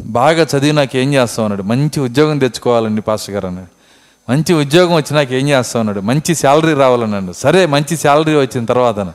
బాగా 0.00 0.42
చదివి 0.42 0.72
నాకు 0.72 0.96
ఏం 0.96 1.14
చేస్తావు 1.14 1.44
అన్నాడు. 1.46 1.62
మంచి 1.62 2.00
ఉద్యోగం 2.00 2.38
తెచ్చుకోవాలండి 2.38 3.00
పాస్టర్ 3.00 3.34
గారు 3.34 3.46
అన్నాడు. 3.46 3.70
మంచి 4.32 4.52
ఉద్యోగం 4.54 4.94
వచ్చి 4.96 5.14
నాకు 5.14 5.34
ఏం 5.34 5.48
చేస్తావు 5.48 5.80
అన్నాడు. 5.80 6.00
మంచి 6.00 6.34
శాలరీ 6.34 6.74
రావాలన్నాడు 6.74 7.32
సరే 7.32 7.66
మంచి 7.66 7.96
శాలరీ 7.96 8.34
వచ్చిన 8.34 8.64
తర్వాత 8.64 9.12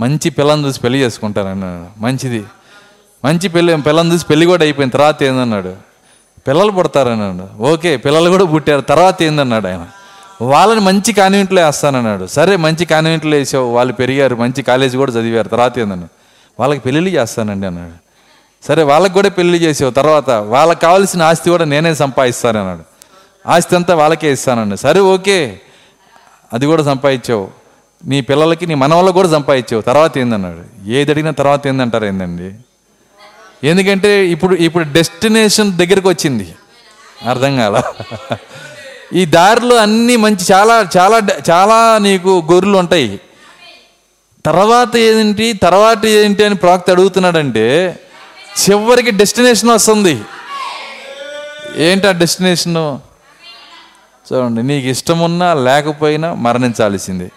మంచి 0.00 0.30
పిల్లని 0.30 0.64
చూసి 0.64 0.80
పెళ్ళి 0.80 0.98
చేసుకుంటానన్నాడు 0.98 2.00
మంచిది. 2.00 2.44
మంచి 3.24 3.48
పెళ్ళి 3.48 3.82
పిల్లని 3.82 4.12
చూసి 4.12 4.26
పెళ్ళి 4.26 4.46
కూడా 4.46 4.64
అయిపోయిన 4.64 4.90
తర్వాత 4.90 5.22
ఏందన్నాడు? 5.22 5.72
పిల్లలు 6.48 6.72
పుడతారన్నాడు 6.72 7.62
ఓకే 7.62 7.96
పిల్లలు 7.96 8.30
కూడా 8.30 8.44
పుట్టారు. 8.44 8.80
తర్వాత 8.80 9.22
ఏందన్నాడు 9.22 9.66
ఆయన? 9.66 9.86
వాళ్ళని 10.40 10.80
మంచి 10.80 11.12
కాన్వెంట్లో 11.12 11.60
వేస్తానన్నాడు. 11.66 12.26
సరే 12.36 12.56
మంచి 12.56 12.84
కాన్వెంట్లో 12.84 13.36
వేసావు 13.36 13.66
వాళ్ళు 13.76 13.92
పెరిగారు 13.92 14.34
మంచి 14.34 14.60
కాలేజీ 14.62 14.96
కూడా 14.96 15.12
చదివారు 15.12 15.48
తర్వాత 15.48 15.78
ఏందన్నాడు? 15.78 16.12
వాళ్ళకి 16.60 16.80
పెళ్ళిళ్ళు 16.80 17.10
చేస్తానండి 17.10 17.66
అన్నాడు. 17.66 17.96
సరే 18.66 18.82
వాళ్ళకి 18.82 19.14
కూడా 19.14 19.28
పెళ్ళి 19.28 19.58
చేసావు 19.58 19.90
తర్వాత 19.90 20.30
వాళ్ళకి 20.30 20.80
కావాల్సిన 20.80 21.22
ఆస్తి 21.22 21.50
కూడా 21.50 21.64
నేనే 21.64 21.94
సంపాదిస్తానన్నాడు. 21.94 22.84
ఆస్తి 23.44 23.76
అంతా 23.76 23.94
వాళ్ళకే 23.94 24.32
ఇస్తానండి 24.32 24.76
సరే 24.76 25.00
ఓకే 25.00 25.60
అది 26.52 26.66
కూడా 26.66 26.82
సంపాదించావు. 26.82 27.46
నీ 28.10 28.20
పిల్లలకి 28.20 28.66
నీ 28.66 28.74
మనవాళ్ళకి 28.74 29.14
కూడా 29.14 29.28
సంపాదించావు 29.28 29.82
తర్వాత 29.82 30.18
ఏందన్నాడు? 30.18 30.90
ఏది 30.90 31.10
అడిగినా 31.12 31.32
తర్వాత 31.40 31.66
ఏందంటారు 31.66 32.04
ఏందండి? 32.04 32.50
ఎందుకంటే 33.68 34.26
ఇప్పుడు 34.26 34.54
ఇప్పుడు 34.54 34.84
డెస్టినేషన్ 34.84 35.72
దగ్గరికి 35.72 36.08
వచ్చింది. 36.08 36.54
అర్థం 37.28 37.56
కాల. 37.56 37.82
ఈ 39.12 39.24
దారిలో 39.24 39.76
అన్నీ 39.76 40.16
మంచి 40.16 40.52
చాలా 40.52 40.88
చాలా 40.96 41.22
చాలా 41.50 41.98
నీకు 41.98 42.48
గొర్రెలు 42.52 42.78
ఉంటాయి. 42.78 43.20
తర్వాత 44.46 44.96
ఏంటి 44.96 45.52
తర్వాత 45.52 46.06
ఏంటి 46.06 46.44
అని 46.44 46.54
ప్రాక్త 46.54 46.90
అడుగుతున్నాడంటే 46.90 47.98
చివరికి 48.60 49.10
డెస్టినేషన్ 49.10 49.70
వస్తుంది. 49.70 50.22
ఏంటి 51.76 52.08
ఆ 52.08 52.10
డెస్టినేషను? 52.10 53.00
చూడండి 54.32 54.62
నీకు 54.62 54.86
ఇష్టమున్నా 54.86 55.54
లేకపోయినా 55.54 56.34
మరణించాల్సిందే. 56.34 57.30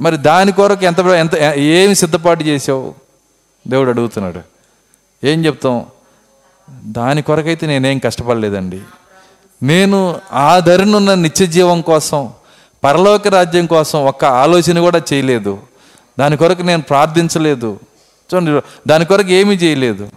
మరి 0.00 0.16
దాని 0.16 0.52
కొరకు 0.52 0.84
ఎంత 0.84 1.00
ఎంత 1.00 1.34
ఏమి 1.56 1.94
సిద్ధపాటు 1.94 2.44
చేసావు? 2.44 2.94
దేవుడు 3.68 3.90
అడుగుతున్నాడు. 3.90 4.40
ఏం 5.26 5.46
చెప్తాం? 5.46 5.86
దాని 6.70 7.22
కొరకైతే 7.22 7.66
నేనేం 7.66 7.98
కష్టపడలేదండి. 7.98 8.80
నేను 9.62 10.16
ఆ 10.32 10.58
ధరనున్న 10.58 11.14
నిత్య 11.14 11.46
జీవం 11.46 11.80
కోసం 11.80 12.30
పరలోక 12.84 13.28
రాజ్యం 13.28 13.66
కోసం 13.66 14.06
ఒక్క 14.06 14.24
ఆలోచన 14.24 14.80
కూడా 14.80 15.02
చేయలేదు. 15.12 15.58
దాని 16.18 16.36
కొరకు 16.36 16.62
నేను 16.62 16.82
ప్రార్థించలేదు. 16.82 17.78
చూడండి 18.34 18.62
దాని 18.86 19.04
కొరకు 19.04 19.28
ఏమీ 19.28 19.54
చేయలేదు. 19.54 20.08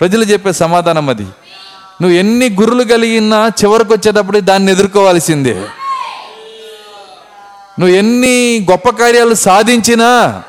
ప్రజలు 0.00 0.24
చెప్పే 0.24 0.52
సమాధానం 0.52 1.08
అది. 1.08 1.26
నువ్వు 2.02 2.10
ఎన్ని 2.10 2.50
గురులు 2.50 2.84
కలిగినా 2.84 3.52
చివరికి 3.64 3.92
వచ్చేటప్పుడు 3.92 4.38
దాన్ని 4.38 4.72
ఎదుర్కోవాల్సిందే. 4.72 5.54
నువ్వు 7.80 7.88
ఎన్ని 7.88 8.66
గొప్ప 8.70 8.88
కార్యాలు 8.88 9.34
సాధించినా 9.34 10.42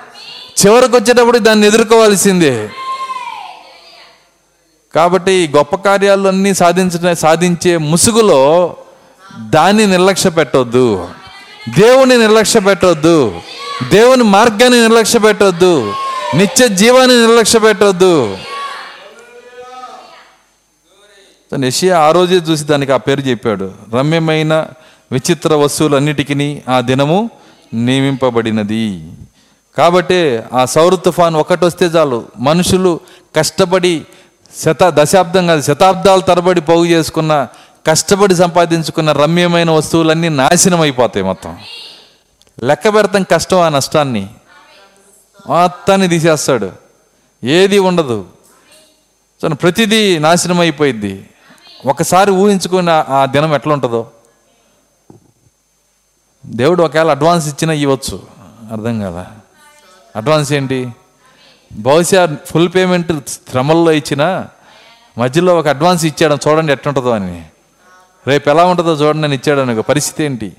చివరికి 0.66 0.96
వచ్చేటప్పుడు 0.96 1.38
దాన్ని 1.38 1.68
ఎదుర్కోవాల్సిందే. 1.68 2.70
కాబట్టి 4.96 5.32
ఈ 5.32 5.48
గొప్ప 5.48 5.76
కార్యాలన్నీ 5.76 6.54
సాధించిన 6.54 7.14
సాధించే 7.14 7.78
ముసుగులో 7.78 8.76
దాన్ని 9.40 9.88
నిర్లక్ష్య 9.88 10.30
పెట్టొద్దు. 10.30 11.08
దేవుని 11.80 12.18
నిర్లక్ష్య 12.18 12.60
పెట్టొద్దు. 12.60 13.42
దేవుని 13.90 14.24
మార్గాన్ని 14.24 14.82
నిర్లక్ష్య 14.82 15.20
పెట్టొద్దు. 15.20 15.94
నిత్య 16.36 16.68
జీవాన్ని 16.68 17.22
నిర్లక్ష్య 17.22 17.60
పెట్టొద్దు. 17.60 18.38
యషియా 21.66 22.00
ఆ 22.00 22.12
రోజే 22.12 22.36
చూసి 22.36 22.64
దానికి 22.64 22.92
ఆ 22.92 22.98
పేరు 22.98 23.22
చెప్పాడు. 23.22 23.72
రమ్యమైన 23.94 24.68
విచిత్ర 25.12 25.54
వస్తువులన్నిటికీ 25.54 26.62
ఆ 26.70 26.80
దినము 26.80 27.30
నియమింపబడినది. 27.74 29.12
కాబట్టి 29.78 30.40
ఆ 30.54 30.66
సౌర 30.66 30.96
తుఫాన్ 30.96 31.36
ఒకటి 31.36 31.66
వస్తే 31.66 31.86
చాలు. 31.86 32.26
మనుషులు 32.40 33.00
కష్టపడి 33.36 34.02
శత 34.64 34.78
దశాబ్దం 34.84 35.48
కాదు 35.48 35.62
శతాబ్దాల 35.62 36.20
తరబడి 36.20 36.62
పోగు 36.62 36.86
చేసుకున్న 36.86 37.48
కష్టపడి 37.88 38.36
సంపాదించుకున్న 38.36 39.12
రమ్యమైన 39.12 39.72
వస్తువులన్నీ 39.72 40.30
నాశనం 40.30 40.82
అయిపోతాయి 40.82 41.26
మొత్తం. 41.26 41.58
లెక్క 42.64 42.94
పెడతాం 42.94 43.24
కష్టం 43.24 43.60
ఆ 43.60 43.70
నష్టాన్ని. 43.70 44.30
మొత్తాన్ని 45.48 46.08
తీసేస్తాడు. 46.08 46.72
ఏది 47.44 47.80
ఉండదు. 47.80 48.26
సో 49.42 49.50
ప్రతిదీ 49.50 50.20
నాశనం 50.20 50.60
అయిపోయింది 50.60 51.30
ఒకసారి 51.86 52.32
ఊహించుకున్న 52.32 53.06
ఆ 53.10 53.26
దినం 53.26 53.56
ఎట్లా 53.56 53.74
ఉంటుందో. 53.74 54.08
దేవుడు 56.46 56.84
ఒకవేళ 56.84 57.10
అడ్వాన్స్ 57.10 57.48
ఇచ్చినా 57.48 57.74
ఇవ్వచ్చు. 57.74 58.22
అర్థం 58.72 59.00
కదా. 59.00 59.28
అడ్వాన్స్ 60.16 60.54
ఏంటి? 60.54 60.96
బహుశా 61.74 62.38
ఫుల్ 62.46 62.70
పేమెంట్ 62.76 63.30
శ్రమల్లో 63.30 63.92
ఇచ్చినా 63.92 64.48
మధ్యలో 65.18 65.56
ఒక 65.56 65.68
అడ్వాన్స్ 65.68 66.06
ఇచ్చాడు 66.06 66.38
చూడండి 66.48 66.72
ఎట్లుంటుందో 66.74 67.10
అని. 67.10 67.46
రేపు 68.28 68.50
ఎలా 68.50 68.66
ఉంటుందో 68.66 68.94
చూడండి 68.94 69.28
అని 69.28 69.36
ఇచ్చాడు 69.36 69.60
అనుకో. 69.60 69.82
పరిస్థితి 69.82 70.24
ఏంటి? 70.24 70.54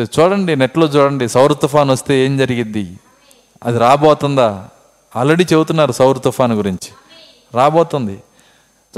చూడండి 0.00 0.56
నెట్లో 0.56 0.86
చూడండి 0.86 1.28
సౌర 1.28 1.52
తుఫాన్ 1.52 1.90
వస్తే 1.90 2.24
ఏం 2.24 2.38
జరిగిద్ది? 2.38 2.98
అది 3.64 3.78
రాబోతుందా? 3.78 4.64
ఆల్రెడీ 5.16 5.46
చెబుతున్నారు 5.52 5.92
సౌర 5.92 6.18
తుఫాన్ 6.18 6.52
గురించి. 6.52 6.88
రాబోతుంది. 7.54 8.18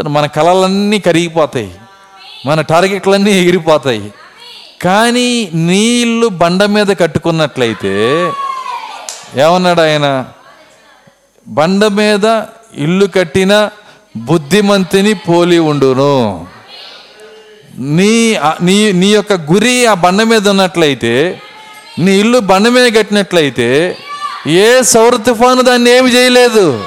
మన 0.09 0.27
కళలన్నీ 0.27 0.99
కరిగిపోతాయి. 0.99 1.75
మన 2.47 2.61
టార్గెట్లన్నీ 2.61 3.31
ఎగిరిపోతాయి. 3.31 4.13
కానీ 4.83 5.51
నీళ్ళు 5.55 6.27
బండ 6.27 6.65
మీద 6.65 6.87
కట్టుకున్నట్లయితే 6.87 7.93
ఏమన్నాడు 9.37 9.81
ఆయన? 9.81 10.27
బండ 11.49 11.85
మీద 11.87 12.43
ఇల్లు 12.75 13.07
కట్టిన 13.07 13.71
బుద్ధిమంతిని 14.17 15.15
పోలి 15.15 15.59
ఉండును. 15.59 16.47
నీ 17.79 18.39
నీ 18.63 18.93
నీ 18.93 19.09
యొక్క 19.09 19.33
గురి 19.33 19.87
ఆ 19.87 19.95
బండ 19.95 20.23
మీద 20.23 20.49
ఉన్నట్లయితే 20.49 21.43
నీ 21.99 22.13
ఇల్లు 22.13 22.39
బండ 22.39 22.69
మీద 22.69 22.93
కట్టినట్లయితే 22.93 23.97
ఏ 24.47 24.83
సౌర 24.83 25.17
తుఫాను 25.17 25.63
దాన్ని 25.63 25.91
ఏమి 25.91 26.11
చేయలేదు. 26.11 26.85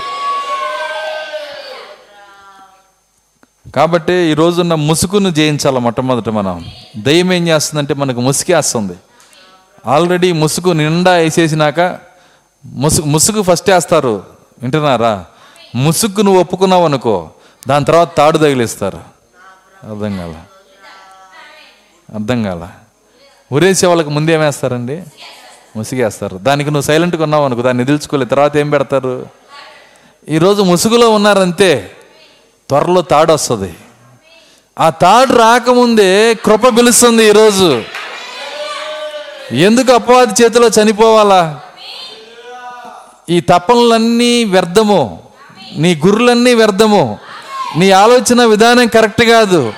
కాబట్టి 3.75 4.13
ఈరోజున్న 4.13 4.75
ముసుగును 4.75 5.29
జయించాలి 5.29 5.79
మొట్టమొదట 5.79 6.29
మనం. 6.29 6.65
దయ్యం 6.97 7.33
ఏం 7.33 7.47
చేస్తుందంటే 7.47 7.93
మనకు 7.93 8.21
ముసుగేస్తుంది 8.21 8.93
ఆల్రెడీ 9.87 10.31
ముసుగు 10.31 10.73
నిండా 10.73 11.13
వేసేసినాక 11.13 12.10
ముసుగు 12.65 13.05
ముసుగు 13.05 13.41
ఫస్ట్ 13.41 13.69
వేస్తారు. 13.69 14.23
వింటున్నారా? 14.61 15.25
ముసుగు 15.75 16.21
నువ్వు 16.21 16.41
ఒప్పుకున్నావు 16.41 16.85
అనుకో 16.85 17.29
దాని 17.67 17.85
తర్వాత 17.85 18.15
తాడు 18.15 18.37
తగిలిస్తారు. 18.37 18.97
అర్థం 19.91 20.17
కాల? 20.17 20.35
అర్థం 22.15 22.43
కాల? 22.43 22.67
ఉరేసే 23.51 23.87
వాళ్ళకి 23.87 24.09
ముందు 24.09 24.31
ఏమేస్తారండి 24.31 25.03
ముసుగేస్తారు. 25.75 26.37
దానికి 26.37 26.71
నువ్వు 26.71 26.87
సైలెంట్గా 26.87 27.23
ఉన్నావు 27.23 27.45
అనుకో 27.45 27.61
దాన్ని 27.61 27.83
నిదిల్చుకోలేదు. 27.83 28.29
తర్వాత 28.29 28.57
ఏం 28.57 28.69
పెడతారు? 28.69 29.27
ఈరోజు 30.29 30.61
ముసుగులో 30.61 31.09
ఉన్నారంతే 31.09 31.91
త్వరలో 32.69 33.01
తాడు 33.01 33.33
వస్తుంది. 33.33 33.75
ఆ 34.79 34.89
తాడు 34.89 35.33
రాకముందే 35.33 36.33
కృప 36.33 36.67
పిలుస్తుంది 36.67 37.25
ఈరోజు. 37.25 37.83
ఎందుకు 39.51 39.91
అపవాది 39.91 40.43
చేతిలో 40.43 40.67
చనిపోవాలా? 40.67 41.61
ఈ 43.31 43.39
తపనలన్నీ 43.39 44.43
వ్యర్థము. 44.43 45.19
నీ 45.77 46.01
గురులన్నీ 46.05 46.53
వ్యర్థము. 46.53 47.19
నీ 47.77 47.91
ఆలోచన 47.91 48.45
విధానం 48.45 48.87
కరెక్ట్ 48.87 49.23
కాదు. 49.23 49.73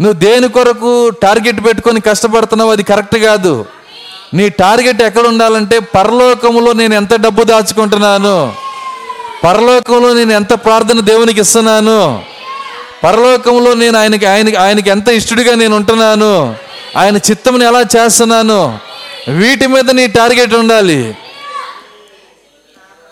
నువ్వు 0.00 0.12
దేని 0.12 0.48
కొరకు 0.48 1.10
టార్గెట్ 1.10 1.64
పెట్టుకొని 1.64 2.00
కష్టపడుతున్నావు 2.00 2.70
అది 2.70 2.82
కరెక్ట్ 2.82 3.16
కాదు. 3.16 3.66
నీ 4.34 4.48
టార్గెట్ 4.48 5.02
ఎక్కడ 5.02 5.26
ఉండాలంటే 5.26 5.78
పరలోకములో 5.78 6.72
నేను 6.72 6.94
ఎంత 6.94 7.20
డబ్బు 7.20 7.44
దాచుకుంటున్నాను? 7.44 8.52
పరలోకంలో 9.44 10.14
నేను 10.14 10.32
ఎంత 10.32 10.52
ప్రార్థన 10.52 11.00
దేవునికి 11.00 11.40
ఇస్తున్నాను? 11.40 12.22
పరలోకంలో 13.04 13.74
నేను 13.74 13.98
ఆయనకి 13.98 14.26
ఆయనకి 14.26 14.56
ఆయనకి 14.56 14.90
ఎంత 14.90 15.08
ఇష్టడిగా 15.08 15.54
నేను 15.54 15.76
ఉంటున్నాను? 15.76 16.54
ఆయన 16.96 17.16
చిత్తముని 17.16 17.64
ఎలా 17.64 17.80
చేస్తున్నాను? 17.80 18.78
వీటి 19.28 19.66
మీద 19.66 19.90
నీ 19.90 20.06
టార్గెట్ 20.06 20.54
ఉండాలి. 20.54 21.14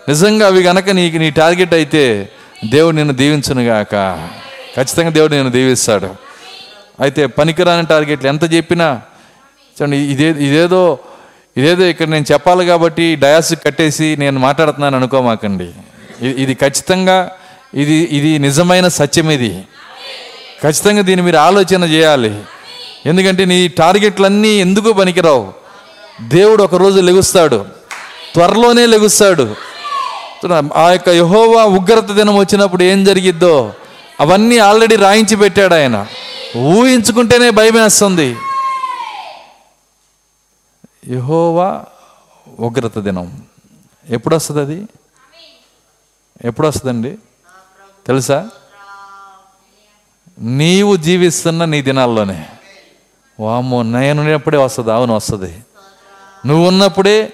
నిజంగా 0.09 0.47
అవి 0.47 0.63
గనక 0.63 0.91
నీకు 0.91 1.17
నీ 1.17 1.31
టార్గెట్ 1.31 1.75
అయితే 1.75 2.29
దేవుడు 2.71 2.97
నిన్ను 2.97 3.15
దీవించునుగాక 3.15 4.29
ఖచ్చితంగా 4.77 5.11
దేవుడు 5.11 5.33
నిన్ను 5.35 5.51
దీవిస్తాడు. 5.51 6.15
అయితే 7.01 7.27
పనికిరాని 7.27 7.87
టార్గెట్లు 7.87 8.29
ఎంత 8.29 8.55
చెప్పినా 8.55 9.01
చూడండి 9.83 9.97
ఇదే 9.97 10.31
ఇదేదో 10.31 10.99
ఇదేదో 11.57 11.85
ఇక్కడ 11.85 12.07
నేను 12.07 12.25
చెప్పాలి 12.33 12.67
కాబట్టి 12.67 13.15
డయాస్ 13.15 13.55
కట్టేసి 13.55 14.17
నేను 14.19 14.39
మాట్లాడుతున్నాను 14.41 14.97
అనుకోమాకండి. 14.97 15.65
ఇది- 16.23 16.37
ఇది 16.37 16.55
ఖచ్చితంగా 16.55 17.33
ఇది 17.75 17.95
ఇది 17.95 18.39
నిజమైన 18.39 18.89
సత్యం 18.89 19.31
ఇది. 19.31 19.65
ఖచ్చితంగా 20.63 21.03
దీన్ని 21.03 21.27
మీరు 21.27 21.37
ఆలోచన 21.37 21.85
చేయాలి. 21.85 22.41
ఎందుకంటే 23.07 23.45
నీ 23.45 23.69
టార్గెట్లన్నీ 23.69 24.49
ఎందుకు 24.49 24.93
పనికిరావు? 24.93 25.53
దేవుడు 26.23 26.63
ఒకరోజు 26.63 27.01
లెగుస్తాడు. 27.01 27.67
త్వరలోనే 28.35 28.87
లెగుస్తాడు. 28.87 29.76
ఆ 30.77 30.91
యొక్క 30.91 31.09
యహోవా 31.09 31.65
ఉగ్రత 31.65 32.05
దినం 32.05 32.37
వచ్చినప్పుడు 32.37 32.83
ఏం 32.83 33.05
జరిగిద్దో 33.05 33.75
అవన్నీ 34.21 34.59
ఆల్రెడీ 34.59 34.97
రాయించి 34.97 35.37
పెట్టాడు 35.37 35.75
ఆయన. 35.75 36.07
ఊహించుకుంటేనే 36.57 37.51
భయమేస్తుంది 37.51 38.37
యహోవా 41.09 41.85
ఉగ్రత 42.61 42.99
దినం. 42.99 43.43
ఎప్పుడు 44.11 44.37
వస్తుంది 44.37 44.61
అది? 44.61 44.89
ఎప్పుడు 46.45 46.69
వస్తుందండి 46.69 47.19
తెలుసా? 48.07 48.49
నీవు 50.39 50.97
జీవిస్తున్న 50.97 51.65
నీ 51.65 51.83
దినాల్లోనే. 51.83 52.49
వామ్మో 53.41 53.83
నేను 53.83 54.23
ఉన్నప్పుడే 54.23 54.59
వస్తుంది 54.59 54.93
అవును 54.93 55.15
వస్తుంది. 55.15 55.59
నువ్వు 56.47 56.69
ఉన్నప్పుడే 56.69 57.33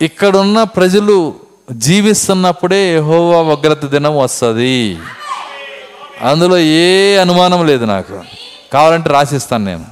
ఇక్కడున్న 0.00 0.62
ప్రజలు 0.62 1.45
జీవిస్తున్నప్పుడే 1.72 2.96
యహోవా 2.96 3.52
ఉగ్రత 3.52 3.84
దినం 3.84 4.18
వస్తుంది. 4.18 4.98
అందులో 6.20 6.58
ఏ 6.58 7.16
అనుమానం 7.16 7.66
లేదు 7.66 7.84
నాకు. 7.84 8.22
కావాలంటే 8.72 9.10
రాసిస్తాను 9.10 9.64
నేను. 9.64 9.86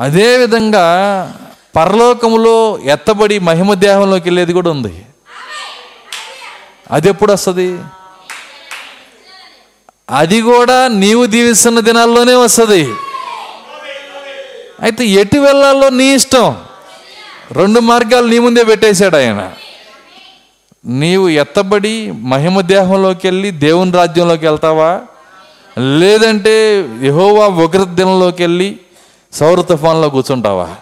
అదేవిధంగా 0.00 0.84
పరలోకములో 1.76 2.78
ఎత్తబడి 2.78 3.38
మహిమ 3.38 3.74
దేహంలోకి 3.74 4.24
వెళ్ళేది 4.24 4.52
కూడా 4.52 4.70
ఉంది. 4.70 5.06
అది 6.90 7.08
ఎప్పుడు 7.08 7.32
వస్తుంది? 7.32 7.78
అది 10.10 10.40
కూడా 10.40 10.88
నీవు 10.88 11.26
దీవిస్తున్న 11.26 11.80
దినాల్లోనే 11.80 12.34
వస్తుంది. 12.34 12.94
అయితే 14.80 15.04
ఎటు 15.04 15.38
వెళ్ళాలో 15.38 15.88
నీ 15.88 16.14
ఇష్టం. 16.14 16.56
రెండు 17.52 17.80
మార్గాలు 17.80 18.26
నీ 18.26 18.38
ముందే 18.38 18.64
పెట్టేశాడు 18.64 19.16
ఆయన. 19.16 19.52
నీవు 20.86 21.28
ఎత్తబడి 21.28 22.10
మహిమ 22.10 22.60
దేహంలోకి 22.60 23.26
వెళ్ళి 23.26 23.50
దేవుని 23.50 23.92
రాజ్యంలోకి 23.92 24.46
వెళ్తావా? 24.46 25.00
లేదంటే 25.78 26.86
యహోవా 27.02 27.46
ఉగ్రదినంలోకి 27.46 28.42
వెళ్ళి 28.42 28.76
సౌర 29.32 29.60
తుఫాన్లో 29.60 30.10
కూర్చుంటావా? 30.10 30.74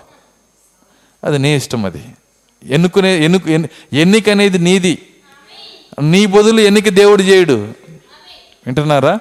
అది 1.24 1.38
నీ 1.38 1.56
ఇష్టం 1.56 1.84
అది. 1.84 2.04
ఎన్నుకునే 2.68 3.24
ఎన్నుకు 3.24 3.50
ఎన్ని- 3.50 3.98
ఎన్నిక 3.98 4.30
అనేది 4.30 4.58
నీది. 4.58 4.98
నీ 6.02 6.26
బదులు 6.26 6.60
ఎన్నిక 6.60 6.88
దేవుడు 6.88 7.22
చేయడు. 7.22 7.68
వింటున్నారా? 8.66 9.18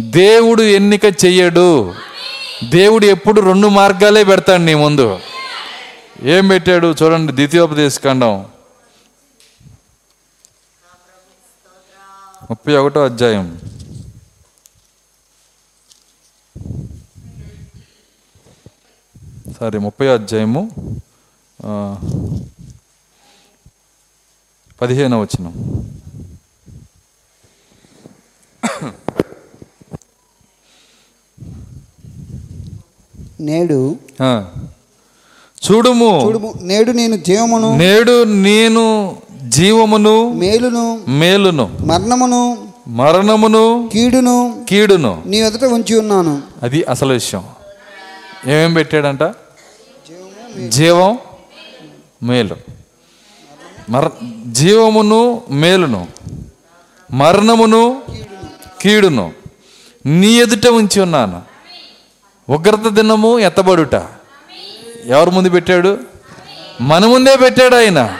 దేవుడు 0.00 0.62
ఎన్నిక 0.62 1.04
చెయ్యడు. 1.04 1.94
దేవుడు 2.64 3.06
ఎప్పుడు 3.06 3.40
రెండు 3.40 3.68
మార్గాలే 3.68 4.24
పెడతాడు 4.24 4.62
నీ 4.62 4.74
ముందు. 4.74 5.18
ఏం 6.20 6.48
పెట్టాడు 6.48 6.94
చూడండి 7.02 7.32
ద్వితీయోపదేశ 7.32 8.00
ఖండం. 8.02 8.46
ముప్పై 12.50 12.76
ఒకటో 12.76 13.04
అధ్యాయం. 13.04 13.60
సారీ 19.60 19.78
ముప్పై 19.78 20.08
అధ్యాయము 20.08 20.70
ఆ, 21.66 21.96
పదిహేనవ 24.82 25.20
వచనం. 25.20 25.52
నేడు. 33.40 33.98
చూడుము. 35.70 36.22
చూడుము. 36.24 36.54
నేడు 36.60 36.92
నేను 36.92 37.16
జీవమును 37.16 37.76
నేడు 37.76 38.24
నేను 38.24 39.16
జీవమును 39.48 40.32
మేలును 40.32 41.00
మేలును 41.08 41.76
మరణమును 41.80 42.68
మరణమును 42.88 43.90
కీడును 43.92 44.66
కీడును. 44.68 45.22
నీ 45.26 45.36
ఎదుట 45.36 45.64
ఉంచి 45.64 45.98
ఉన్నాను. 45.98 46.42
అది 46.62 46.82
అసలు 46.82 47.12
విషయం. 47.12 47.44
ఏమేం 48.46 48.74
పెట్టాడంట? 48.74 49.22
జీవం 50.68 51.18
మేలు. 52.22 52.56
మర 53.90 54.10
జీవమును 54.46 55.40
మేలును 55.50 56.06
మరణమును 57.12 58.02
కీడును. 58.80 59.32
నీ 60.06 60.32
ఎదుట 60.32 60.66
ఉంచి 60.66 61.00
ఉన్నాను. 61.00 61.42
ఉగ్రత 62.48 62.88
దినము 62.88 63.38
ఎత్తబడుట. 63.38 63.94
ఎవరి 65.06 65.30
ముందు 65.30 65.50
పెట్టాడు? 65.50 65.98
మన 66.80 67.06
ముందే 67.06 67.36
పెట్టాడు 67.36 67.76
ఆయన. 67.76 68.18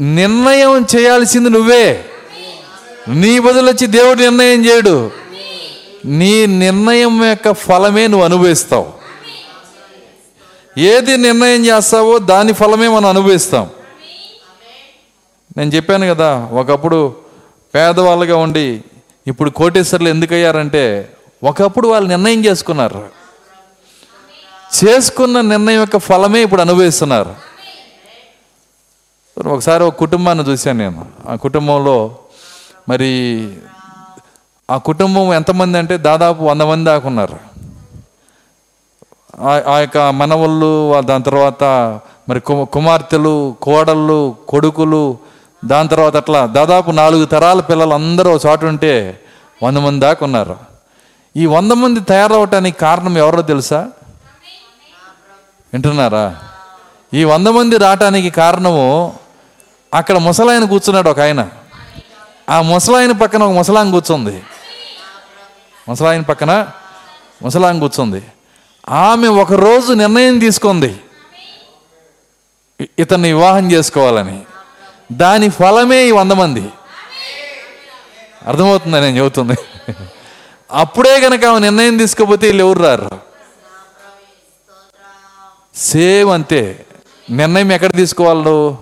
నిర్ణయం 0.00 0.86
చేయాల్సింది 0.96 1.50
నువ్వే. 1.50 2.04
నీ 3.08 3.38
బదులు 3.38 3.70
వచ్చి 3.70 3.86
దేవుడు 3.86 4.18
నిర్ణయం 4.18 4.66
చేయడు. 4.66 5.10
నీ 6.04 6.46
నిర్ణయం 6.46 7.24
యొక్క 7.24 7.52
ఫలమే 7.52 8.06
నువ్వు 8.06 8.24
అనుభవిస్తావు. 8.24 8.92
ఏది 10.78 11.16
నిర్ణయం 11.16 11.66
చేస్తావో 11.66 12.18
దాని 12.18 12.52
ఫలమే 12.52 12.88
మనం 12.88 13.06
అనుభవిస్తాం. 13.06 13.70
నేను 15.56 15.70
చెప్పాను 15.70 16.14
కదా 16.14 16.48
ఒకప్పుడు 16.52 17.16
పేదవాళ్ళుగా 17.74 18.36
ఉండి 18.36 18.82
ఇప్పుడు 19.26 19.50
కోటేశ్వర్లు 19.50 20.08
ఎందుకయ్యారంటే 20.08 21.12
ఒకప్పుడు 21.44 21.88
వాళ్ళు 21.88 22.08
నిర్ణయం 22.08 22.44
చేసుకున్నారు. 22.44 23.17
చేసుకున్న 24.74 25.40
నిర్ణయం 25.40 25.80
యొక్క 25.80 25.98
ఫలమే 25.98 26.42
ఇప్పుడు 26.42 26.60
అనుభవిస్తున్నారు. 26.60 27.34
ఒకసారి 29.48 29.84
ఒక 29.84 29.94
కుటుంబాన్ని 29.94 30.44
చూశాను 30.44 30.78
నేను. 30.78 31.06
ఆ 31.28 31.34
కుటుంబంలో 31.34 32.16
మరి 32.88 33.48
ఆ 34.70 34.76
కుటుంబం 34.76 35.34
ఎంతమంది 35.34 35.78
అంటే 35.78 35.96
దాదాపు 35.96 36.42
వంద 36.42 36.60
మంది 36.60 36.84
దాకా 36.84 37.08
ఉన్నారు. 37.08 37.38
ఆ- 39.40 39.78
యొక్క 39.78 39.98
మనవళ్ళు 39.98 41.00
దాని 41.00 41.24
తర్వాత 41.24 41.64
మరి 42.28 42.40
కు 42.40 42.64
కుమార్తెలు 42.64 43.56
కోడళ్ళు 43.62 44.36
కొడుకులు 44.48 45.18
దాని 45.64 45.88
తర్వాత 45.88 46.16
అట్లా 46.16 46.46
దాదాపు 46.46 46.90
నాలుగు 46.90 47.24
తరాల 47.24 47.60
పిల్లలు 47.60 47.94
అందరూ 47.94 48.38
చోట 48.46 48.64
ఉంటే 48.64 49.20
వంద 49.62 49.76
మంది 49.76 50.00
దాకా 50.00 50.26
ఉన్నారు. 50.26 50.56
ఈ 51.36 51.46
వంద 51.46 51.72
మంది 51.72 52.00
తయారవటానికి 52.00 52.78
కారణం 52.78 53.18
ఎవరో 53.18 53.42
తెలుసా? 53.42 53.88
వింటున్నారా? 55.72 56.36
ఈ 57.14 57.24
వంద 57.24 57.46
మంది 57.46 57.78
రావటానికి 57.78 58.30
కారణము 58.30 59.18
అక్కడ 59.94 60.18
ముసలాయన 60.18 60.64
కూర్చున్నాడు 60.64 61.08
ఒక 61.08 61.20
ఆయన. 61.20 61.48
ఆ 62.50 62.60
ముసలాయన 62.60 63.12
పక్కన 63.12 63.42
ఒక 63.42 63.50
ముసలాం 63.50 63.90
కూర్చుంది. 63.90 64.42
ముసలాయన 65.88 66.20
పక్కన 66.20 66.66
ముసలాం 67.42 67.80
కూర్చుంది. 67.80 68.22
ఆమె 68.88 69.26
ఒక 69.26 69.52
రోజు 69.52 69.92
నిర్ణయం 69.92 70.38
తీసుకుంది. 70.38 71.00
ఇతన్ని 72.98 73.32
వివాహం 73.32 73.72
చేసుకోవాలని. 73.72 74.40
దాని 75.12 75.48
ఫలమే 75.48 76.08
ఈ 76.08 76.10
వంద 76.10 76.32
మంది. 76.32 76.68
అర్థమవుతుందా 78.46 79.00
నేను 79.00 79.16
చెబుతుంది? 79.16 79.56
అప్పుడే 80.72 81.20
కనుక 81.20 81.44
ఆమె 81.44 81.58
నిర్ణయం 81.58 81.96
తీసుకోపోతే 81.96 82.46
వీళ్ళు 82.46 82.64
ఎవరు 82.64 82.78
రారు? 82.82 83.27
సేమ్ 85.78 86.30
అంతే. 86.30 86.86
నిర్ణయం 87.30 87.72
ఎక్కడ 87.72 87.90
తీసుకోవాలో? 87.96 88.78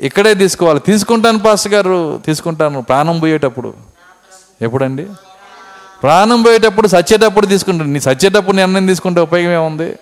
ఇక్కడే 0.00 0.34
తీసుకోవాలి. 0.34 0.80
తీసుకుంటాను 0.80 1.38
పాస్టర్ 1.38 1.72
గారు. 1.72 2.20
తీసుకుంటాను. 2.26 2.82
ప్రాణం 2.82 3.18
పోయేటప్పుడు. 3.18 3.74
ఎప్పుడండి? 4.62 5.06
ప్రాణం 6.02 6.42
పోయేటప్పుడు 6.42 6.88
సచ్చేటప్పుడు 6.88 7.46
తీసుకుంటాను 7.46 7.92
నీ 7.92 8.00
సచ్చేటప్పుడు 8.00 8.56
నిర్ణయం 8.56 8.86
తీసుకుంటే 8.86 9.20
ఉపయోగం 9.20 9.64
ఏముంది? 9.64 9.96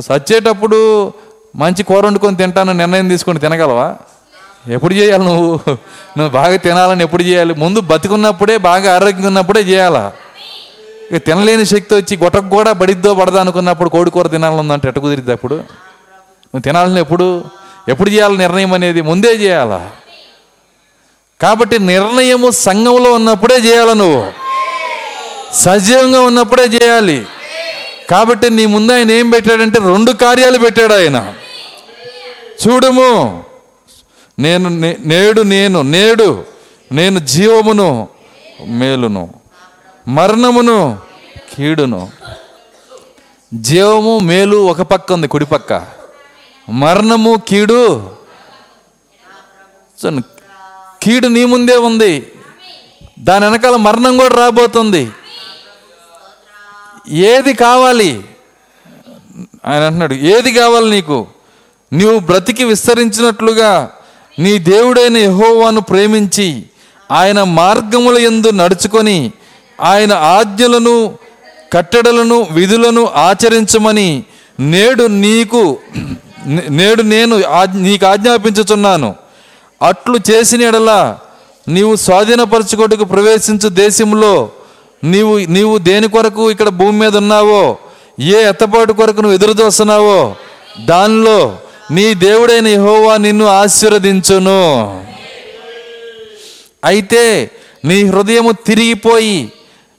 సచ్చేటప్పుడు 0.00 1.12
మంచి 1.56 1.82
కూర 1.82 2.06
వండుకొని 2.06 2.36
తింటాను 2.36 2.72
నిర్ణయం 2.72 3.08
తీసుకొని 3.08 3.38
తినగలవా? 3.38 3.96
ఎప్పుడు 4.68 4.94
చేయాలి 4.94 5.24
నువ్వు? 5.24 5.60
నువ్వు 6.18 6.28
బాగా 6.28 6.56
తినాలని 6.56 7.04
ఎప్పుడు 7.04 7.22
చేయాలి? 7.22 7.54
ముందు 7.54 7.80
బతికున్నప్పుడే 7.80 8.56
బాగా 8.56 8.94
ఆరోగ్యంగా 8.94 9.26
ఉన్నప్పుడే 9.26 9.60
చేయాలా? 9.60 10.12
ఇక 11.12 11.24
తినలేని 11.24 11.66
శక్తి 11.66 11.94
వచ్చి 11.94 12.16
గొట్టకు 12.16 12.48
కూడా 12.48 12.72
బడిద్దో 12.72 13.14
పడదా 13.14 13.40
అనుకున్నప్పుడు 13.40 13.88
కోడికూర 13.88 14.26
తినాలనుందంటే 14.26 14.80
తినాలని 14.80 14.88
ఎట్ట 14.88 14.98
కుదిరిద్ది 14.98 15.32
అప్పుడు? 15.32 15.54
నువ్వు 15.54 16.60
తినాలని 16.60 17.00
ఎప్పుడు? 17.00 17.44
ఎప్పుడు 17.88 18.10
చేయాలి 18.10 18.38
నిర్ణయం 18.38 18.72
అనేది 18.72 19.00
ముందే 19.00 19.34
చేయాలా? 19.34 19.90
కాబట్టి 21.42 21.78
నిర్ణయము 21.78 22.50
సంఘంలో 22.50 23.12
ఉన్నప్పుడే 23.12 23.54
చేయాలి 23.54 23.94
నువ్వు? 23.94 24.32
సజీవంగా 25.54 26.20
ఉన్నప్పుడే 26.20 26.64
చేయాలి. 26.64 27.26
కాబట్టి 28.10 28.50
నీ 28.50 28.66
ముందు 28.66 28.92
ఆయన 28.92 29.10
ఏం 29.10 29.30
పెట్టాడంటే 29.30 29.80
రెండు 29.80 30.12
కార్యాలు 30.12 30.58
పెట్టాడు 30.58 30.94
ఆయన. 30.94 31.34
చూడము. 32.68 33.44
నేను 34.38 34.68
నే- 34.68 34.96
నేడు 35.04 35.42
నేను 35.42 35.82
నేడు 35.82 36.44
నేను 36.92 37.18
జీవమును 37.18 38.08
మేలును. 38.66 39.37
మరణమును 40.08 40.98
కీడును. 41.54 42.10
జీవము 43.54 44.18
మేలు 44.18 44.56
ఒక 44.56 44.82
పక్క 44.82 45.12
ఉంది 45.12 45.28
కుడి 45.28 45.44
పక్క. 45.44 45.86
మరణము 46.70 47.42
కీడు. 47.48 48.10
కీడు 51.02 51.28
నీ 51.28 51.44
ముందే 51.44 51.76
ఉంది. 51.76 52.32
దాని 53.18 53.44
వెనకాల 53.44 53.76
మరణం 53.76 54.18
కూడా 54.18 54.34
రాబోతుంది. 54.34 55.10
ఏది 57.08 57.54
కావాలి? 57.54 58.24
ఆయన 59.66 59.82
అంటున్నాడు 59.82 60.14
ఏది 60.14 60.52
కావాలి 60.52 60.90
నీకు? 60.90 61.26
నీవు 61.92 62.18
బ్రతికి 62.18 62.64
విస్తరించినట్లుగా 62.64 63.90
నీ 64.38 64.58
దేవుడైన 64.58 65.16
యహోవాను 65.16 65.80
ప్రేమించి 65.80 66.64
ఆయన 67.12 67.42
మార్గముల 67.42 68.18
యందు 68.18 68.50
నడుచుకొని 68.50 69.32
ఆయన 69.80 70.12
ఆజ్ఞలను 70.12 71.18
కట్టడలను 71.72 72.46
విధులను 72.50 73.06
ఆచరించమని 73.06 74.24
నేడు 74.60 75.02
నీకు 75.06 75.78
నేడు 76.68 77.02
నేను 77.02 77.44
ఆజ్- 77.44 77.76
నీకు 77.76 78.06
ఆజ్ఞాపించుచున్నాను. 78.06 79.14
అట్లు 79.82 80.18
చేసిన 80.30 80.62
ఎడలా 80.62 81.18
నీవు 81.68 81.96
స్వాధీనపరచుకోటకు 81.96 83.04
ప్రవేశించు 83.04 83.68
దేశంలో 83.68 84.50
నీవు 85.04 85.38
నీవు 85.38 85.78
దేని 85.78 86.08
కొరకు 86.08 86.50
ఇక్కడ 86.50 86.68
భూమి 86.68 86.98
మీద 86.98 87.16
ఉన్నావో 87.16 87.78
ఏ 88.20 88.42
ఎత్తపాటు 88.48 88.92
కొరకు 88.92 89.20
నువ్వు 89.20 89.34
ఎదురు 89.34 89.64
చూస్తున్నావో 89.64 90.36
దానిలో 90.84 91.58
నీ 91.90 92.14
దేవుడైన 92.14 92.68
యహోవా 92.68 93.16
నిన్ను 93.16 93.44
ఆశీర్వదించును. 93.44 94.60
అయితే 96.84 97.50
నీ 97.84 98.04
హృదయము 98.04 98.52
తిరిగిపోయి 98.52 99.52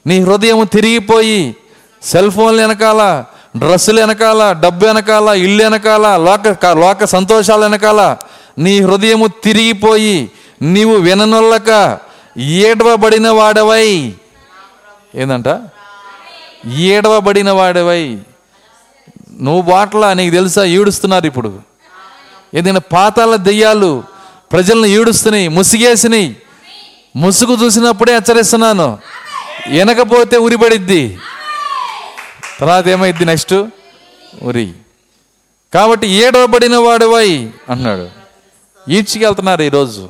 నీ 0.08 0.20
హృదయము 0.20 0.64
తిరిగిపోయి 0.64 1.56
సెల్ 2.04 2.32
ఫోన్లు 2.32 2.62
వెనకాల 2.62 3.26
డ్రెస్సులు 3.58 4.00
వెనకాల 4.00 4.52
డబ్బు 4.52 4.86
వెనకాల 4.86 5.28
ఇల్లు 5.30 5.64
వెనకాల 5.64 6.02
లోక 6.02 6.66
లోక 6.66 7.04
సంతోషాల 7.04 7.60
వెనకాల 7.60 8.18
నీ 8.58 8.80
హృదయము 8.80 9.28
తిరిగిపోయి 9.28 10.32
నీవు 10.62 10.96
విననొల్లక 10.96 12.00
ఏడవబడిన 12.38 13.30
వాడవై. 13.30 14.14
ఏందంట? 15.16 15.62
ఏడవబడిన 16.78 17.52
వాడవై. 17.52 18.18
నువ్వు 19.42 19.62
బాట్ల 19.62 20.14
నీకు 20.14 20.36
తెలుసా? 20.36 20.64
ఈడుస్తున్నారు 20.64 21.26
ఇప్పుడు. 21.26 21.60
ఏదైనా 22.56 22.80
పాతాల 22.80 23.36
దెయ్యాలు 23.36 24.04
ప్రజలను 24.52 24.86
ఈడుస్తున్నాయి 24.86 25.48
ముసిగేసినాయి. 25.48 26.36
ముసుగు 27.16 27.66
చూసినప్పుడే 27.66 28.14
హెచ్చరిస్తున్నాను. 28.14 28.98
వినకపోతే 29.68 30.38
ఉరిపడిద్ది 30.38 31.20
తర్వాత 32.60 32.88
ఏమైద్ది 32.88 33.26
నెక్స్ట్? 33.26 33.54
ఉరి. 34.44 34.74
కాబట్టి 35.74 36.08
ఏడవబడిన 36.08 36.78
వాడివై 36.78 37.52
అన్నాడు. 37.70 38.10
ఈడ్చికెళ్తున్నారు 38.92 39.62
ఈరోజు. 39.62 40.10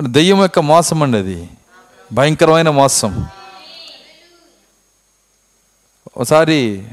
దెయ్యం 0.00 0.40
యొక్క 0.40 0.58
మోసం 0.58 1.02
అండి 1.02 1.18
అది. 1.18 1.48
భయంకరమైన 2.12 2.70
మోసం. 2.70 3.26
ఒకసారి 6.16 6.86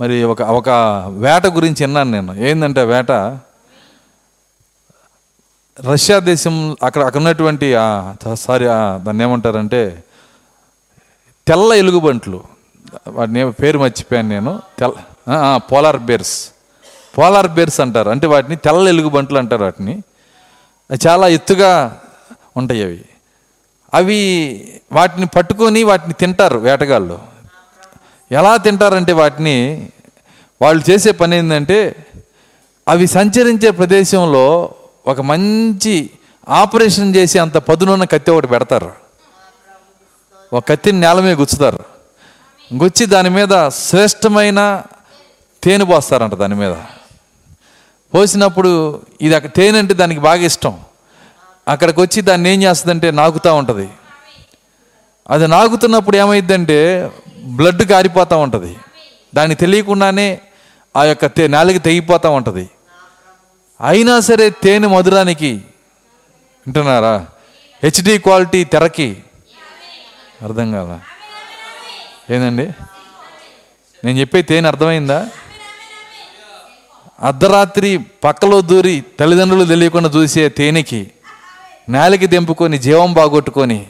మరి 0.00 0.24
ఒక 0.24 0.42
ఒక 0.42 0.68
వేట 1.08 1.46
గురించి 1.46 1.84
విన్నాను 1.84 2.10
నేను. 2.10 2.34
ఏంటంటే 2.34 2.84
వేట? 2.84 3.10
రష్యా 5.84 6.18
దేశం 6.18 6.76
అక్కడ 6.82 7.02
అక్కడ 7.02 7.20
ఉన్నటువంటి 7.20 7.72
సారీ 8.34 8.64
దాన్ని 8.64 9.22
ఏమంటారంటే 9.22 10.04
తెల్ల 11.48 11.72
ఎలుగుబంట్లు. 11.72 12.42
వాటిని 13.08 13.52
పేరు 13.52 13.78
మర్చిపోయాను 13.78 14.28
నేను. 14.28 14.62
తెల్ల 14.78 15.56
పోలార్ 15.56 15.96
బేర్స్. 15.96 16.48
పోలార్ 17.18 17.48
బేర్స్ 17.48 17.80
అంటారు. 17.80 18.10
అంటే 18.10 18.26
వాటిని 18.26 18.56
తెల్ల 18.56 18.88
ఎలుగుబంట్లు 18.88 19.38
అంటారు 19.38 19.64
వాటిని. 19.64 20.02
చాలా 21.06 21.28
ఎత్తుగా 21.28 22.00
ఉంటాయి 22.56 22.82
అవి. 22.82 23.04
అవి 23.94 24.80
వాటిని 24.92 25.26
పట్టుకొని 25.26 25.82
వాటిని 25.82 26.14
తింటారు 26.14 26.58
వేటగాళ్ళు. 26.58 27.18
ఎలా 28.32 28.56
తింటారంటే 28.56 29.12
వాటిని 29.12 29.88
వాళ్ళు 30.62 30.90
చేసే 30.90 31.12
పని 31.12 31.36
ఏంటంటే 31.36 32.06
అవి 32.88 33.06
సంచరించే 33.06 33.70
ప్రదేశంలో 33.70 34.74
ఒక 35.08 35.20
మంచి 35.20 36.10
ఆపరేషన్ 36.48 37.16
చేసి 37.16 37.38
అంత 37.38 37.54
పదునున్న 37.54 38.04
కత్తి 38.04 38.30
ఒకటి 38.30 38.46
పెడతారు. 38.46 38.92
ఒక 40.52 40.68
కత్తిని 40.68 41.00
నేల 41.00 41.20
మీద 41.20 41.38
గుచ్చుతారు. 41.38 41.78
గుచ్చి 42.74 43.06
దాని 43.06 43.30
మీద 43.30 43.68
శ్రేష్టమైన 43.68 44.82
తేనె 45.64 45.84
పోస్తారంట 45.84 46.34
దాని 46.34 46.54
మీద. 46.54 46.74
పోసినప్పుడు 48.14 49.02
ఇది 49.20 49.34
అక్కడ 49.34 49.50
తేనె 49.56 49.78
అంటే 49.78 49.94
దానికి 49.94 50.20
బాగా 50.20 50.40
ఇష్టం. 50.40 50.80
అక్కడికి 51.68 52.00
వచ్చి 52.00 52.22
దాన్ని 52.22 52.50
ఏం 52.50 52.62
చేస్తుందంటే 52.62 53.10
నాకుతూ 53.10 53.54
ఉంటుంది. 53.54 53.88
అది 55.30 55.46
నాకుతున్నప్పుడు 55.46 56.16
ఏమైందంటే 56.16 57.10
బ్లడ్ 57.44 57.82
కారిపోతూ 57.82 58.38
ఉంటుంది. 58.38 58.76
దానికి 59.34 59.60
తెలియకుండానే 59.60 60.40
ఆ 60.96 61.04
యొక్క 61.04 61.26
తే 61.26 61.48
నాలుగు 61.48 61.78
తెగిపోతూ 61.78 62.30
ఉంటుంది. 62.30 62.70
అయినా 63.80 64.20
సరే 64.20 64.50
తేనె 64.50 64.86
మధురానికి 64.86 65.50
వింటున్నారా? 66.66 67.26
హెచ్డి 67.82 68.18
క్వాలిటీ 68.18 68.64
తెరకి 68.64 69.08
అర్థం 70.42 70.72
కాదా 70.72 70.96
ఏందండి? 72.34 72.66
నేను 74.04 74.18
చెప్పే 74.20 74.42
తేనె 74.42 74.68
అర్థమైందా? 74.68 75.28
అర్ధరాత్రి 77.22 77.98
పక్కలో 78.24 78.60
దూరి 78.60 79.04
తల్లిదండ్రులు 79.20 79.64
తెలియకుండా 79.64 80.08
చూసే 80.08 80.48
తేనెకి 80.48 81.10
నేలకి 81.88 82.26
దింపుకొని 82.26 82.78
జీవం 82.78 83.14
బాగొట్టుకొని 83.14 83.86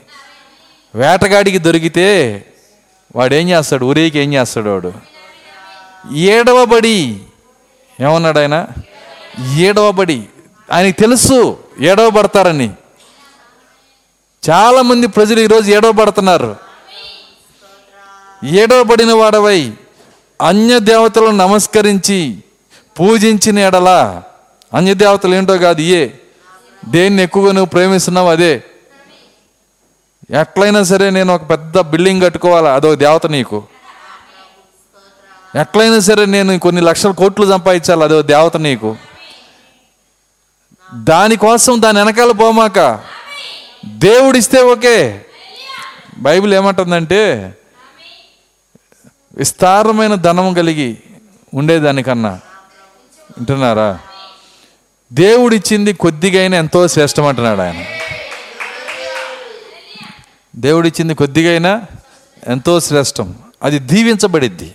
వేటగాడికి 0.94 1.58
దొరికితే 1.58 2.06
వాడు 3.16 3.34
ఏం 3.34 3.48
చేస్తాడు? 3.48 3.84
ఊరేకి 3.86 4.18
ఏం 4.18 4.32
చేస్తాడు 4.34 4.68
వాడు? 4.70 4.92
ఏడవబడి 6.14 6.98
ఏమన్నాడు 8.00 8.38
ఆయన? 8.38 8.56
ఏడవబడి 9.44 10.28
ఆయనకి 10.72 10.92
తెలుసు 10.92 11.58
ఏడవబడతారని. 11.80 12.70
చాలామంది 14.50 15.06
ప్రజలు 15.06 15.40
ఈరోజు 15.40 15.70
ఏడవబడుతున్నారు. 15.70 16.56
ఏడవబడిన 18.44 19.12
వాడవై 19.12 19.72
అన్య 20.42 20.78
దేవతలను 20.78 21.30
నమస్కరించి 21.30 22.38
పూజించిన 23.00 23.58
ఎడలా 23.58 24.22
అన్య 24.74 24.94
దేవతలు 24.94 25.34
ఏంటో 25.34 25.58
కాదు 25.58 25.80
ఇయే. 25.80 26.20
దేన్ని 26.88 27.22
ఎక్కువగా 27.22 27.52
నువ్వు 27.52 27.66
ప్రేమిస్తున్నావు 27.66 28.30
అదే. 28.30 28.62
ఎట్లయినా 30.30 30.82
సరే 30.82 31.10
నేను 31.10 31.34
ఒక 31.34 31.50
పెద్ద 31.50 31.80
బిల్డింగ్ 31.80 32.22
కట్టుకోవాలా 32.22 32.74
అదో 32.74 32.94
దేవత 32.94 33.26
నీకు. 33.26 33.62
ఎట్లయినా 35.60 35.98
సరే 35.98 36.26
నేను 36.26 36.58
కొన్ని 36.58 36.80
లక్షల 36.80 37.10
కోట్లు 37.10 37.46
సంపాదించాలి 37.46 38.02
అదో 38.02 38.22
దేవత 38.22 38.56
నీకు. 38.56 38.96
దానికోసం 40.94 41.82
దాని 41.82 41.98
వెనకాల 41.98 42.32
పోమాక. 42.32 43.00
దేవుడిస్తే 43.84 44.62
ఓకే. 44.62 45.26
బైబిల్ 46.18 46.54
ఏమంటుందంటే 46.54 47.54
విస్తారమైన 49.34 50.14
ధనం 50.14 50.54
కలిగి 50.54 50.98
ఉండేదానికన్నా. 51.54 52.30
వింటున్నారా? 53.38 53.98
దేవుడిచ్చింది 55.12 55.92
కొద్దిగైనా 55.92 56.56
ఎంతో 56.56 56.88
శ్రేష్టం 56.88 57.26
అంటున్నాడు 57.26 57.60
ఆయన. 57.60 57.84
దేవుడిచ్చింది 60.56 61.14
కొద్దిగైనా 61.14 61.82
ఎంతో 62.48 62.80
శ్రేష్టం. 62.80 63.34
అది 63.62 63.78
దీవించబడిద్ది. 63.78 64.74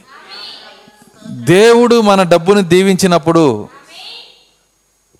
దేవుడు 1.28 2.01
మన 2.01 2.24
డబ్బును 2.24 2.61
దీవించినప్పుడు 2.61 3.70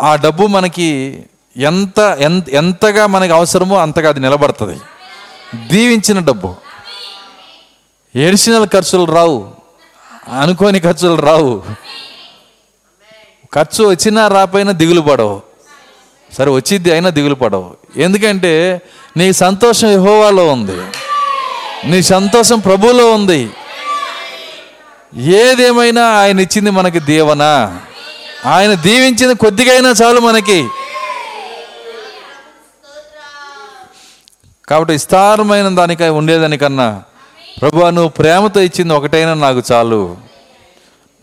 ఆ 0.02 0.16
డబ్బు 0.16 0.48
మనకి 0.48 1.20
ఎంత 1.58 2.00
ఎంత 2.00 2.50
ఎంతగా 2.50 3.08
మనకి 3.08 3.34
అవసరమో 3.34 3.78
అంతగా 3.78 4.10
అది 4.10 4.20
నిలబడుతుంది. 4.20 4.80
దీవించిన 5.68 6.20
డబ్బు. 6.20 6.56
ఎడిషనల్ 8.16 8.68
ఖర్చులు 8.68 9.04
రావు. 9.04 9.52
అనుకోని 10.42 10.80
ఖర్చులు 10.80 11.22
రావు. 11.22 11.64
ఖర్చు 13.54 13.90
వచ్చినా 13.90 14.28
రాపోయినా 14.28 14.72
దిగులు 14.72 15.02
పడవు. 15.02 15.42
సరే 16.34 16.52
వచ్చింది 16.52 16.92
అయినా 16.92 17.10
దిగులు 17.10 17.36
పడవు. 17.36 17.76
ఎందుకంటే 17.98 18.82
నీ 19.18 19.34
సంతోషం 19.34 19.88
యెహోవాలో 19.88 20.48
ఉంది. 20.48 20.82
నీ 21.86 22.02
సంతోషం 22.02 22.60
ప్రభువులో 22.60 23.14
ఉంది. 23.14 23.50
ఏదేమైనా 25.16 26.06
ఆయన 26.06 26.40
ఇచ్చింది 26.40 26.70
మనకి 26.70 27.00
దీవన. 27.00 27.78
ఆయన 28.46 28.74
దీవించిన 28.74 29.32
కొద్దిగైనా 29.32 29.94
చాలు 30.04 30.20
మనకి. 30.20 30.68
కాబట్టి 34.68 34.94
విస్తారమైన 34.94 35.68
దానికై 35.68 36.10
ఉండేదానికన్నా 36.10 37.04
ప్రభు 37.62 37.80
నువ్వు 37.80 38.10
ప్రేమతో 38.10 38.62
ఇచ్చింది 38.62 38.94
ఒకటైనా 38.94 39.34
నాకు 39.34 39.62
చాలు. 39.72 40.18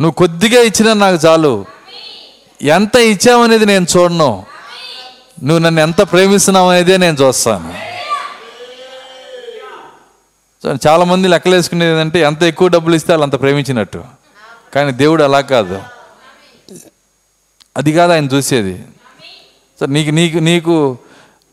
నువ్వు 0.00 0.10
కొద్దిగా 0.10 0.62
ఇచ్చినా 0.62 0.92
నాకు 0.92 1.26
చాలు. 1.26 1.66
ఎంత 2.62 2.96
ఇచ్చావనేది 2.96 3.66
నేను 3.66 3.86
చూడను. 3.96 4.46
నువ్వు 5.42 5.58
నన్ను 5.58 5.80
ఎంత 5.80 6.00
ప్రేమిస్తున్నావు 6.00 6.70
అనేదే 6.70 6.96
నేను 6.96 7.16
చూస్తాను. 7.22 7.74
చాలామంది 10.86 11.28
లెక్కలేసుకునేది 11.28 12.00
అంటే 12.00 12.20
ఎంత 12.20 12.42
ఎక్కువ 12.42 12.68
డబ్బులు 12.68 12.96
ఇస్తే 12.96 13.12
వాళ్ళు 13.12 13.24
అంత 13.24 13.40
ప్రేమించినట్టు. 13.40 14.04
కానీ 14.74 14.92
దేవుడు 14.92 15.22
అలా 15.22 15.40
కాదు. 15.40 15.82
అది 17.80 17.92
కాదు 17.92 18.12
ఆయన 18.12 18.24
చూసేది. 18.24 18.84
సో 19.80 19.86
నీకు 19.86 20.10
నీకు 20.10 20.38
నీకు 20.38 20.98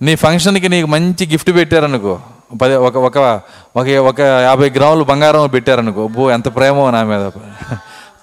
నీ 0.02 0.16
ఫంక్షన్కి 0.16 0.70
నీకు 0.70 0.88
మంచి 0.88 1.28
గిఫ్ట్ 1.28 1.52
పెట్టారనుకో. 1.56 2.20
పది 2.62 2.76
ఒక 2.76 2.98
ఒక 2.98 3.42
ఒక 3.76 3.88
ఒక 3.88 4.20
యాభై 4.20 4.70
గ్రాములు 4.70 5.04
బంగారం 5.04 5.48
పెట్టారనుకో. 5.48 6.08
బో 6.08 6.32
ఎంత 6.32 6.56
ప్రేమో 6.56 6.92
నా 6.92 7.04
మీద. 7.04 7.32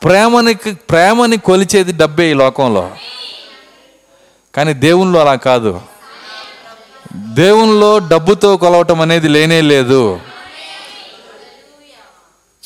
ప్రేమని 0.04 0.54
ప్రేమని 0.74 1.36
కొలిచేది 1.36 1.92
డబ్బే 1.92 2.30
ఈ 2.30 2.34
లోకంలో. 2.34 2.90
కానీ 4.54 4.72
దేవుళ్ళు 4.72 5.18
అలా 5.18 5.34
కాదు. 5.34 5.80
దేవునిలో 7.16 7.98
డబ్బుతో 7.98 8.56
కొలవటం 8.56 9.00
అనేది 9.00 9.28
లేనే 9.28 9.60
లేదు. 9.60 10.20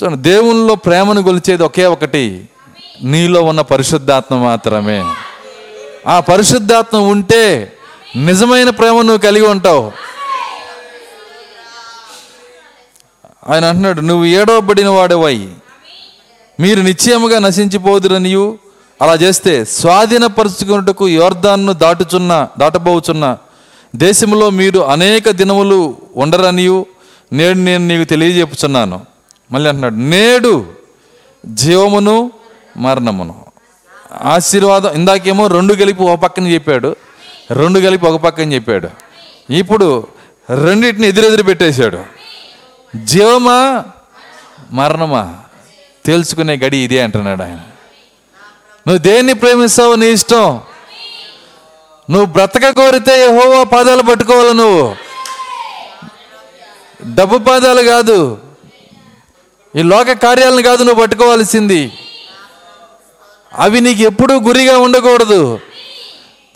సో 0.01 0.09
దేవునిలో 0.11 0.74
ప్రేమను 0.74 1.22
కొలిచేది 1.22 1.62
ఒకే 1.62 1.86
ఒకటి. 1.86 2.49
నీలో 3.03 3.43
ఉన్న 3.43 3.61
పరిశుద్ధాత్మ 3.61 4.36
మాత్రమే. 4.36 5.05
ఆ 6.07 6.20
పరిశుద్ధాత్మ 6.20 6.99
ఉంటే 6.99 7.72
నిజమైన 8.16 8.70
ప్రేమ 8.70 8.94
నువ్వు 8.94 9.18
కలిగి 9.18 9.46
ఉంటావు. 9.46 9.92
ఆయన 13.49 13.64
అంటున్నాడు 13.64 14.01
నువ్వు 14.01 14.24
ఏడవబడిన 14.24 14.88
వాడేవాయి 14.88 15.49
మీరు 16.61 16.80
నిశ్చయముగా 16.80 17.38
నశించిపోదురనియు. 17.38 18.59
అలా 19.03 19.14
చేస్తే 19.14 19.64
స్వాధీనపరుచుకున్నట్టుకు 19.64 21.09
యోర్ధాన్ను 21.09 21.72
దాటుచున్న 21.72 22.49
దాటబోచున్న 22.59 23.38
దేశంలో 23.96 24.51
మీరు 24.51 24.78
అనేక 24.78 25.30
దినములు 25.30 25.96
ఉండరనియు. 26.16 26.86
నేడు 27.32 27.59
నేను 27.59 27.86
నీకు 27.86 28.11
తెలియజేపుచున్నాను. 28.11 29.01
మళ్ళీ 29.53 29.68
అంటున్నాడు 29.68 29.94
నేడు 29.94 30.66
జీవమును 31.46 32.30
మరణమును. 32.76 33.47
ఆశీర్వాదం. 34.12 34.94
ఇందాకేమో 34.94 35.46
రెండు 35.46 35.74
కలిపి 35.74 36.02
ఒక 36.02 36.18
పక్కన 36.18 36.46
చెప్పాడు. 36.46 36.96
రెండు 37.50 37.80
కలిపి 37.80 38.06
ఒక 38.06 38.20
పక్కన 38.20 38.52
చెప్పాడు. 38.52 38.88
ఇప్పుడు 39.52 40.06
రెండింటిని 40.50 41.09
ఎదురెదురు 41.09 41.42
పెట్టేశాడు. 41.42 41.98
జీవమా 42.96 43.84
మరణమా? 44.70 45.34
తెలుసుకునే 46.06 46.56
గడి 46.56 46.76
ఇదే 46.76 47.00
అంటున్నాడు 47.00 47.42
ఆయన. 47.42 47.61
నువ్వు 48.86 48.98
దేన్ని 48.98 49.34
ప్రేమిస్తావు 49.34 49.94
నీ 49.94 50.06
ఇష్టం. 50.06 50.61
నువ్వు 52.11 52.24
బ్రతక 52.24 52.70
కోరితే 52.70 53.20
యెహోవా 53.20 53.62
పాదాలు 53.62 54.02
పట్టుకోవాలి 54.02 54.54
నువ్వు. 54.54 54.96
డబ్బు 57.14 57.38
పాదాలు 57.38 57.82
కాదు. 57.82 58.38
ఈ 59.76 59.82
లోక 59.82 60.12
కార్యాలను 60.12 60.62
కాదు 60.62 60.82
నువ్వు 60.82 61.02
పట్టుకోవాల్సింది. 61.02 61.92
అవి 63.53 63.80
నీకు 63.80 64.03
ఎప్పుడూ 64.03 64.34
గురిగా 64.40 64.78
ఉండకూడదు. 64.78 65.61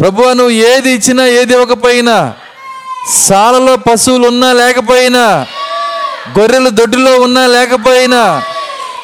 ప్రభువా 0.00 0.32
నువ్వు 0.32 0.50
ఏది 0.50 0.90
ఇచ్చినా 0.90 1.26
ఏది 1.26 1.52
ఇవ్వకపోయినా 1.54 2.16
సాలలో 3.14 3.76
పశువులు 3.76 4.26
ఉన్నా 4.28 4.52
లేకపోయినా 4.52 5.46
గొర్రెలు 6.38 6.70
దొడ్డిలో 6.70 7.12
ఉన్నా 7.16 7.46
లేకపోయినా 7.46 8.42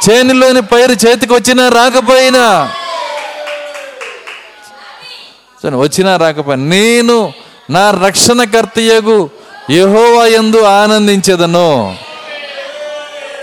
చేనులోని 0.04 0.62
పైరు 0.62 0.92
చేతికి 0.92 1.32
వచ్చినా 1.34 1.68
రాకపోయినా 1.68 2.44
సరే, 5.62 5.76
వచ్చినా 5.76 6.16
రాకపోయినా 6.16 6.64
నేను 6.64 7.32
నా 7.70 7.90
రక్షణకర్తయగు 7.90 9.30
యహోవా 9.70 10.26
ఎందు 10.26 10.62
ఆనందించదను. 10.64 11.96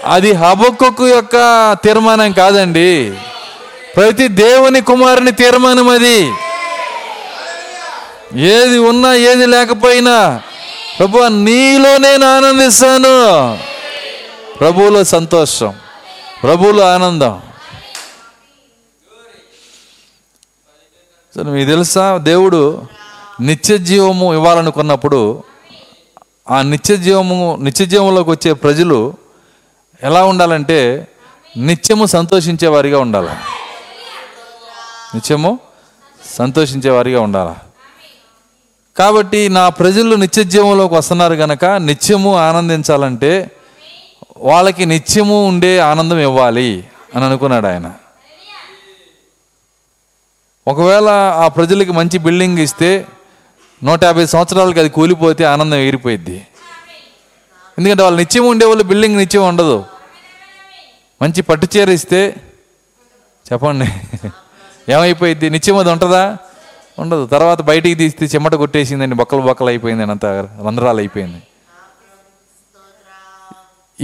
అది 0.06 0.32
హబక్కు 0.32 1.08
యొక్క 1.08 1.36
తీర్మానం 1.84 2.32
కాదండి. 2.32 3.14
ప్రతి 3.96 4.28
దేవుని 4.28 4.82
కుమారుని 4.82 5.32
తీర్మానం 5.32 5.90
అది. 5.90 6.32
ఏది 8.40 8.78
ఉన్నా 8.78 9.14
ఏది 9.14 9.46
లేకపోయినా 9.46 10.42
ప్రభు 11.00 11.20
నీలో 11.20 11.98
నేను 11.98 12.38
ఆనందిస్తాను. 12.38 13.58
ప్రభువులో 14.60 15.04
సంతోషం 15.04 15.74
ప్రభువులో 16.44 16.84
ఆనందం. 16.94 17.42
సరే 21.36 21.44
మీకు 21.44 21.70
తెలుసా? 21.70 22.18
దేవుడు 22.18 22.84
నిత్య 23.42 23.78
జీవము 23.78 24.34
ఇవ్వాలనుకున్నప్పుడు 24.34 25.44
ఆ 26.52 26.62
నిత్య 26.62 26.98
జీవము 26.98 27.58
నిత్య 27.62 27.86
జీవంలోకి 27.86 28.30
వచ్చే 28.30 28.54
ప్రజలు 28.54 29.14
ఎలా 30.04 30.26
ఉండాలంటే 30.26 31.08
నిత్యము 31.58 32.06
సంతోషించే 32.06 32.68
వారిగా 32.68 33.00
ఉండాలి. 33.00 33.65
నిత్యము 35.16 35.60
సంతోషించేవారిగా 36.38 37.22
ఉండాలా 37.22 37.50
ఉండాలి? 37.50 37.62
కాబట్టి 38.98 39.50
నా 39.50 39.70
ప్రజలు 39.70 40.16
నిత్య 40.16 40.44
జీవంలోకి 40.44 40.94
వస్తున్నారు 40.94 41.36
కనుక 41.36 41.66
నిత్యము 41.66 42.32
ఆనందించాలంటే 42.38 43.52
వాళ్ళకి 44.38 44.86
నిత్యము 44.86 45.48
ఉండే 45.48 45.80
ఆనందం 45.80 46.20
ఇవ్వాలి 46.20 46.72
అని 47.16 47.26
అనుకున్నాడు 47.26 47.68
ఆయన. 47.68 47.88
ఒకవేళ 50.68 51.10
ఆ 51.44 51.48
ప్రజలకి 51.48 51.92
మంచి 51.92 52.18
బిల్డింగ్ 52.18 52.60
ఇస్తే 52.60 52.90
నూట 53.84 54.04
యాభై 54.04 54.26
సంవత్సరాలకి 54.26 54.80
అది 54.80 54.90
కూలిపోతే 54.90 55.44
ఆనందం 55.44 55.76
ఎగిరిపోయిద్ది 55.76 56.38
ఎందుకంటే 57.78 58.04
వాళ్ళు 58.04 58.18
నిత్యం 58.18 58.46
ఉండే 58.48 58.66
వాళ్ళు 58.66 58.84
బిల్డింగ్ 58.84 59.18
నిత్యం 59.18 59.44
ఉండదు. 59.48 59.78
మంచి 61.22 61.42
పట్టుచీర 61.42 61.90
ఇస్తే 61.90 62.22
చెప్పండి. 63.52 63.88
ఏమైపోయింది 64.90 65.50
నిత్యం 65.50 65.78
అది 65.78 65.90
ఉంటుందా? 65.90 66.38
ఉండదు. 67.00 67.26
తర్వాత 67.26 67.62
బయటికి 67.62 67.96
తీస్తే 67.96 68.26
చెమట 68.26 68.56
కొట్టేసిందండి. 68.56 69.16
బొక్కలు 69.16 69.42
బొక్కలు 69.42 69.68
అయిపోయింది 69.68 70.04
అంత. 70.04 70.26
రంధ్రాలు 70.68 70.98
అయిపోయింది. 70.98 71.42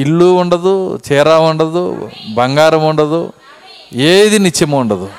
ఇల్లు 0.02 0.26
ఉండదు 0.26 1.00
చీర 1.12 1.30
ఉండదు 1.30 2.12
బంగారం 2.34 2.88
ఉండదు 2.88 3.34
ఏది 3.94 4.40
నిత్యము 4.40 4.80
ఉండదు. 4.80 5.10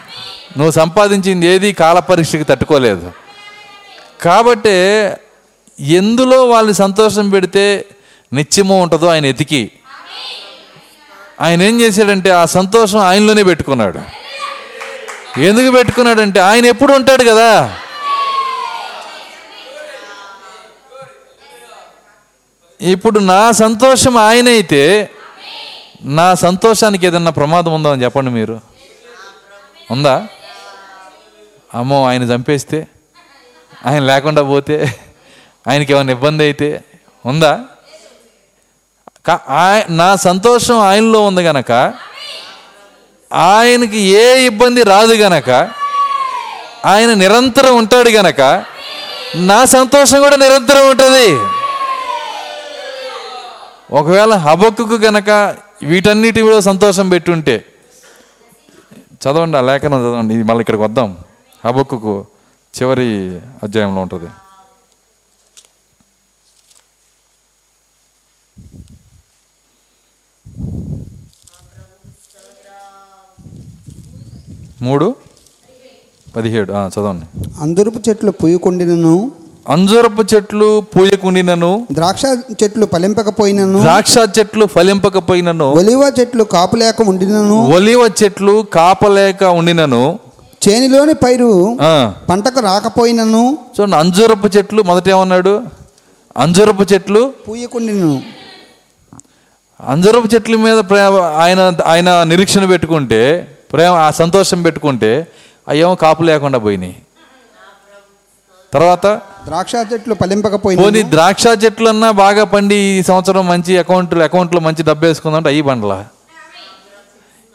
నువ్వు 0.56 0.70
సంపాదించింది 0.70 1.46
ఏది 1.46 1.72
కాల 1.72 1.98
పరీక్షకి 1.98 2.44
తట్టుకోలేదు. 2.44 3.12
కాబట్టే 4.22 5.16
ఎందులో 5.80 6.44
వాళ్ళు 6.44 6.72
సంతోషం 6.72 7.30
పెడితే 7.30 7.84
నిత్యము 8.32 8.82
ఉంటుందో 8.82 9.06
ఆయన 9.06 9.26
ఎతికి. 9.26 9.72
ఆయన 11.40 11.62
ఏం 11.62 11.80
చేశాడంటే 11.80 12.30
ఆ 12.30 12.44
సంతోషం 12.44 12.98
ఆయనలోనే 12.98 13.42
పెట్టుకున్నాడు. 13.42 14.21
ఎందుకు 15.38 15.72
పెట్టుకున్నాడంటే 15.72 16.40
ఆయన 16.40 16.64
ఎప్పుడు 16.66 16.92
ఉంటాడు 16.92 17.24
కదా? 17.24 17.78
ఇప్పుడు 22.80 23.18
నా 23.18 23.52
సంతోషం 23.52 24.16
ఆయన 24.16 24.48
అయితే 24.48 25.10
నా 26.04 26.34
సంతోషానికి 26.34 27.06
ఏదన్నా 27.06 27.30
ప్రమాదం 27.30 27.74
ఉందా 27.74 27.92
అని 27.92 28.04
చెప్పండి 28.04 28.30
మీరు. 28.30 28.60
ఉందా? 29.90 30.26
అమ్మో 31.74 32.06
ఆయన 32.06 32.22
చంపేస్తే 32.22 32.86
ఆయన 33.86 34.02
లేకుండా 34.02 34.42
పోతే 34.42 35.00
ఆయనకి 35.68 35.92
ఏమైనా 35.92 36.12
ఇబ్బంది 36.12 36.44
అయితే 36.44 36.84
ఉందా? 37.24 37.64
కా- 39.26 39.50
ఆయ- 39.50 39.90
నా 39.90 40.16
సంతోషం 40.16 40.80
ఆయనలో 40.80 41.22
ఉంది 41.22 41.44
కనుక 41.44 41.94
ఆయనకి 43.32 43.98
ఏ 43.98 44.46
ఇబ్బంది 44.46 44.82
రాదు 44.82 45.12
గనక 45.12 45.70
ఆయన 46.84 47.14
నిరంతరం 47.14 47.76
ఉంటాడు 47.76 48.08
గనక 48.08 48.64
నా 49.36 49.64
సంతోషం 49.64 50.20
కూడా 50.20 50.36
నిరంతరం 50.36 50.90
ఉంటుంది. 50.90 51.38
ఒకవేళ 53.92 54.34
హబక్కు 54.34 54.82
గనక 54.82 55.56
కూడా 56.42 56.60
సంతోషం 56.60 57.08
పెట్టుంటే 57.08 57.64
చదవండి 59.22 59.56
ఆ 59.56 59.60
లేఖనం 59.60 60.00
చదవండి 60.00 60.34
ఇది 60.34 60.42
మళ్ళీ 60.42 60.60
ఇక్కడికి 60.60 60.82
వద్దాం. 60.82 61.16
హబక్కు 61.66 62.26
చివరి 62.78 63.40
అధ్యాయంలో 63.62 64.00
ఉంటుంది. 64.00 64.26
మూడు? 74.82 75.14
పదిహేడు. 76.36 76.72
చదవండి. 76.72 77.26
అందరపు 77.60 78.00
చెట్లు 78.08 78.30
పూయకుండినను. 78.30 79.30
అంజూరపు 79.68 80.34
చెట్లు 80.34 80.82
పూయకుండినను. 80.96 81.86
ద్రాక్ష 81.92 82.22
చెట్లు 82.62 82.86
ఫలింపకపోయినను. 82.92 83.80
ద్రాక్ష 83.80 84.14
చెట్లు 84.38 84.66
ఫలింపకపోయినను. 84.66 85.70
ఒలివ 85.70 86.12
చెట్లు 86.20 86.44
కాపులేక 86.44 87.02
ఉండినను. 87.02 87.66
ఒలివ 87.66 88.10
చెట్లు 88.22 88.66
కాపలేక 88.74 89.44
ఉండినను. 89.44 90.18
చేనిలోని 90.68 91.14
పైరు 91.14 91.78
పంటకు 92.28 92.60
రాకపోయినను. 92.60 93.58
చూడండి 93.80 93.96
అంజూరపు 93.96 94.46
చెట్లు 94.56 94.82
మొదట 94.82 95.08
ఏమన్నాడు? 95.08 95.62
అంజూరపు 96.36 96.82
చెట్లు 96.94 97.32
పూయకుండినను. 97.48 98.22
అంజూరపు 99.88 100.34
చెట్ల 100.34 100.56
మీద 100.56 100.78
ఆయన 101.36 101.72
ఆయన 101.86 102.22
నిరీక్షణ 102.22 102.64
పెట్టుకుంటే 102.64 103.48
ప్రేమ 103.72 103.92
ఆ 104.06 104.10
సంతోషం 104.20 104.62
పెట్టుకుంటే 104.62 105.10
అయ్యేమో 105.68 105.94
కాపు 105.94 106.22
లేకుండా 106.22 106.58
పోయినాయి. 106.58 106.96
తర్వాత 108.72 109.06
ద్రాక్ష 109.46 109.74
చెట్లు 109.90 110.14
ఫలింపకపోయినను 110.20 110.82
పోనీ 110.84 111.00
ద్రాక్ష 111.14 111.46
చెట్లన్నా 111.62 112.10
బాగా 112.20 112.44
పండి 112.44 112.76
ఈ 112.90 113.02
సంవత్సరం 113.02 113.44
మంచి 113.48 113.72
అకౌంట్లు 113.78 114.22
అకౌంట్లో 114.24 114.60
మంచి 114.60 114.82
డబ్బు 114.82 115.04
వేసుకుందంటే 115.06 115.48
అయ్యి 115.48 115.62
పండలా. 115.62 115.98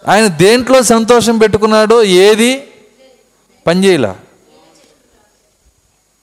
ఆయన 0.03 0.27
దేంట్లో 0.43 0.79
సంతోషం 0.93 1.35
పెట్టుకున్నాడో 1.43 1.97
ఏది? 2.25 2.51
పనిచేయలా 3.65 4.13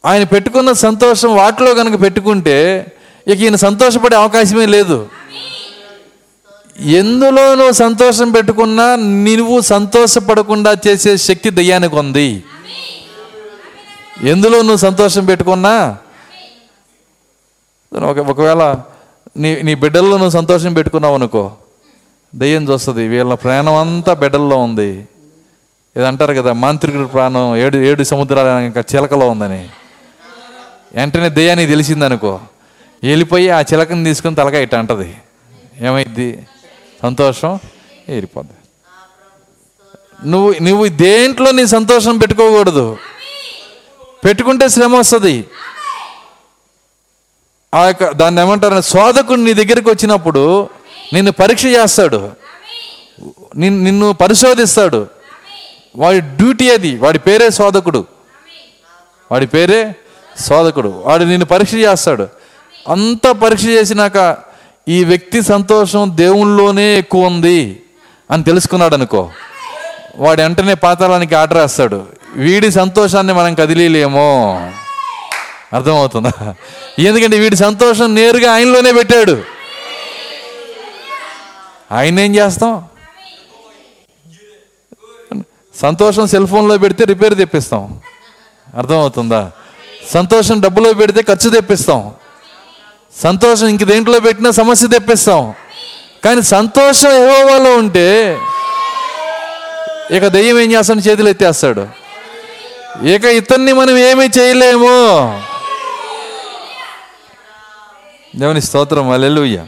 ఆయన 0.04 0.24
పెట్టుకున్న 0.24 0.70
సంతోషం 0.86 1.30
వాటిలో 1.36 1.74
కనుక 1.74 1.96
పెట్టుకుంటే 2.02 2.56
ఇక 3.26 3.38
ఈయన 3.40 3.56
సంతోషపడే 3.66 4.16
అవకాశమే 4.16 4.66
లేదు. 4.66 4.96
ఎందులో 6.80 7.54
నువ్వు 7.54 7.72
సంతోషం 7.72 8.30
పెట్టుకున్నా 8.30 8.96
నువ్వు 8.96 9.60
సంతోషపడకుండా 9.60 10.76
చేసే 10.88 11.16
శక్తి 11.16 11.50
దయ్యానికి 11.50 11.96
ఉంది. 11.96 12.44
ఎందులో 14.22 14.58
నువ్వు 14.62 14.76
సంతోషం 14.76 15.24
పెట్టుకున్నా? 15.24 15.96
ఒక 17.94 18.18
ఒకవేళ 18.18 18.76
నీ 19.36 19.62
నీ 19.62 19.74
బిడ్డల్లో 19.74 20.16
నువ్వు 20.16 20.30
సంతోషం 20.30 20.74
పెట్టుకున్నావు 20.74 21.14
అనుకో 21.14 21.52
దయ్యం 22.34 22.68
చూస్తుంది 22.68 23.08
వీళ్ళ 23.08 23.34
ప్రాణం 23.34 23.74
అంతా 23.74 24.14
బిడ్డల్లో 24.14 24.56
ఉంది. 24.56 25.08
ఇది 25.96 26.06
అంటారు 26.06 26.34
కదా 26.34 26.52
మాంత్రికుడి 26.52 27.08
ప్రాణం 27.08 27.56
ఏడు 27.56 27.76
ఏడు 27.76 28.02
సముద్రాల 28.02 28.46
ఇంకా 28.46 28.84
చిలకలో 28.94 29.28
ఉందని. 29.28 29.68
వెంటనే 30.94 31.28
దయ్యానికి 31.28 31.70
తెలిసిందనుకో 31.70 32.40
వెళ్ళిపోయి 33.04 33.50
ఆ 33.50 33.60
చిలకని 33.60 34.04
తీసుకుని 34.04 34.34
తలకాయ 34.34 34.62
ఇట్ట 34.62 34.74
అంటది. 34.74 35.14
ఏమైద్ది 35.80 36.46
సంతోషం? 37.04 37.58
ఏరిపోద్ది. 38.08 38.52
నువ్వు 40.30 40.54
నువ్వు 40.62 40.88
దేంట్లో 40.88 41.50
నీ 41.50 41.66
సంతోషం 41.66 42.18
పెట్టుకోకూడదు. 42.18 42.96
పెట్టుకుంటే 44.24 44.68
శ్రమ 44.68 44.96
వస్తుంది. 44.96 45.44
ఆ 47.74 47.86
యొక్క 47.86 48.10
దాన్ని 48.10 48.42
ఏమంటారు? 48.42 48.80
శోధకుడు 48.80 49.40
నీ 49.40 49.54
దగ్గరికి 49.54 49.90
వచ్చినప్పుడు 49.90 50.68
నిన్ను 51.12 51.32
పరీక్ష 51.32 51.64
చేస్తాడు. 51.64 52.30
నిన్ను 53.56 53.84
నిన్ను 53.84 54.12
పరిశోధిస్తాడు. 54.12 55.06
వాడి 55.96 56.20
డ్యూటీ 56.20 56.70
అది. 56.70 56.98
వాడి 56.98 57.18
పేరే 57.18 57.50
శోధకుడు. 57.50 58.06
వాడి 59.32 59.46
పేరే 59.46 59.94
శోధకుడు. 60.40 60.88
వాడు 60.88 61.24
నిన్ను 61.24 61.46
పరీక్ష 61.46 61.74
చేస్తాడు. 61.74 62.28
అంత 62.88 63.30
పరీక్ష 63.30 63.64
చేసినాక 63.64 64.16
ఈ 64.88 65.04
వ్యక్తి 65.04 65.42
సంతోషం 65.42 66.12
దేవుళ్ళలోనే 66.14 66.98
ఎక్కువ 66.98 67.26
ఉంది 67.26 67.82
అని 68.30 68.44
తెలుసుకున్నాడు 68.44 68.94
అనుకో. 68.94 69.30
వాడు 70.16 70.40
వెంటనే 70.40 70.74
పాతాళానికి 70.74 71.34
ఆర్డర్ 71.34 71.58
వేస్తాడు. 71.58 72.06
వీడి 72.36 72.70
సంతోషాన్ని 72.70 73.32
మనం 73.32 73.54
కదిలీలేమో. 73.54 74.60
అర్థమవుతుందా? 75.72 76.54
ఎందుకంటే 76.98 77.38
వీడి 77.38 77.56
సంతోషం 77.56 78.14
నేరుగా 78.14 78.52
ఆయనలోనే 78.52 78.92
పెట్టాడు. 78.92 79.42
ఆయన 81.92 82.20
ఏం 82.20 82.36
చేస్తాం? 82.36 82.84
సంతోషం 85.76 86.26
సెల్ 86.26 86.46
ఫోన్లో 86.46 86.78
పెడితే 86.78 87.04
రిపేర్ 87.04 87.36
తెప్పిస్తాం. 87.36 88.00
అర్థమవుతుందా? 88.76 89.50
సంతోషం 90.10 90.60
డబ్బులో 90.60 90.92
పెడితే 90.92 91.22
ఖర్చు 91.22 91.50
తెప్పిస్తాం. 91.50 92.12
సంతోషం 93.22 93.66
ఇంక 93.66 93.82
దేంట్లో 93.82 94.20
పెట్టినా 94.20 94.50
సమస్య 94.50 94.86
తెప్పిస్తాం. 94.86 95.54
కానీ 96.24 96.42
సంతోషం 96.42 97.12
ఏవోవాలో 97.12 97.76
ఉంటే 97.76 98.38
ఇక 100.10 100.26
దెయ్యం 100.26 100.60
ఏం 100.60 100.72
చేస్తాడు? 100.72 100.98
చేతులు 100.98 101.28
ఎత్తేస్తాడు. 101.28 101.86
ఇక 103.06 103.24
ఇతన్ని 103.24 103.72
మనం 103.72 103.96
ఏమీ 103.96 104.24
చేయలేము. 104.38 105.42
దేవుని 108.36 108.62
స్తోత్రం. 108.62 109.10
అల్లెలుయ్య 109.10 109.66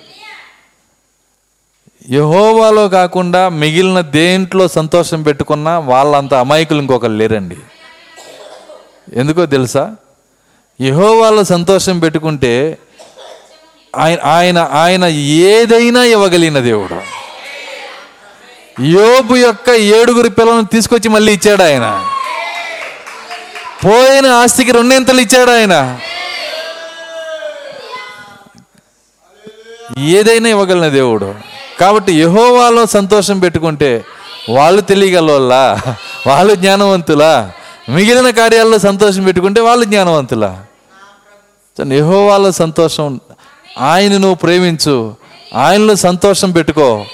యహోవాలో 2.11 2.89
కాకుండా 2.89 3.49
మిగిలిన 3.49 4.01
దేంట్లో 4.01 4.69
సంతోషం 4.69 5.23
పెట్టుకున్నా 5.23 5.79
వాళ్ళంత 5.79 6.35
అమాయకులు 6.35 6.79
ఇంకొకరు 6.79 7.13
లేరండి. 7.13 7.57
ఎందుకో 9.13 9.47
తెలుసా? 9.47 9.97
యహోవాలో 10.81 11.45
సంతోషం 11.45 11.99
పెట్టుకుంటే 11.99 12.79
ఆయన 13.97 14.19
ఆయన 14.25 14.69
ఆయన 14.73 15.05
ఏదైనా 15.05 16.05
ఇవ్వగలిగిన 16.05 16.59
దేవుడు. 16.59 17.17
యోబు 18.83 19.37
యొక్క 19.37 19.71
ఏడుగురు 19.71 20.29
పిల్లలను 20.29 20.65
తీసుకొచ్చి 20.65 21.09
మళ్ళీ 21.09 21.33
ఇచ్చాడు 21.33 21.63
ఆయన. 21.63 22.05
పోయిన 23.85 24.27
ఆస్తికి 24.27 24.73
రెండింతలు 24.73 25.21
ఇచ్చాడు 25.21 25.51
ఆయన. 25.51 25.99
ఏదైనా 29.99 30.49
ఇవ్వగలిగిన 30.49 30.89
దేవుడు. 30.89 31.35
కాబట్టి 31.81 32.21
యహోవాలో 32.21 32.87
సంతోషం 32.87 33.39
పెట్టుకుంటే 33.39 34.05
వాళ్ళు 34.51 34.81
తెలియగలవల్లా? 34.81 35.81
వాళ్ళు 36.27 36.55
జ్ఞానవంతులా? 36.55 37.53
మిగిలిన 37.89 38.31
కార్యాల్లో 38.31 38.79
సంతోషం 38.79 39.25
పెట్టుకుంటే 39.25 39.61
వాళ్ళు 39.61 39.85
జ్ఞానవంతులా? 39.85 40.65
యహోవాలో 41.93 42.53
సంతోషం 42.53 43.21
ఆయన 43.79 44.13
నువ్వు 44.13 44.35
ప్రేమించు. 44.35 45.15
ఆయనలో 45.55 45.95
సంతోషం 45.95 46.51
పెట్టుకో. 46.51 47.05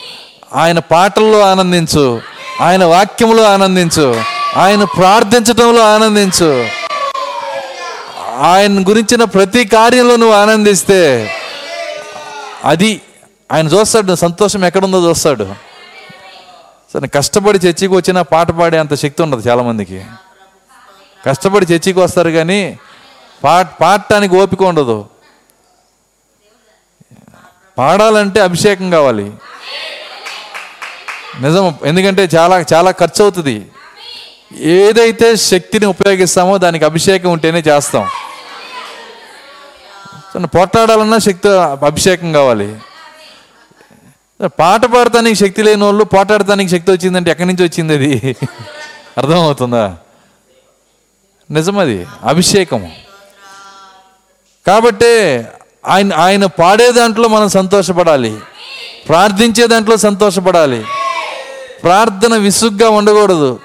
ఆయన 0.54 0.78
పాటల్లో 0.78 1.40
ఆనందించు. 1.40 2.20
ఆయన 2.60 2.84
వాక్యంలో 2.84 3.42
ఆనందించు. 3.42 4.22
ఆయన 4.56 4.84
ప్రార్థించటంలో 4.84 5.94
ఆనందించు. 5.94 6.66
ఆయన 8.38 8.88
గురించిన 8.88 9.24
ప్రతి 9.24 9.64
కార్యంలో 9.64 10.16
నువ్వు 10.16 10.36
ఆనందిస్తే 10.36 11.30
అది 12.64 13.00
ఆయన 13.52 13.66
చూస్తాడు 13.66 14.14
సంతోషం 14.14 14.64
ఎక్కడుందో 14.64 15.08
చూస్తాడు. 15.08 15.44
సరే 16.94 17.08
కష్టపడి 17.08 17.58
చర్చికి 17.58 17.94
వచ్చినా 17.94 18.22
పాట 18.22 18.50
పాడే 18.50 18.78
అంత 18.78 18.94
శక్తి 18.94 19.22
ఉండదు 19.22 19.48
చాలామందికి. 19.48 20.04
కష్టపడి 21.26 21.66
చర్చికి 21.66 22.00
వస్తారు 22.00 22.30
కానీ 22.30 22.78
పాట 23.44 23.68
పాడటానికి 23.80 24.36
ఓపిక 24.36 24.62
ఉండదు. 24.62 25.04
పాడాలంటే 27.78 28.40
అభిషేకం 28.40 28.90
కావాలి. 28.90 29.32
నిజం. 31.40 31.74
ఎందుకంటే 31.84 32.28
చాలా 32.36 32.64
చాలా 32.72 32.90
ఖర్చు 32.90 33.22
అవుతుంది 33.22 33.66
ఏదైతే 34.56 35.36
శక్తిని 35.36 35.86
ఉపయోగిస్తామో 35.86 36.58
దానికి 36.58 36.84
అభిషేకం 36.84 37.30
ఉంటేనే 37.30 37.58
చేస్తాం. 37.58 38.08
పోట్లాడాలన్నా 40.44 41.18
శక్తి 41.18 41.48
అభిషేకం 41.86 42.32
కావాలి. 42.32 42.76
పాట 44.46 44.84
పాడటానికి 44.84 45.34
శక్తి 45.34 45.62
లేని 45.62 45.84
వాళ్ళు 45.84 46.04
పోటాడటానికి 46.04 46.70
శక్తి 46.70 46.92
వచ్చిందంటే 46.92 47.30
ఎక్కడి 47.30 47.48
నుంచి 47.48 47.64
వచ్చింది 47.64 47.94
అది? 47.94 48.36
అర్థమవుతుందా? 49.18 49.96
నిజమది. 51.50 52.06
అభిషేకము. 52.24 52.92
కాబట్టే 54.66 55.44
ఆయన 55.86 56.14
ఆయన 56.14 56.46
పాడే 56.46 56.92
దాంట్లో 56.92 57.28
మనం 57.28 57.48
సంతోషపడాలి. 57.48 58.38
ప్రార్థించే 59.08 59.66
దాంట్లో 59.66 59.96
సంతోషపడాలి. 59.96 60.84
ప్రార్థన 61.82 62.34
విసుగ్గా 62.34 62.90
ఉండకూడదు. 62.90 63.60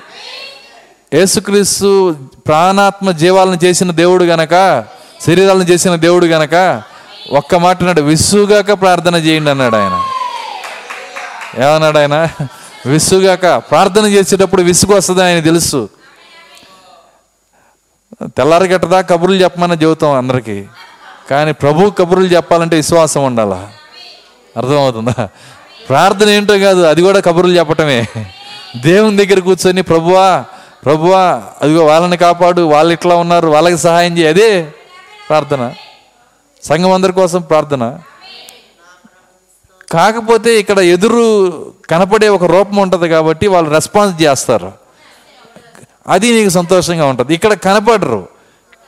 యేసుక్రీస్తు 1.13 2.15
ప్రాణాత్మ 2.47 3.11
జీవాలను 3.11 3.59
చేసిన 3.63 3.91
దేవుడు 3.91 4.23
గనక 4.23 4.85
శరీరాలను 5.27 5.63
చేసిన 5.63 5.95
దేవుడు 5.95 6.25
గనక 6.25 6.81
ఒక్క 7.31 7.55
మాట 7.55 7.77
అన్నాడు 7.77 8.01
విసుగాక 8.01 8.71
ప్రార్థన 8.71 9.15
చేయండి 9.15 9.51
అన్నాడు 9.51 9.75
ఆయన. 9.75 10.03
ఏమన్నాడు 11.63 11.97
ఆయన? 11.97 12.29
విసుగాక 12.85 13.45
ప్రార్థన 13.57 14.05
చేసేటప్పుడు 14.05 14.61
విసుగు 14.61 14.95
వస్తుంది 14.95 15.23
ఆయన 15.23 15.39
తెలుసు. 15.39 15.89
తెల్లారి 18.23 18.65
గట్టదా 18.65 19.01
కబుర్లు 19.01 19.35
చెప్పమని 19.35 19.73
చెబుతాం 19.73 20.11
అందరికీ. 20.11 20.65
కానీ 21.29 21.51
ప్రభు 21.51 21.89
కబుర్లు 21.89 22.27
చెప్పాలంటే 22.27 22.75
విశ్వాసం 22.75 23.25
ఉండాలా. 23.25 23.69
అర్థమవుతుందా? 24.57 25.29
ప్రార్థన 25.89 26.29
ఏంటో 26.29 26.57
కాదు 26.57 26.81
అది 26.81 27.01
కూడా 27.01 27.19
కబుర్లు 27.19 27.59
చెప్పటమే. 27.59 28.05
దేవుని 28.77 29.25
దగ్గర 29.25 29.39
కూర్చొని 29.39 29.81
ప్రభువా 29.81 30.45
ప్రభువా 30.85 31.43
అదిగో 31.61 31.85
వాళ్ళని 31.85 32.17
కాపాడు 32.17 32.61
వాళ్ళు 32.61 32.93
ఇట్లా 32.93 33.15
ఉన్నారు 33.15 33.47
వాళ్ళకి 33.47 33.77
సహాయం 33.77 34.17
చేయి. 34.17 34.27
అదే 34.27 34.73
ప్రార్థన. 35.29 35.73
సంఘం 36.63 36.91
అందరి 36.91 37.13
కోసం 37.13 37.41
ప్రార్థన. 37.41 37.99
కాకపోతే 39.91 40.59
ఇక్కడ 40.59 40.79
ఎదురు 40.79 41.51
కనపడే 41.89 42.29
ఒక 42.29 42.43
రూపం 42.43 42.75
ఉంటుంది 42.75 43.09
కాబట్టి 43.09 43.47
వాళ్ళు 43.47 43.71
రెస్పాన్స్ 43.71 44.23
చేస్తారు. 44.23 44.71
అది 46.07 46.31
నీకు 46.31 46.49
సంతోషంగా 46.49 47.05
ఉంటుంది. 47.05 47.33
ఇక్కడ 47.33 47.53
కనపడరు. 47.53 48.36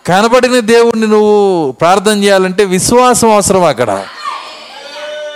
కనపడిన 0.09 0.59
దేవుణ్ణి 0.59 1.07
నువ్వు 1.07 1.71
ప్రార్థన 1.71 2.23
చేయాలంటే 2.23 2.65
విశ్వాసం 2.65 3.31
అవసరం 3.31 3.63
అక్కడ. 3.63 4.05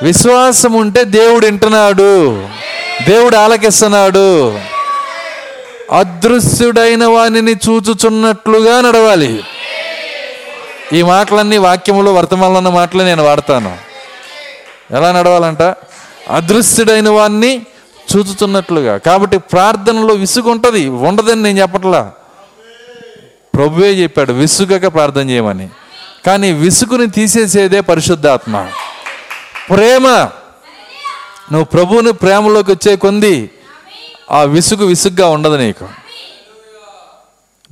విశ్వాసం 0.02 0.74
ఉంటే 0.74 1.04
దేవుడు 1.04 1.46
వింటున్నాడు. 1.46 2.44
దేవుడు 3.08 3.36
ఆలకిస్తున్నాడు. 3.36 4.52
అదృశ్యుడైన 5.92 7.06
వానిని 7.06 7.52
చూచుచున్నట్లుగా 7.52 8.82
నడవాలి. 8.82 9.44
ఈ 10.94 11.02
మాటలన్నీ 11.02 11.58
వాక్యంలో 11.58 12.14
వర్తమానంలో 12.14 12.58
ఉన్న 12.58 12.70
మాటలు 12.70 13.04
నేను 13.04 13.24
వాడతాను. 13.24 13.78
ఎలా 14.92 15.12
నడవాలంట? 15.12 15.62
అదృశ్యుడైన 16.30 17.10
వాన్ని 17.10 17.66
చూచుతున్నట్లుగా 18.16 18.98
కాబట్టి 18.98 19.38
ప్రార్థనలో 19.38 20.14
విసుగు 20.14 20.50
ఉంటుంది. 20.50 20.90
ఉండదని 20.90 21.44
నేను 21.44 21.60
చెప్పట్లా. 21.62 22.12
ప్రభువే 23.56 23.94
చెప్పాడు 23.94 24.34
విసుగక 24.34 24.94
ప్రార్థన 24.94 25.30
చేయమని. 25.30 25.70
కానీ 26.26 26.52
విసుగుని 26.52 27.10
తీసేసేదే 27.10 27.82
పరిశుద్ధాత్మ. 27.82 28.70
ప్రేమ. 29.70 30.08
నువ్వు 31.52 31.64
ప్రభువుని 31.64 32.14
ప్రేమలోకి 32.14 32.72
వచ్చే 32.72 32.96
కొంది 32.96 33.50
ఆ 34.32 34.42
విసుగు 34.42 34.86
విసుగ్గా 34.86 35.28
ఉండదు 35.28 35.56
నీకు. 35.56 35.90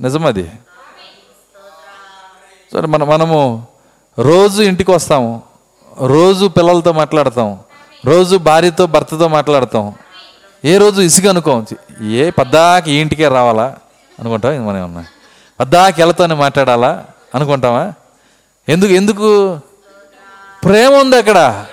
నిజమది. 0.00 0.50
సరే 2.72 2.86
మన 2.86 3.04
మనము 3.04 3.66
రోజు 4.18 4.62
ఇంటికి 4.62 4.90
వస్తాము. 4.90 5.42
రోజు 6.02 6.46
పిల్లలతో 6.46 6.92
మాట్లాడతాం. 6.92 7.58
రోజు 8.04 8.36
భార్యతో 8.36 8.86
భర్తతో 8.86 9.28
మాట్లాడతాం. 9.28 9.94
ఏ 10.64 10.76
రోజు 10.76 11.02
ఇసుగు 11.02 11.28
అనుకోవచ్చు 11.28 12.04
ఏ 12.06 12.30
పద్దాకి 12.30 12.92
ఈ 12.92 13.00
ఇంటికే 13.00 13.28
రావాలా? 13.28 13.76
అనుకుంటాం 14.20 14.52
ఇది 14.52 14.64
మనం 14.64 14.84
ఉన్నాయి 14.84 15.08
అద్దాకి 15.62 16.02
వెళ్తానే 16.02 16.34
మాట్లాడాలా? 16.34 17.04
అనుకుంటామా 17.34 17.92
ఎందుకు 18.68 18.92
ఎందుకు? 18.92 19.60
ప్రేమ 20.64 20.92
ఉంది 20.92 21.16
అక్కడ. 21.16 21.64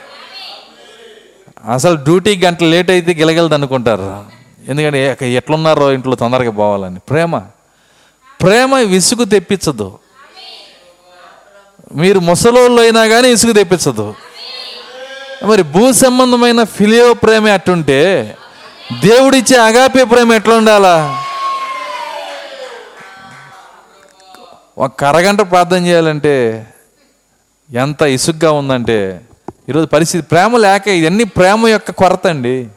అసలు 1.74 1.96
డ్యూటీ 1.96 2.38
గంట 2.38 2.64
లేట్ 2.64 2.90
అయితే 2.90 3.14
గిలగలదు 3.14 3.54
అనుకుంటారు. 3.54 4.26
ఎందుకంటే 4.68 5.18
ఎట్లున్నారో 5.22 5.92
ఇంట్లో 5.92 6.16
తొందరగా 6.16 6.52
పోవాలని. 6.52 7.00
ప్రేమ. 7.00 7.40
ప్రేమ 8.42 8.76
విసుగు 8.76 9.24
తెప్పించదు. 9.24 10.00
మీరు 11.96 12.20
ముసలోళ్ళు 12.20 12.82
అయినా 12.82 13.08
కానీ 13.08 13.30
ఇసుగు 13.30 13.52
తెప్పించదు. 13.52 14.16
మరి 15.44 15.64
భూ 15.64 15.92
సంబంధమైన 15.92 16.64
ఫిలియో 16.64 17.14
ప్రేమ 17.14 17.50
అట్టుంటే 17.50 18.36
దేవుడిచ్చే 19.06 19.58
అగాపే 19.58 20.04
ప్రేమ 20.04 20.34
ఎట్లా 20.34 20.56
ఉండాలా 20.56 21.24
ఒక 24.80 25.04
అరగంట 25.04 25.42
ప్రార్థన 25.42 25.86
చేయాలంటే 25.86 26.68
ఎంత 27.74 28.02
ఇసుగ్గా 28.02 28.52
ఉందంటే 28.52 29.22
ఈరోజు 29.70 29.86
పరిస్థితి 29.86 30.28
ప్రేమ 30.32 30.58
లేక 30.58 30.88
ఇవన్నీ 30.88 31.24
ప్రేమ 31.24 31.68
యొక్క 31.68 31.92
కొరత 31.92 32.28
అండి. 32.28 32.68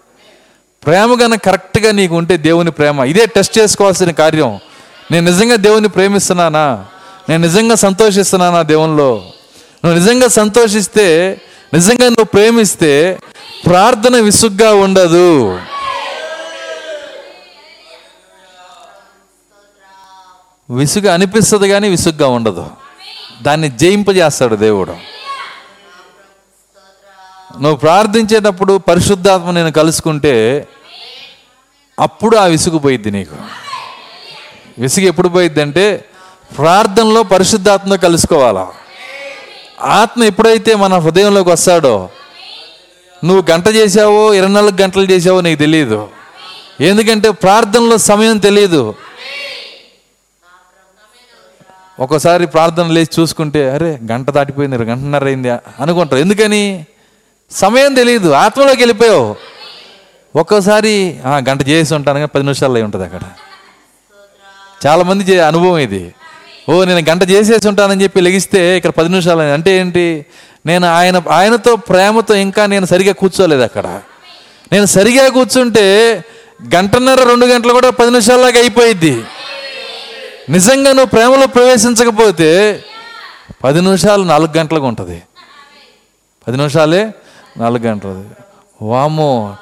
ప్రేమ 0.87 1.15
కన్నా 1.15 1.37
కరెక్ట్గా 1.37 1.93
నీకు 1.93 2.15
ఉంటే 2.17 2.37
దేవుని 2.37 2.71
ప్రేమ. 2.71 3.01
ఇదే 3.01 3.27
టెస్ట్ 3.27 3.59
చేసుకోవాల్సిన 3.59 4.11
కార్యం. 4.11 4.61
నేను 5.11 5.31
నిజంగా 5.31 5.57
దేవుని 5.57 5.89
ప్రేమిస్తున్నానా? 5.89 6.85
నేను 7.29 7.43
నిజంగా 7.43 7.75
సంతోషిస్తున్నానా 7.75 8.63
దేవునిలో? 8.63 9.23
నువ్వు 9.85 9.99
నిజంగా 9.99 10.29
సంతోషిస్తే 10.29 11.41
నిజంగా 11.75 12.05
నువ్వు 12.05 12.25
ప్రేమిస్తే 12.25 13.19
ప్రార్థన 13.67 14.17
విసుగ్గా 14.17 14.75
ఉండదు. 14.75 15.59
విసుగు 20.73 21.09
అనిపిస్తుంది 21.09 21.69
కానీ 21.69 21.89
విసుగ్గా 21.89 22.29
ఉండదు. 22.29 22.71
దాన్ని 23.43 23.69
జయింపజేస్తాడు 23.69 24.57
దేవుడు. 24.57 24.93
నువ్వు 27.61 27.77
ప్రార్థించేటప్పుడు 27.77 28.79
పరిశుద్ధాత్మ 28.79 29.51
నేను 29.51 29.73
కలుసుకుంటే 29.73 30.67
అప్పుడు 32.01 32.37
ఆ 32.37 32.45
విసుగు 32.45 32.79
పోయిద్ది 32.79 33.11
నీకు. 33.11 33.37
విసుగు 34.79 35.05
ఎప్పుడు 35.05 35.29
పోయిద్ది 35.29 35.63
అంటే 35.63 36.05
ప్రార్థనలో 36.59 37.23
పరిశుద్ధాత్మ 37.23 37.95
కలుసుకోవాలా. 37.95 38.69
ఆత్మ 39.81 40.25
ఎప్పుడైతే 40.25 40.75
మన 40.75 40.99
హృదయంలోకి 40.99 41.51
వస్తాడో 41.51 42.09
నువ్వు 43.25 43.45
గంట 43.51 43.69
చేసావో 43.69 44.35
ఇరవై 44.35 44.49
నాలుగు 44.49 44.83
గంటలు 44.83 45.03
చేసావో 45.03 45.41
నీకు 45.41 45.59
తెలియదు 45.59 46.09
ఎందుకంటే 46.81 47.31
ప్రార్థనలో 47.31 47.99
సమయం 47.99 48.39
తెలియదు 48.39 48.95
ఒక్కోసారి 52.01 52.47
ప్రార్థన 52.47 52.87
లేచి 52.87 53.21
చూసుకుంటే 53.21 53.71
అరే 53.71 53.99
గంట 54.13 54.31
దాటిపోయింది 54.31 54.77
గంటన్నర 54.77 55.25
అయింది 55.25 55.51
అనుకుంటారు. 55.51 56.21
ఎందుకని? 56.21 56.87
సమయం 57.51 57.95
తెలియదు 57.95 58.31
ఆత్మలోకి 58.31 58.81
వెళ్ళిపోయావు. 58.81 59.37
ఒక్కోసారి 60.37 61.21
గంట 61.27 61.69
చేసి 61.69 61.95
ఉంటాను 61.95 62.19
కానీ 62.19 62.27
పది 62.35 62.43
నిమిషాల్లో 62.43 62.77
అయి 62.77 62.85
ఉంటుంది 62.85 63.05
అక్కడ. 63.05 63.21
చాలామంది 64.87 65.25
చే 65.25 65.41
అనుభవం 65.41 65.79
ఇది. 65.79 66.15
ఓ 66.71 66.85
నేను 66.85 67.03
గంట 67.11 67.31
చేసేసి 67.31 67.69
ఉంటానని 67.69 68.03
చెప్పి 68.03 68.21
లెగిస్తే 68.21 68.77
ఇక్కడ 68.77 68.91
పది 68.91 69.09
నిమిషాలు 69.09 69.41
అంటే 69.41 69.71
ఏంటి? 69.79 70.27
నేను 70.67 70.87
ఆయన 70.87 71.23
ఆయనతో 71.31 71.77
ప్రేమతో 71.77 72.35
ఇంకా 72.35 72.67
నేను 72.67 72.87
సరిగా 72.87 73.13
కూర్చోలేదు 73.13 73.63
అక్కడ. 73.63 73.87
నేను 74.73 74.87
సరిగా 74.87 75.29
కూర్చుంటే 75.29 75.87
గంటన్నర 76.75 77.23
రెండు 77.29 77.47
గంటలు 77.47 77.73
కూడా 77.73 77.91
పది 77.91 78.11
నిమిషాల్లాగా 78.11 78.59
అయిపోయిద్ది. 78.59 79.23
నిజంగా 80.51 80.89
నువ్వు 80.89 81.05
ప్రేమలో 81.05 81.47
ప్రవేశించకపోతే 81.47 82.85
పది 83.65 83.81
నిమిషాలు 83.81 84.23
నాలుగు 84.23 84.59
గంటలకు 84.59 84.87
ఉంటుంది. 84.87 85.23
పది 86.49 86.57
నిమిషాలే 86.57 87.11
నాలుగు 87.57 87.83
గంటలు 87.83 88.25
వామ్మో 88.83 89.57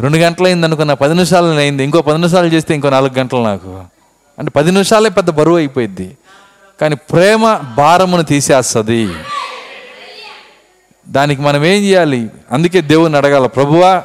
రెండు 0.00 0.18
గంటలు 0.18 0.46
అయింది 0.46 0.94
పది 0.94 1.14
నిమిషాలు 1.14 1.46
అయింది. 1.46 1.84
ఇంకో 1.84 2.02
పది 2.02 2.18
నిమిషాలు 2.18 2.46
చేస్తే 2.46 2.74
ఇంకో 2.74 2.90
నాలుగు 2.90 3.18
గంటలు 3.18 3.42
నాకు. 3.42 3.84
అంటే 4.38 4.50
పది 4.50 4.72
నిమిషాలే 4.72 5.10
పెద్ద 5.10 5.30
బరువు 5.30 5.56
అయిపోయింది 5.56 6.16
కానీ 6.80 6.94
ప్రేమ 6.94 7.60
భారమును 7.76 8.22
తీసేస్తుంది. 8.22 9.08
దానికి 11.08 11.42
మనం 11.42 11.64
ఏం 11.64 11.82
చేయాలి? 11.82 12.30
అందుకే 12.52 12.80
దేవుని 12.80 13.16
అడగాల 13.16 13.46
ప్రభువా 13.46 14.02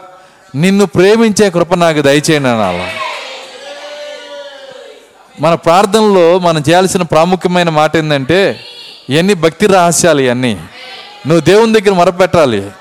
నిన్ను 0.55 0.85
ప్రేమించే 0.85 1.49
కృప 1.49 1.73
నాకు 1.73 2.01
దయచేయండి 2.01 2.49
అనాలా. 2.49 2.89
మన 5.39 5.55
ప్రార్థనలో 5.55 6.39
మనం 6.39 6.64
చేయాల్సిన 6.69 7.01
ప్రాముఖ్యమైన 7.01 7.69
మాట 7.69 7.97
ఏంటంటే 7.97 8.59
ఇవన్నీ 9.09 9.34
భక్తి 9.34 9.68
రహస్యాలు 9.68 10.22
ఇవన్నీ. 10.22 10.53
నువ్వు 11.27 11.39
దేవుని 11.39 11.80
దగ్గర 11.80 11.95
మొరపెట్టాలి. 11.95 12.72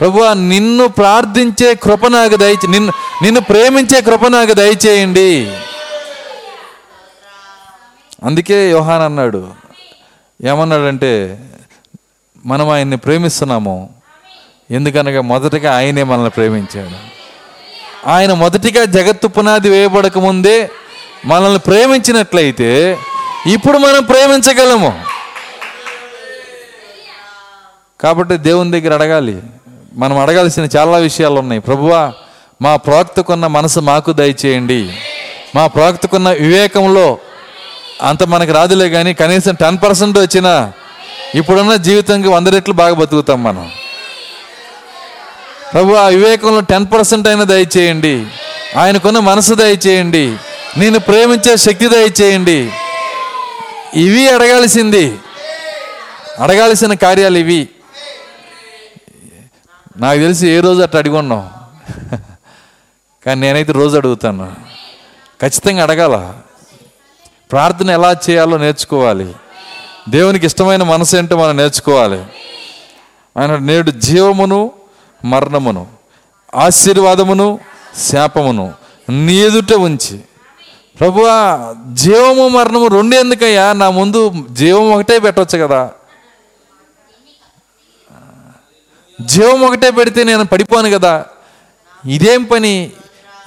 ప్రభు 0.00 0.32
నిన్ను 0.32 0.88
ప్రార్థించే 0.88 1.74
కృప 1.74 2.06
నాకు 2.06 2.36
దయచే 2.36 2.68
నిన్ను 2.68 2.92
నిన్ను 3.22 3.40
ప్రేమించే 3.40 4.00
కృప 4.00 4.26
నాకు 4.26 4.52
దయచేయండి 4.52 5.56
అందుకే 8.24 8.70
యోహాన్ 8.70 9.02
అన్నాడు 9.02 9.48
ఏమన్నాడంటే 10.44 11.38
మనం 12.46 12.68
ఆయన్ని 12.68 12.96
ప్రేమిస్తున్నాము. 12.96 13.88
ఎందుకనగా 14.70 15.20
మొదటగా 15.20 15.76
ఆయనే 15.76 16.02
మనల్ని 16.02 16.30
ప్రేమించాడు. 16.30 17.16
ఆయన 18.08 18.32
మొదటిగా 18.32 18.84
జగత్తు 18.84 19.28
పునాది 19.28 19.68
వేయబడక 19.68 20.18
ముందే 20.18 20.70
మనల్ని 21.26 21.58
ప్రేమించినట్లయితే 21.58 22.98
ఇప్పుడు 23.46 23.78
మనం 23.78 24.04
ప్రేమించగలము. 24.04 25.04
కాబట్టి 28.00 28.36
దేవుని 28.36 28.80
దగ్గర 28.80 28.94
అడగాలి. 28.94 29.42
మనం 29.94 30.18
అడగాల్సిన 30.18 30.68
చాలా 30.76 30.96
విషయాలు 30.96 31.34
ఉన్నాయి. 31.34 31.60
ప్రభువా 31.60 32.12
మా 32.62 32.76
ప్రవక్తకున్న 32.76 33.46
మనసు 33.46 33.80
మాకు 33.80 34.12
దయచేయండి. 34.12 34.98
మా 35.54 35.66
ప్రవక్తకున్న 35.66 36.30
వివేకంలో 36.30 37.18
అంత 38.02 38.24
మనకు 38.24 38.52
రాదులే 38.52 38.88
కానీ 38.88 39.14
కనీసం 39.14 39.54
టెన్ 39.54 39.78
పర్సెంట్ 39.78 40.18
వచ్చిన 40.18 40.72
ఇప్పుడున్న 41.34 41.76
జీవితంకి 41.76 42.28
వంద 42.28 42.48
రెట్లు 42.48 42.74
బాగా 42.74 42.94
బతుకుతాం 42.94 43.42
మనం. 43.42 43.70
ప్రభు 45.72 45.94
ఆ 45.94 46.06
వివేకంలో 46.06 46.60
టెన్ 46.60 46.86
పర్సెంట్ 46.94 47.28
అయినా 47.28 47.44
దయచేయండి. 47.44 48.26
ఆయనకున్న 48.76 49.18
మనసు 49.18 49.54
దయచేయండి. 49.54 50.36
నేను 50.76 50.98
ప్రేమించే 50.98 51.56
శక్తి 51.56 51.88
దయచేయండి. 51.88 52.72
ఇవి 53.94 54.28
అడగాల్సింది. 54.30 55.18
అడగాల్సిన 56.38 56.94
కార్యాలు 56.94 57.38
ఇవి. 57.38 57.68
నాకు 59.96 60.18
తెలిసి 60.18 60.48
ఏ 60.48 60.60
రోజు 60.60 60.82
అట్లా 60.82 60.98
అడిగొన్నాం 60.98 61.50
కానీ 63.26 63.40
నేనైతే 63.40 63.72
రోజు 63.72 63.96
అడుగుతాను. 63.96 64.52
ఖచ్చితంగా 65.42 65.82
అడగాల. 65.82 66.34
ప్రార్థన 67.50 67.90
ఎలా 67.90 68.16
చేయాలో 68.30 68.56
నేర్చుకోవాలి. 68.56 69.34
దేవునికి 70.08 70.46
ఇష్టమైన 70.46 70.82
మనసు 70.82 71.16
ఏంటో 71.16 71.36
మనం 71.36 71.56
నేర్చుకోవాలి. 71.56 72.24
ఆయన 73.38 73.56
నేడు 73.56 73.90
జీవమును 73.90 74.72
మరణమును 75.24 75.86
ఆశీర్వాదమును 76.54 77.58
శాపమును 78.12 78.74
నీ 79.10 79.34
ఎదుట 79.34 79.72
ఉంచి 79.72 80.20
ప్రభువా 81.00 81.74
జీవము 81.92 82.48
మరణము 82.48 82.86
రెండు 82.86 83.16
ఎందుకయ్యా? 83.16 83.72
నా 83.72 83.90
ముందు 83.90 84.32
జీవం 84.52 84.92
ఒకటే 84.92 85.18
పెట్టవచ్చు 85.18 85.66
కదా. 85.66 85.90
జీవం 89.20 89.60
ఒకటే 89.60 89.90
పెడితే 89.90 90.24
నేను 90.24 90.44
పడిపోను 90.44 90.90
కదా. 90.90 91.24
ఇదేం 92.08 92.44
పని? 92.44 92.92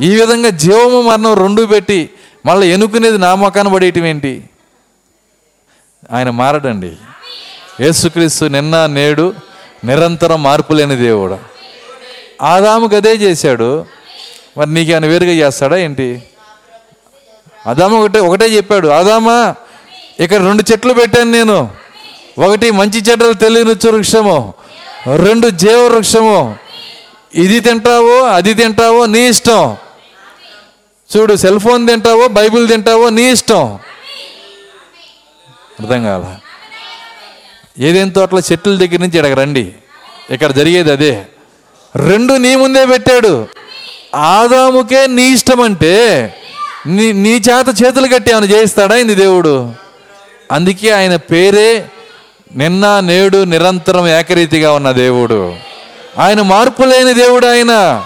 ఈ 0.01 0.19
విధంగా 0.19 0.49
జీవము 0.49 1.01
మరణం 1.01 1.33
రెండు 1.33 1.61
పెట్టి 1.63 2.09
మళ్ళీ 2.45 2.73
ఎన్నుకునేది 2.73 3.17
నా 3.17 3.35
మొఖాన్ని 3.35 3.73
పడేయటం 3.73 4.05
ఏంటి? 4.05 4.43
ఆయన 6.11 6.29
మారడండి. 6.29 6.97
యేసుక్రీస్తు 7.81 8.45
నిన్న 8.45 8.85
నేడు 8.85 9.33
నిరంతరం 9.85 10.43
మార్పు 10.43 10.73
లేని 10.73 10.95
దేవుడు. 10.95 11.37
ఆదాముకు 12.41 12.95
అదే 12.95 13.13
చేశాడు. 13.13 13.85
మరి 14.57 14.73
నీకేమైనా 14.73 15.07
వేరుగా 15.07 15.31
చేస్తాడా 15.31 15.77
ఏంటి? 15.77 16.23
అదామ 17.67 17.93
ఒకటే 17.93 18.19
ఒకటే 18.19 18.45
చెప్పాడు 18.45 18.87
ఆదామా 18.87 19.55
ఇక్కడ 20.19 20.37
రెండు 20.37 20.63
చెట్లు 20.71 20.93
పెట్టాను 20.93 21.31
నేను. 21.31 21.69
ఒకటి 22.39 22.71
మంచి 22.71 22.99
చెడ్డలు 22.99 23.33
తెలియని 23.33 23.87
వృక్షము 23.87 24.53
రెండు 25.15 25.49
జీవ 25.49 25.87
వృక్షము. 25.87 26.55
ఇది 27.35 27.59
తింటావో 27.59 28.21
అది 28.21 28.53
తింటావో 28.53 29.05
నీ 29.05 29.29
ఇష్టం. 29.29 29.77
చూడు 31.17 31.35
సెల్ 31.35 31.59
ఫోన్ 31.59 31.87
తింటావో 31.87 32.27
బైబిల్ 32.27 32.67
తింటావో 32.67 33.09
నీ 33.09 33.31
ఇష్టం. 33.31 33.79
అర్థం 35.79 36.03
కాల? 36.03 36.35
ఏదేం 37.83 38.09
తోటలో 38.09 38.39
చెట్ల 38.39 38.75
దగ్గర 38.75 38.99
నుంచి 38.99 39.17
ఇక్కడికి 39.17 39.33
రండి. 39.33 39.73
ఇక్కడ 40.29 40.51
జరిగేది 40.51 40.91
అదే. 40.91 41.25
రెండు 41.95 42.33
నీ 42.33 42.55
ముందే 42.55 42.85
పెట్టాడు. 42.85 43.47
ఆదాముకే 44.15 45.07
నీ 45.07 45.23
ఇష్టం 45.33 45.61
అంటే 45.61 45.95
నీ 46.87 47.11
నీ 47.11 47.29
చేత 47.29 47.83
చేతులు 47.83 48.07
కట్టి 48.07 48.31
ఆయన 48.31 48.43
చేయిస్తాడా 48.43 48.95
ఇది 48.95 49.15
దేవుడు? 49.15 49.73
అందుకే 50.51 50.89
ఆయన 50.89 51.15
పేరే 51.15 51.89
నిన్న 52.55 52.99
నేడు 52.99 53.43
నిరంతరం 53.43 54.07
ఏకరీతిగా 54.07 54.71
ఉన్న 54.71 54.91
దేవుడు. 54.91 55.55
ఆయన 56.17 56.41
మార్పు 56.41 56.83
లేని 56.83 57.13
దేవుడు 57.13 57.45
ఆయన. 57.47 58.03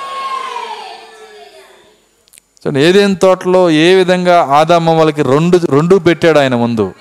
చూడండి 2.42 2.80
ఏదేం 2.80 3.14
తోటలో 3.14 3.70
ఏ 3.70 3.94
విధంగా 3.94 4.44
ఆదామ 4.44 4.90
వాళ్ళకి 4.90 5.24
రెండు 5.24 5.60
రెండు 5.70 5.96
పెట్టాడు 5.96 6.40
ఆయన 6.40 6.56
ముందు. 6.56 6.94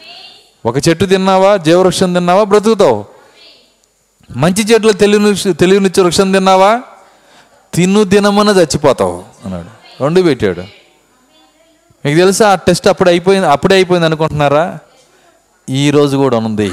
ఒక 0.66 0.88
చెట్టు 0.88 1.04
తిన్నావా 1.04 1.56
జీవవృక్షం 1.56 2.12
తిన్నావా 2.12 2.44
బ్రతుకుతావు. 2.44 3.04
మంచి 4.36 4.62
చెట్లు 4.62 4.92
తెలియని 4.92 5.54
తెలియనిచ్చే 5.54 6.02
వృక్షం 6.02 6.32
తిన్నావా? 6.32 6.80
తిను 7.74 8.04
దినమన 8.04 8.48
చచ్చిపోతావు 8.48 9.24
అన్నాడు. 9.44 10.02
రెండు 10.02 10.20
పెట్టాడు. 10.20 10.81
మీకు 12.04 12.18
తెలుసా 12.18 12.50
ఆ 12.50 12.54
టెస్ట్ 12.54 12.88
అప్పుడు 12.88 13.08
అయిపోయింది 13.08 13.46
అప్పుడే 13.46 13.74
అయిపోయింది 13.74 14.06
అనుకుంటున్నారా? 14.06 14.78
ఈ 15.70 15.90
రోజు 15.90 16.16
కూడా 16.16 16.38
ఉంది. 16.38 16.72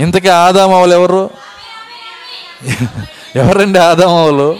ఇంతకీ 0.00 0.28
ఆదామవులు 0.28 0.94
ఎవరు? 0.94 1.30
ఎవరండి 3.36 3.78
ఆదామవలు 3.78 4.56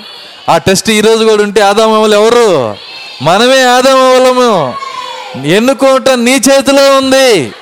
ఆ 0.48 0.59
టెస్ట్ 0.59 0.90
ఈ 0.90 1.01
రోజు 1.01 1.24
కూడా 1.24 1.43
ఉంటే 1.43 1.61
ఆదామవులు 1.61 2.15
ఎవరు? 2.15 2.77
మనమే 3.23 3.62
ఆదామవలము 3.62 4.74
ఎన్నుకోవటం 5.44 6.24
నీ 6.24 6.31
చేతిలో 6.31 6.97
ఉంది. 6.98 7.52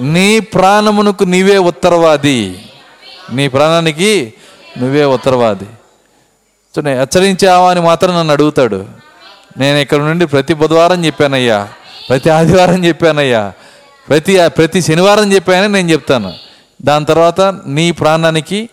నీ 0.00 0.40
ప్రాణమునకు 0.40 1.24
నీవే 1.24 1.58
ఉత్తరవాది. 1.58 2.60
నీ 3.32 3.48
ప్రాణానికి 3.48 4.34
నువ్వే 4.78 5.04
ఉత్తరవాది. 5.04 5.64
చూడండి 6.74 6.98
హెచ్చరించావా 6.98 7.70
అని 7.70 7.80
మాత్రం 7.80 8.14
నన్ను 8.14 8.32
అడుగుతాడు. 8.32 9.05
నేను 9.58 9.78
ఇక్కడ 9.78 9.98
నుండి 9.98 10.26
ప్రతి 10.26 10.54
బుధవారం 10.54 11.04
చెప్పానయ్యా. 11.04 11.68
ప్రతి 12.08 12.30
ఆదివారం 12.30 12.84
చెప్పానయ్యా. 12.84 13.52
ప్రతి 14.08 14.48
ప్రతి 14.48 14.82
శనివారం 14.82 15.32
చెప్పానని 15.32 15.72
నేను 15.72 15.90
చెప్తాను. 15.90 16.32
దాని 16.82 17.04
తర్వాత 17.04 17.40
నీ 17.66 17.90
ప్రాణానికి 17.90 18.68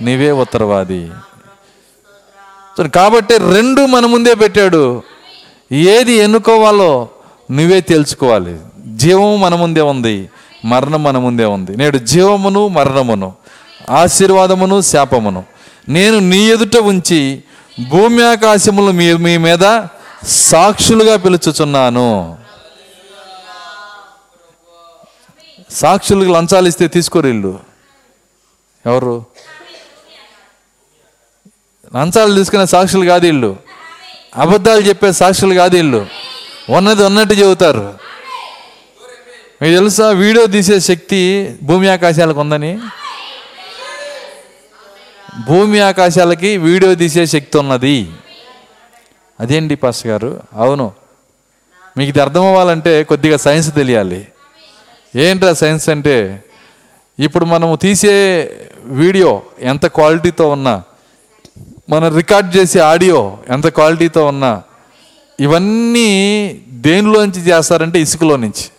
నీవే 0.00 0.30
ఉత్తరవాది. 0.30 1.10
కాబట్టి 2.94 3.38
రెండు 3.38 3.86
మన 3.86 4.06
ముందే 4.06 4.34
పెట్టాడు. 4.34 5.02
ఏది 5.72 6.12
ఎన్నుకోవాలో 6.12 7.08
నువ్వే 7.50 7.80
తెలుసుకోవాలి. 7.80 8.56
జీవము 8.86 9.36
మన 9.36 9.54
ముందే 9.54 9.80
ఉంది 9.80 10.30
మరణం 10.64 11.02
మన 11.02 11.18
ముందే 11.18 11.44
ఉంది. 11.44 11.76
నేడు 11.76 11.98
జీవమును 11.98 12.68
మరణమును 12.68 13.32
ఆశీర్వాదమును 13.90 14.80
శాపమును 14.80 15.44
నేను 15.88 16.18
నీ 16.18 16.38
ఎదుట 16.38 16.76
ఉంచి 16.76 17.42
భూమి 17.88 18.24
ఆకాశములు 18.24 18.92
మీ 18.92 19.12
మీ 19.12 19.36
మీద 19.36 19.64
సాక్షులుగా 20.24 21.16
పిలుచుచున్నాను. 21.16 22.38
సాక్షులకు 25.70 26.30
లంచాలు 26.32 26.68
ఇస్తే 26.68 26.88
తీసుకోరు 26.88 27.26
ఇల్లు 27.26 27.58
ఎవరు? 28.86 29.24
లంచాలు 31.96 32.34
తీసుకునే 32.34 32.66
సాక్షులు 32.66 33.06
కాదు 33.06 33.26
ఇల్లు 33.26 33.56
అబద్ధాలు 34.36 34.80
చెప్పే 34.80 35.12
సాక్షులు 35.12 35.54
కాదు 35.54 35.76
ఇల్లు 35.76 36.06
ఉన్నది 36.70 37.02
ఉన్నట్టు 37.02 37.34
చెబుతారు. 37.34 37.94
మీకు 39.62 39.74
తెలుసా? 39.74 40.10
వీడియో 40.10 40.46
తీసే 40.46 40.80
శక్తి 40.80 41.54
భూమి 41.62 41.88
ఆకాశాలకు 41.88 42.40
ఉందని? 42.40 42.78
భూమి 45.46 45.80
ఆకాశాలకి 45.80 46.56
వీడియో 46.56 46.94
తీసే 46.94 47.26
శక్తి 47.26 47.58
ఉన్నది. 47.58 48.06
అదేంటి 49.40 49.74
పాస్ 49.74 50.06
గారు? 50.06 50.40
అవును. 50.52 50.92
మీకు 51.96 52.08
ఇది 52.08 52.20
అర్థం 52.20 52.46
అవ్వాలంటే 52.46 53.04
కొద్దిగా 53.04 53.36
సైన్స్ 53.36 53.74
తెలియాలి. 53.74 54.28
ఏంట్రా 55.16 55.52
సైన్స్ 55.52 55.88
అంటే? 55.88 56.44
ఇప్పుడు 57.18 57.44
మనము 57.44 57.76
తీసే 57.76 58.14
వీడియో 58.84 59.42
ఎంత 59.60 59.86
క్వాలిటీతో 59.86 60.48
ఉన్నా 60.48 60.82
మనం 61.90 62.16
రికార్డ్ 62.16 62.56
చేసే 62.56 62.78
ఆడియో 62.78 63.38
ఎంత 63.48 63.66
క్వాలిటీతో 63.66 64.26
ఉన్నా 64.26 64.62
ఇవన్నీ 65.40 66.08
దేనిలోంచి 66.68 67.40
చేస్తారంటే 67.40 68.00
ఇసుకలో 68.00 68.36
నుంచి. 68.36 68.70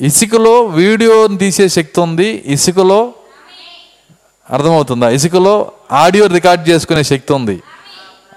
ఇసుకలో 0.00 0.64
వీడియోని 0.64 1.38
తీసే 1.38 1.68
శక్తి 1.68 2.00
ఉంది 2.00 2.42
ఇసుకలో 2.46 3.14
అర్థమవుతుందా? 4.50 5.10
ఇసుకలో 5.10 5.72
ఆడియో 5.92 6.26
రికార్డ్ 6.26 6.68
చేసుకునే 6.68 7.02
శక్తి 7.02 7.32
ఉంది. 7.32 7.62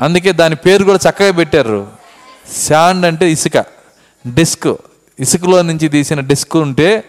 అందుకే 0.01 0.31
దాని 0.31 0.55
పేరు 0.55 0.83
కూడా 0.83 1.09
చక్కగా 1.09 1.31
పెట్టారు. 1.31 1.87
శాండ్ 2.67 3.05
అంటే 3.05 3.31
ఇసుక. 3.31 3.65
డిస్క్. 4.33 4.75
ఇసుకలో 5.19 5.61
నుంచి 5.61 5.89
తీసిన 5.89 6.19
డిస్క్ 6.19 6.57
ఉంటే 6.57 7.03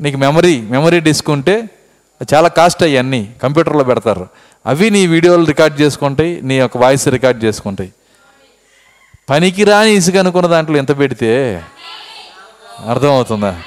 నీకు 0.00 0.16
మెమరీ 0.16 0.60
మెమరీ 0.60 1.00
డిస్క్ 1.00 1.30
ఉంటే 1.30 1.70
చాలా 2.34 2.48
కాస్ట్ 2.48 2.82
అయ్యి 2.82 2.98
అన్నీ 2.98 3.34
కంప్యూటర్లో 3.42 3.84
పెడతారు. 3.84 4.28
అవి 4.66 4.90
నీ 4.90 5.06
వీడియోలు 5.06 5.44
రికార్డ్ 5.44 5.80
చేసుకుంటాయి 5.80 6.40
నీ 6.42 6.58
యొక్క 6.58 6.76
వాయిస్ 6.76 7.08
రికార్డ్ 7.08 7.44
చేసుకుంటాయి. 7.44 7.92
పనికిరాని 9.30 9.90
ఇసుక 9.90 10.16
అనుకున్న 10.16 10.46
దాంట్లో 10.46 10.76
ఎంత 10.76 10.98
పెడితే 10.98 11.62
అర్థమవుతుందా? 12.86 13.62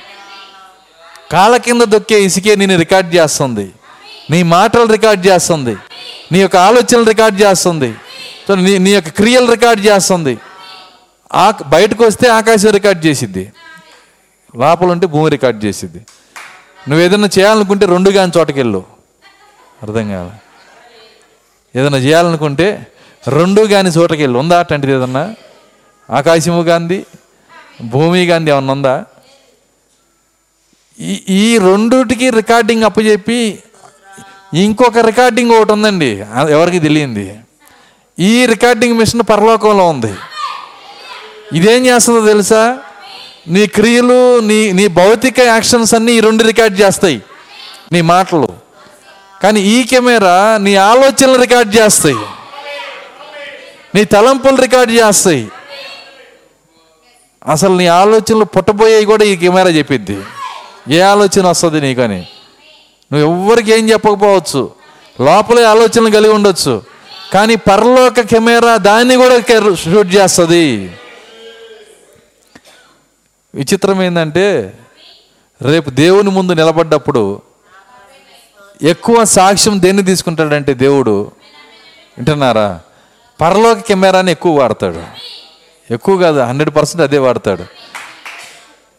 కాళ్ళ 1.31 1.57
కింద 1.57 1.81
దొక్కే 1.81 2.23
ఇసుకే 2.23 2.55
నేను 2.55 2.77
రికార్డ్ 2.77 3.15
చేస్తుంది. 3.15 3.71
నీ 4.29 4.43
మాటలు 4.43 4.91
రికార్డ్ 4.91 5.27
చేస్తుంది. 5.27 5.77
నీ 6.31 6.39
యొక్క 6.39 6.55
ఆలోచనలు 6.55 7.03
రికార్డ్ 7.03 7.41
చేస్తుంది. 7.41 7.93
సో 8.51 8.55
నీ 8.55 8.71
నీ 8.85 8.91
యొక్క 8.91 9.09
క్రియలు 9.09 9.51
రికార్డ్ 9.51 9.81
చేస్తుంది. 9.85 10.31
ఆ 11.33 11.43
బయటకు 11.67 12.03
వస్తే 12.05 12.29
ఆకాశం 12.29 12.69
రికార్డ్ 12.69 13.05
చేసిద్ది. 13.05 13.43
లోపల 14.55 14.85
ఉంటే 14.85 15.07
భూమి 15.13 15.29
రికార్డ్ 15.29 15.59
చేసిద్ది. 15.65 15.99
నువ్వు 16.89 17.01
ఏదైనా 17.05 17.29
చేయాలనుకుంటే 17.37 17.85
రెండు 17.85 18.09
కాని 18.09 18.31
చోటకెళ్ళు. 18.37 18.83
అర్థం 19.83 20.09
కాదు 20.09 20.31
ఏదైనా 21.79 21.97
చేయాలనుకుంటే 21.97 22.87
రెండు 23.27 23.61
కాని 23.61 23.89
చోటకెళ్ళు. 23.89 24.39
ఉందా 24.39 24.59
అట్లాంటిది 24.59 24.93
ఏదన్నా? 24.93 25.23
ఆకాశము 26.09 26.61
గాంధీ 26.61 26.99
భూమి 27.93 28.25
గాంధీ 28.25 28.51
ఏమన్నా 28.51 28.73
ఉందా? 28.73 28.95
ఈ 30.99 31.13
ఈ 31.29 31.57
రెండుటికి 31.57 32.29
రికార్డింగ్ 32.29 32.83
అప్పచెప్పి 32.83 33.59
ఇంకొక 34.53 34.97
రికార్డింగ్ 34.97 35.51
ఒకటి 35.51 35.71
ఉందండి. 35.71 36.11
ఎవరికి 36.49 36.79
తెలియంది? 36.79 37.39
ఈ 38.22 38.45
రికార్డింగ్ 38.45 38.98
మిషన్ 38.98 39.22
పరలోకంలో 39.30 39.89
ఉంది. 39.89 40.14
ఇదేం 41.53 41.85
చేస్తుందో 41.85 42.27
తెలుసా? 42.27 42.77
నీ 43.48 43.68
క్రియలు 43.68 44.39
నీ 44.39 44.72
నీ 44.72 44.88
భౌతిక 44.88 45.39
యాక్షన్స్ 45.39 45.95
అన్నీ 45.95 46.11
ఈ 46.11 46.19
రెండు 46.19 46.43
రికార్డ్ 46.43 46.81
చేస్తాయి. 46.81 47.22
నీ 47.91 48.02
మాటలు. 48.02 48.48
కానీ 49.43 49.61
ఈ 49.61 49.84
కెమెరా 49.84 50.57
నీ 50.61 50.76
ఆలోచనలు 50.76 51.41
రికార్డ్ 51.41 51.76
చేస్తాయి. 51.76 52.15
నీ 53.95 54.03
తలంపులు 54.03 54.61
రికార్డ్ 54.61 54.91
చేస్తాయి. 54.91 55.52
అసలు 57.48 57.76
నీ 57.76 57.88
ఆలోచనలు 57.88 58.45
పుట్టబోయేవి 58.45 59.06
కూడా 59.06 59.23
ఈ 59.23 59.35
కెమెరా 59.35 59.69
చెప్పిద్ది. 59.69 60.22
ఏ 60.89 60.99
ఆలోచన 60.99 61.48
వస్తుంది 61.48 61.81
నీకని? 61.81 62.27
నువ్వు 63.14 63.31
ఎవ్వరికి 63.31 63.72
ఏం 63.72 63.89
చెప్పకపోవచ్చు. 63.89 64.72
లోపలే 65.22 65.64
ఆలోచనలు 65.64 66.10
కలిగి 66.10 66.34
ఉండొచ్చు. 66.34 66.91
కానీ 67.33 67.55
పరలోక 67.55 68.19
కెమెరా 68.19 68.77
దాన్ని 68.77 69.15
కూడా 69.15 69.39
షూట్ 69.75 70.15
చేస్తుంది. 70.15 70.97
విచిత్రం 73.55 74.03
ఏంటంటే 74.03 74.73
రేపు 75.61 75.89
దేవుని 75.89 76.29
ముందు 76.29 76.53
నిలబడ్డప్పుడు 76.53 77.41
ఎక్కువ 78.81 79.23
సాక్ష్యం 79.23 79.81
దేన్ని 79.81 80.03
తీసుకుంటాడంటే 80.03 80.73
దేవుడు? 80.73 81.31
వింటున్నారా? 82.17 82.79
పరలోక 83.41 83.79
కెమెరాని 83.79 84.31
ఎక్కువ 84.31 84.59
వాడతాడు. 84.59 85.03
ఎక్కువ 85.93 86.17
కాదు 86.17 86.39
హండ్రెడ్ 86.39 86.75
పర్సెంట్ 86.75 87.01
అదే 87.01 87.17
వాడతాడు. 87.17 87.63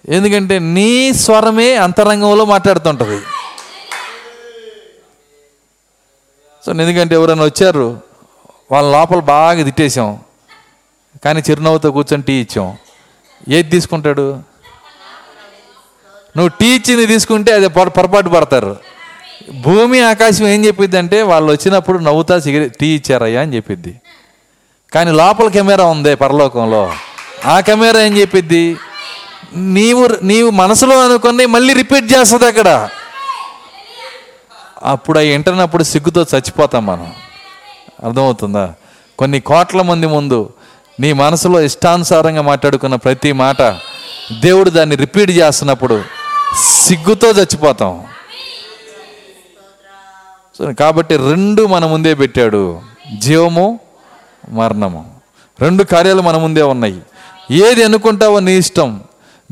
ఎందుకంటే 0.08 0.58
నీ 0.58 1.12
స్వరమే 1.12 1.74
అంతరంగంలో 1.74 2.44
మాట్లాడుతుంటుంది. 2.44 3.22
సో 6.66 6.72
ఎందుకంటే 6.72 7.14
ఎవరైనా 7.14 7.44
వచ్చారు 7.44 8.11
వాళ్ళ 8.70 8.92
లోపల 8.98 9.20
బాగా 9.20 9.64
తిట్టేసాం 9.64 10.18
కానీ 11.24 11.42
చిరునవ్వుతో 11.50 11.90
కూర్చొని 11.90 12.22
టీ 12.22 12.32
ఇచ్చాం. 12.32 12.76
ఏది 13.48 13.70
తీసుకుంటాడు? 13.70 14.38
నువ్వు 16.36 16.48
టీ 16.48 16.66
ఇచ్చింది 16.66 17.06
తీసుకుంటే 17.06 17.52
అది 17.52 17.68
పొరపాటు 17.68 18.28
పడతారు. 18.28 18.76
భూమి 19.60 20.00
ఆకాశం 20.00 20.46
ఏం 20.46 20.64
చెప్పిద్ది 20.64 20.98
అంటే 20.98 21.22
వాళ్ళు 21.22 21.52
వచ్చినప్పుడు 21.52 21.98
నవ్వుతా 21.98 22.38
సిగరెట్ 22.38 22.76
టీ 22.76 22.86
ఇచ్చారయ్యా 22.86 23.40
అని 23.40 23.56
చెప్పిద్ది. 23.56 24.00
కానీ 24.92 25.10
లోపల 25.10 25.48
కెమెరా 25.48 25.84
ఉంది 25.84 26.14
పరలోకంలో. 26.14 26.92
ఆ 27.44 27.60
కెమెరా 27.60 28.00
ఏం 28.00 28.16
చెప్పిద్ది? 28.18 28.76
నీవు 29.54 30.08
నీవు 30.22 30.50
మనసులో 30.50 31.04
అనుకుని 31.04 31.46
మళ్ళీ 31.46 31.74
రిపీట్ 31.74 32.12
చేస్తుంది 32.12 32.46
అక్కడ. 32.46 32.88
అప్పుడు 34.82 35.18
అవి 35.18 35.28
వింటున్నప్పుడు 35.28 35.82
సిగ్గుతో 35.82 36.22
చచ్చిపోతాం 36.22 36.86
మనం. 36.86 37.12
అర్థమవుతుందా? 38.04 38.74
కొన్ని 39.18 39.40
కోట్ల 39.40 39.82
మంది 39.82 40.06
ముందు 40.06 40.52
నీ 41.00 41.12
మనసులో 41.12 41.60
ఇష్టానుసారంగా 41.60 42.42
మాట్లాడుకున్న 42.42 42.94
ప్రతి 42.94 43.32
మాట 43.32 43.62
దేవుడు 44.40 44.70
దాన్ని 44.70 44.96
రిపీట్ 44.96 45.30
చేస్తున్నప్పుడు 45.30 46.02
సిగ్గుతో 46.62 47.30
చచ్చిపోతాం. 47.30 48.04
కాబట్టి 50.78 51.16
రెండు 51.16 51.66
మన 51.66 51.86
ముందే 51.86 52.14
పెట్టాడు. 52.14 52.80
జీవము 53.18 53.80
మరణము. 54.48 55.14
రెండు 55.60 55.84
కార్యాలు 55.84 56.22
మన 56.22 56.36
ముందే 56.36 56.62
ఉన్నాయి. 56.62 57.00
ఏది 57.50 57.82
ఎన్నుకుంటావో 57.82 58.40
నీ 58.40 58.52
ఇష్టం. 58.52 59.00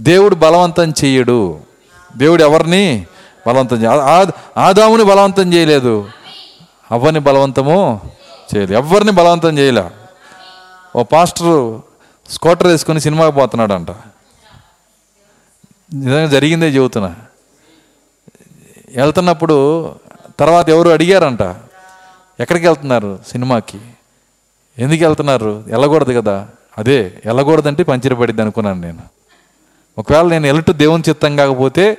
దేవుడు 0.00 0.34
బలవంతం 0.34 0.94
చేయడు. 1.04 1.58
దేవుడు 2.16 2.42
ఎవరిని 2.42 3.06
బలవంతం 3.46 3.76
చేయ 3.76 3.86
ఆ- 3.86 4.24
ఆదాముని 4.56 5.04
బలవంతం 5.04 5.54
చేయలేదు. 5.54 6.08
అవ్వని 6.92 7.20
బలవంతము 7.20 8.00
చేయలే 8.56 8.74
ఎవరిని 8.74 9.10
బలవంతం 9.10 9.58
చేయలే. 9.58 9.90
ఓ 10.96 11.02
పాస్టర్ 11.02 11.80
స్కూటర్ 12.30 12.66
వేసుకొని 12.66 13.00
సినిమాకి 13.00 13.36
పోతున్నాడంట. 13.36 13.90
నిజంగా 15.94 16.26
జరిగిందే 16.26 16.68
చెబుతున్నా. 16.68 17.16
వెళ్తున్నప్పుడు 18.96 19.56
తర్వాత 20.40 20.68
ఎవరు 20.68 20.88
అడిగారంట. 20.88 21.42
ఎక్కడికి 22.40 22.66
వెళ్తున్నారు 22.66 23.18
సినిమాకి? 23.28 23.80
ఎందుకు 24.78 25.04
వెళ్తున్నారు? 25.04 25.64
వెళ్ళకూడదు 25.66 26.20
కదా. 26.20 26.48
అదే 26.78 27.22
వెళ్ళకూడదంటే 27.26 27.82
పంచర్ 27.82 28.20
పడిద్ది 28.20 28.42
అనుకున్నాను 28.42 28.80
నేను. 28.80 29.02
ఒకవేళ 29.98 30.26
నేను 30.26 30.46
వెళ్ళట్టు 30.46 30.72
దేవుని 30.72 31.02
చిత్తం 31.08 31.36
కాకపోతే 31.36 31.98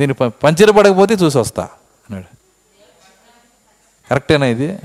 దీన్ని 0.00 0.30
పంచర్ 0.30 0.76
పడకపోతే 0.76 1.14
చూసి 1.14 1.38
వస్తా 1.38 1.62
అన్నాడు. 1.62 2.36
కరెక్టేనా 4.10 4.46
ఇది? 4.46 4.78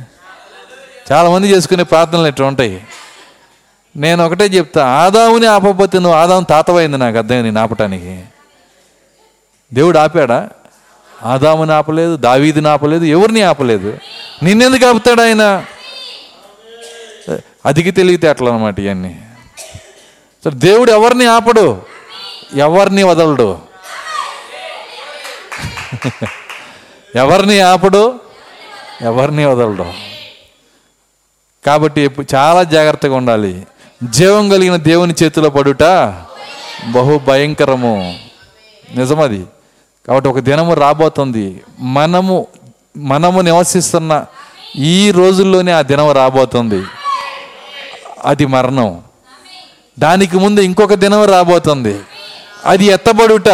చాలామంది 1.11 1.48
చేసుకునే 1.48 1.84
ప్రార్థనలు 1.84 2.27
ఇట్లా 2.27 2.48
ఉంటాయి. 2.48 2.84
నేను 3.95 4.26
ఒకటే 4.26 4.45
చెప్తా 4.45 4.88
ఆదాముని 4.88 5.45
ఆపబోతే 5.45 5.99
నువ్వు 5.99 6.19
ఆదాము 6.19 6.45
తాతవైంది 6.45 6.98
నాకు 6.98 7.18
అర్థం 7.18 7.44
నేను 7.44 7.60
ఆపటానికి 7.61 8.23
దేవుడు 9.73 9.98
ఆపాడా? 9.98 10.49
ఆదాముని 11.23 11.73
ఆపలేదు 11.73 12.15
దావీదిని 12.15 12.68
ఆపలేదు 12.68 13.03
ఎవరిని 13.03 13.41
ఆపలేదు? 13.41 13.98
నిన్నెందుకు 14.44 14.86
ఆపుతాడు 14.86 15.22
ఆయన? 15.22 15.65
అదికి 17.65 17.91
తెలివితే 17.91 18.27
అట్లా 18.27 18.52
అనమాట 18.52 18.80
ఇవన్నీ. 18.80 19.22
సో 20.44 20.49
దేవుడు 20.49 20.91
ఎవరిని 20.91 21.26
ఆపడు? 21.26 21.81
ఎవరిని 22.56 23.03
వదలడు? 23.03 23.60
ఎవరిని 27.15 27.60
ఆపడు? 27.60 28.19
ఎవరిని 29.02 29.45
వదలడు? 29.45 30.09
కాబట్టి 31.65 32.10
చాలా 32.36 32.64
జాగ్రత్తగా 32.64 33.15
ఉండాలి. 33.15 33.68
జీవం 34.03 34.49
కలిగిన 34.49 34.76
దేవుని 34.76 35.14
చేతిలో 35.23 35.49
పడుట 35.49 35.84
బహు 36.91 37.18
భయంకరము. 37.27 38.19
నిజమది. 38.95 39.45
కాబట్టి 40.07 40.30
ఒక 40.30 40.40
దినము 40.40 40.73
రాబోతుంది. 40.73 41.61
మనము 41.80 42.48
మనము 42.98 43.41
నివసిస్తున్న 43.41 44.26
ఈ 44.76 45.11
రోజుల్లోనే 45.11 45.72
ఆ 45.72 45.81
దినం 45.81 46.11
రాబోతుంది. 46.11 46.84
అది 48.26 48.45
మరణం. 48.45 49.02
దానికి 49.99 50.38
ముందు 50.38 50.61
ఇంకొక 50.61 50.94
దినం 50.94 51.26
రాబోతుంది. 51.26 51.99
అది 52.65 52.86
ఎత్తబడుట. 52.86 53.49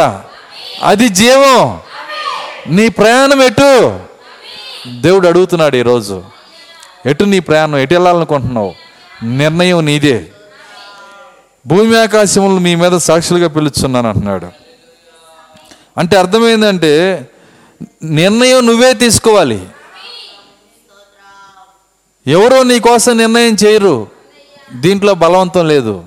అది 0.84 1.10
జీవం. 1.10 1.80
నీ 2.68 2.90
ప్రయాణం 2.90 3.44
ఎటు? 3.44 3.99
దేవుడు 4.88 5.27
అడుగుతున్నాడు 5.27 5.76
ఈరోజు. 5.76 6.23
ఎటు 7.06 7.23
నీ 7.23 7.40
ప్రయాణం 7.40 7.77
ఎటు 7.77 7.94
వెళ్ళాలనుకుంటున్నావు? 7.94 8.73
నిర్ణయం 9.23 9.86
నీదే. 9.86 10.26
భూమి 11.68 11.99
ఆకాశములు 11.99 12.60
మీ 12.60 12.76
మీద 12.76 12.91
సాక్షులుగా 12.91 13.48
పిలుచున్నాను 13.48 14.10
అంటున్నాడు. 14.10 14.48
అంటే 15.98 16.18
అర్థమైందంటే 16.18 17.27
నిర్ణయం 18.03 18.65
నువ్వే 18.65 18.94
తీసుకోవాలి. 18.94 19.65
ఎవరో 22.27 22.64
నీ 22.64 22.80
కోసం 22.80 23.18
నిర్ణయం 23.18 23.57
చేయరు. 23.65 24.07
దీంట్లో 24.73 25.14
బలవంతం 25.14 25.68
లేదు. 25.68 26.03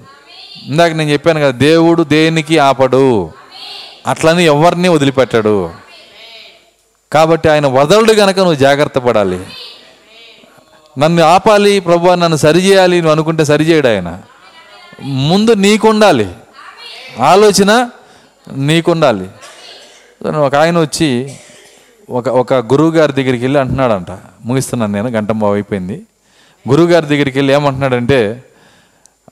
ఇందాక 0.67 0.93
నేను 0.93 1.11
చెప్పాను 1.11 1.41
కదా 1.41 1.51
దేవుడు 1.51 2.03
దేనికి 2.03 2.59
ఆపడు? 2.59 3.31
అట్లని 4.07 4.45
ఎవరిని 4.45 4.89
వదిలిపెట్టాడు. 4.89 5.71
కాబట్టి 7.13 7.49
ఆయన 7.49 7.67
వదలడు 7.67 8.13
గనక 8.13 8.37
నువ్వు 8.37 8.55
జాగ్రత్త 8.55 8.99
పడాలి. 8.99 9.41
నన్ను 10.99 11.23
ఆపాలి 11.23 11.81
ప్రభు 11.81 12.15
నన్ను 12.15 12.37
సరిచేయాలి 12.37 12.97
నువ్వు 12.97 13.13
అనుకుంటే 13.13 13.45
సరిచేయడు 13.45 13.89
ఆయన. 13.89 14.19
ముందు 15.03 15.53
నీకుండాలి. 15.55 16.31
ఆలోచన 17.21 17.91
నీకుండాలి. 18.57 19.29
ఒక 20.29 20.55
ఆయన 20.55 20.81
వచ్చి 20.81 21.33
ఒక 22.11 22.29
ఒక 22.29 22.55
గురువు 22.55 22.91
గారి 22.91 23.13
దగ్గరికి 23.13 23.45
వెళ్ళి 23.45 23.61
అంటున్నాడంట. 23.61 24.07
ముగిస్తున్నాను 24.45 24.93
నేను 24.93 25.09
గంట 25.09 25.33
బాబు 25.33 25.53
అయిపోయింది. 25.53 26.03
గురువు 26.71 26.87
గారి 26.87 27.07
దగ్గరికి 27.07 27.39
వెళ్ళి 27.39 27.55
ఏమంటున్నాడంటే 27.55 28.45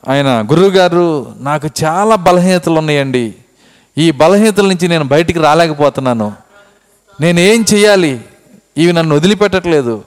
ఆయన 0.09 0.27
గురువుగారు 0.27 1.35
నాకు 1.39 1.69
చాలా 1.85 2.15
బలహీనతలు 2.17 2.79
ఉన్నాయండి. 2.79 3.35
ఈ 3.99 4.11
బలహీనతల 4.11 4.67
నుంచి 4.67 4.89
నేను 4.89 5.05
బయటికి 5.05 5.39
రాలేకపోతున్నాను. 5.39 6.33
నేను 7.21 7.41
ఏం 7.41 7.65
చేయాలి 7.75 8.21
ఇవి 8.77 8.93
నన్ను 8.93 9.17
వదిలిపెట్టట్లేదు. 9.17 10.05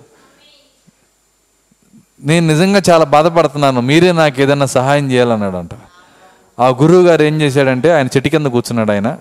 నేను 2.23 2.47
నిజంగా 2.47 2.81
చాలా 2.89 3.05
బాధపడుతున్నాను. 3.05 3.81
మీరే 3.81 4.11
నాకు 4.11 4.41
ఏదైనా 4.41 4.65
సహాయం 4.65 5.11
చేయాలన్నాడంట. 5.11 5.69
ఆ 6.59 6.67
గురువు 6.67 7.05
గారు 7.05 7.23
ఏం 7.23 7.41
చేశాడంటే 7.41 7.91
ఆయన 7.91 8.05
చెట్టు 8.05 8.29
కింద 8.29 8.47
కూర్చున్నాడు 8.47 8.91
ఆయన. 8.91 9.17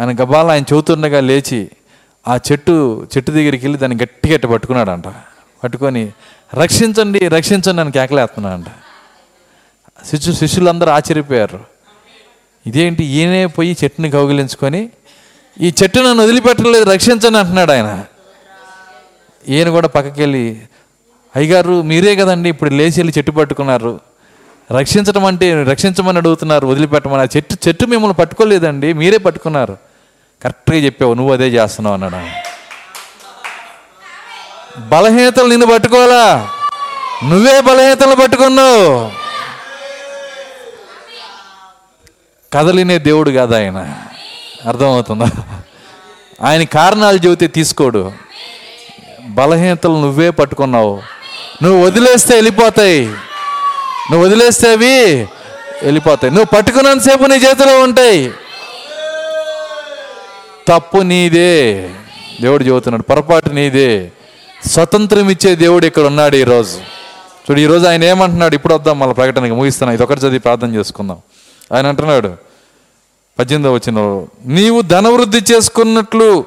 ఆయన 0.00 0.16
గబాల 0.22 0.50
ఆయన 0.50 0.62
చదువుతుండగా 0.62 1.20
లేచి 1.20 1.70
ఆ 2.28 2.38
చెట్టు 2.52 3.06
చెట్టు 3.16 3.30
దగ్గరికి 3.32 3.66
వెళ్ళి 3.66 3.78
దాన్ని 3.78 3.98
గట్టి 4.02 4.32
గట్టి 4.32 4.46
పట్టుకున్నాడంట. 4.46 5.04
పట్టుకొని 5.64 6.12
రక్షించండి 6.54 7.28
రక్షించండి 7.28 7.80
అని 7.80 7.92
కేకలేస్తున్నాడంట. 7.92 8.66
శిష్యు 10.06 10.34
శిష్యులందరూ 10.34 10.90
ఆశ్చర్యపోయారు. 10.90 11.60
ఇదేంటి? 12.66 13.04
ఈయనే 13.04 13.46
పోయి 13.46 13.76
చెట్టుని 13.84 14.10
కౌగిలించుకొని 14.10 14.90
ఈ 15.60 15.74
చెట్టు 15.82 15.98
నన్ను 15.98 16.22
వదిలిపెట్టలేదు 16.24 16.90
రక్షించండి 16.90 17.38
అంటున్నాడు 17.38 17.72
ఆయన. 17.72 18.04
ఈయన 19.48 19.70
కూడా 19.70 19.88
పక్కకి 19.88 20.20
వెళ్ళి 20.20 20.62
అయ్యగారు 21.36 21.82
మీరే 21.82 22.16
కదండి 22.16 22.48
ఇప్పుడు 22.48 22.70
లేచి 22.70 22.90
వెళ్ళి 22.90 23.14
చెట్టు 23.18 23.32
పట్టుకున్నారు. 23.32 24.00
రక్షించడం 24.78 25.24
అంటే 25.24 25.62
రక్షించమని 25.62 26.18
అడుగుతున్నారు 26.18 26.66
వదిలిపెట్టమని. 26.66 27.22
ఆ 27.22 27.26
చెట్టు 27.36 27.56
చెట్టు 27.68 27.86
మిమ్మల్ని 27.86 28.14
పట్టుకోలేదండి 28.14 28.92
మీరే 28.92 29.18
పట్టుకున్నారు. 29.18 29.76
కరెక్ట్గా 30.42 30.76
చెప్పావు 30.76 31.14
నువ్వు 31.14 31.32
అదే 31.32 31.48
చేస్తున్నావు 31.48 31.94
అన్నాడు 31.94 32.44
బలహీనతలు 34.88 35.46
నిన్ను 35.46 35.66
పట్టుకోవాలా? 35.66 36.48
నువ్వే 37.24 37.60
బలహీనతలు 37.60 38.14
పట్టుకున్నావు. 38.14 39.10
కదలినే 42.52 42.98
దేవుడు 42.98 43.30
కాదు 43.30 43.54
ఆయన. 43.54 43.94
అర్థమవుతుందా? 44.68 45.30
ఆయన 46.42 46.62
కారణాలు 46.62 47.16
చెబితే 47.16 47.46
తీసుకోడు. 47.46 48.12
బలహీనతలు 49.26 49.92
నువ్వే 49.92 50.30
పట్టుకున్నావు. 50.30 51.02
నువ్వు 51.62 51.86
వదిలేస్తే 51.86 52.34
వెళ్ళిపోతాయి. 52.34 53.06
నువ్వు 54.10 54.24
వదిలేస్తే 54.24 54.72
అవి 54.72 55.22
వెళ్ళిపోతాయి. 55.82 56.34
నువ్వు 56.34 56.56
పట్టుకున్నంతసేపు 56.56 57.24
నీ 57.24 57.34
చేతిలో 57.34 57.80
ఉంటాయి. 57.80 58.30
తప్పు 60.68 60.96
నీదే. 60.98 61.90
దేవుడు 62.40 62.64
చెబుతున్నాడు 62.64 63.02
పొరపాటు 63.02 63.50
నీదే. 63.50 64.12
స్వతంత్రం 64.66 65.30
ఇచ్చే 65.30 65.54
దేవుడు 65.54 65.86
ఇక్కడ 65.86 66.02
ఉన్నాడు 66.02 66.36
ఈరోజు. 66.36 66.78
చూడు 67.50 67.60
ఈరోజు 67.60 67.86
ఆయన 67.86 68.04
ఏమంటున్నాడు? 68.04 68.54
ఇప్పుడు 68.54 68.74
వద్దాం 68.74 68.98
మళ్ళీ 68.98 69.14
ప్రకటనకి 69.14 69.52
ముగిస్తున్నాం 69.52 69.94
ఇది 69.94 70.02
ఒకటి 70.02 70.20
చదివి 70.20 70.38
ప్రార్థన 70.38 70.74
చేసుకుందాం. 70.74 71.18
ఆయన 71.72 71.86
అంటున్నాడు 71.86 72.32
పద్దెనిమిదో 73.38 73.72
వచ్చిన 73.72 74.26
నీవు 74.46 74.82
ధనవృద్ధి 74.82 75.54
చేసుకున్నట్లు 75.54 76.44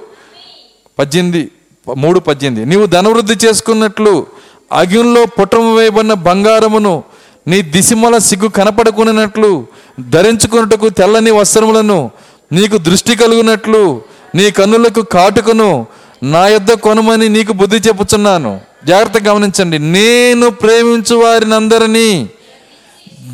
పద్దెనిమిది 0.99 1.51
మూడు 1.97 2.19
పద్దెనిమిది. 2.19 2.69
నీవు 2.69 2.85
ధనవృద్ధి 2.85 3.47
చేసుకున్నట్లు 3.47 4.27
అగ్నిలో 4.72 5.26
పుటము 5.26 5.76
వేయబడిన 5.76 6.14
బంగారమును 6.14 7.03
నీ 7.48 7.61
దిశమల 7.61 8.18
సిగ్గు 8.18 8.48
కనపడకున్నట్లు 8.48 9.65
ధరించుకున్నట్టుకు 10.10 10.89
తెల్లని 10.89 11.31
వస్త్రములను 11.31 12.11
నీకు 12.52 12.77
దృష్టి 12.77 13.15
కలుగునట్లు 13.15 14.02
నీ 14.35 14.52
కన్నులకు 14.52 15.02
కాటుకను 15.02 15.88
నా 16.23 16.48
యొద్ద 16.48 16.73
కొనమని 16.73 17.30
నీకు 17.30 17.53
బుద్ధి 17.53 17.77
చెప్పుచున్నాను. 17.77 18.61
జాగ్రత్త 18.88 19.27
గమనించండి. 19.27 19.80
నేను 19.80 20.49
ప్రేమించు 20.49 21.15
వారిని 21.15 21.56
అందరినీ 21.56 22.30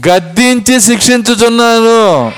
గద్దించి 0.08 0.82
శిక్షించుచున్నాను. 0.82 2.32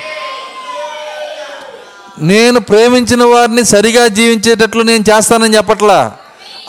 నేను 2.26 2.60
ప్రేమించిన 2.60 3.24
వారిని 3.24 3.66
సరిగా 3.66 4.08
జీవించేటట్లు 4.08 4.82
నేను 4.82 5.04
చేస్తానని 5.12 5.56
చెప్పట్లా? 5.56 6.12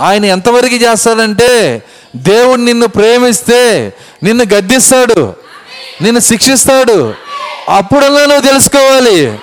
ఆయన 0.01 0.25
ఎంతవరకు 0.25 0.75
చేస్తాడంటే 0.75 1.83
దేవుడు 2.17 2.61
నిన్ను 2.61 2.87
ప్రేమిస్తే 2.87 3.93
నిన్ను 4.23 4.45
గద్దిస్తాడు 4.55 5.35
నిన్ను 6.03 6.21
శిక్షిస్తాడు. 6.21 7.15
అప్పుడల్లా 7.69 8.25
నువ్వు 8.25 8.41
తెలుసుకోవాలి? 8.41 9.39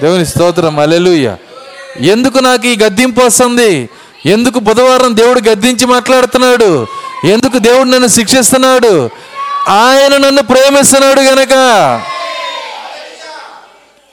దేవుని 0.00 0.26
స్తోత్రం 0.26 0.78
అలెలుయ్య 0.78 1.36
ఎందుకు 2.00 2.38
నాకు 2.38 2.66
ఈ 2.66 2.78
గద్దింపు 2.78 3.20
వస్తుంది? 3.20 3.88
ఎందుకు 4.26 4.58
బుధవారం 4.58 5.16
దేవుడు 5.16 5.40
గద్దించి 5.48 5.86
మాట్లాడుతున్నాడు? 5.86 6.86
ఎందుకు 7.24 7.58
దేవుడు 7.58 7.88
నన్ను 7.88 8.06
శిక్షిస్తున్నాడు? 8.06 9.10
ఆయన 9.68 10.16
నన్ను 10.16 10.42
ప్రేమిస్తున్నాడు 10.42 11.20
గనక. 11.20 11.50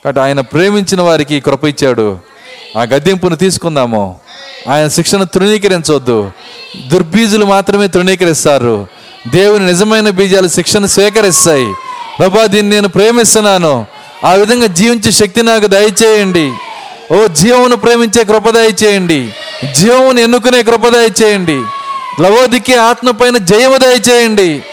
కాబట్టి 0.03 0.21
ఆయన 0.21 0.41
ప్రేమించిన 0.41 1.01
వారికి 1.01 1.39
కృప 1.39 1.63
ఇచ్చాడు. 1.63 2.32
ఆ 2.77 2.83
గద్దెంపును 2.83 3.35
తీసుకుందాము. 3.35 4.19
ఆయన 4.69 4.87
శిక్షను 4.87 5.25
తృణీకరించవద్దు 5.25 6.31
దుర్బీజులు 6.87 7.45
మాత్రమే 7.45 7.87
తృణీకరిస్తారు. 7.87 8.87
దేవుని 9.27 9.65
నిజమైన 9.65 10.09
బీజాలు 10.09 10.47
శిక్షను 10.47 10.87
స్వీకరిస్తాయి 10.87 11.73
ప్రభా 12.19 12.45
దీన్ని 12.45 12.75
నేను 12.75 12.87
ప్రేమిస్తున్నాను. 12.87 13.85
ఆ 14.25 14.33
విధంగా 14.33 14.65
జీవించే 14.65 15.11
శక్తి 15.11 15.43
నాకు 15.43 15.65
దయచేయండి. 15.65 16.53
ఓ 17.13 17.27
జీవమును 17.27 17.75
ప్రేమించే 17.75 18.23
కృప 18.23 18.49
దయచేయండి. 18.49 19.33
జీవమును 19.75 20.19
ఎన్నుకునే 20.19 20.63
కృప 20.63 20.87
దయచేయండి. 20.87 21.61
లవోదికి 22.21 22.75
ఆత్మ 22.75 23.11
పైన 23.11 23.37
జయము 23.37 23.77
దయచేయండి. 23.77 24.63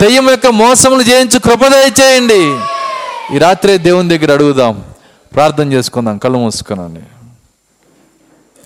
దయ్యం 0.00 0.30
యొక్క 0.30 0.46
మోసములు 0.46 1.02
జయించు 1.02 1.38
కృప 1.38 1.66
దయచేయండి. 1.66 2.56
ఈ 3.36 3.38
రాత్రే 3.38 3.78
దేవుని 3.78 4.18
దగ్గర 4.18 4.32
అడుగుదాం. 4.32 4.82
ప్రార్థన 5.34 5.72
చేసుకుందాం. 5.72 6.18
కళ్ళు 6.18 6.38
మూసుకున్నాను 6.38 7.11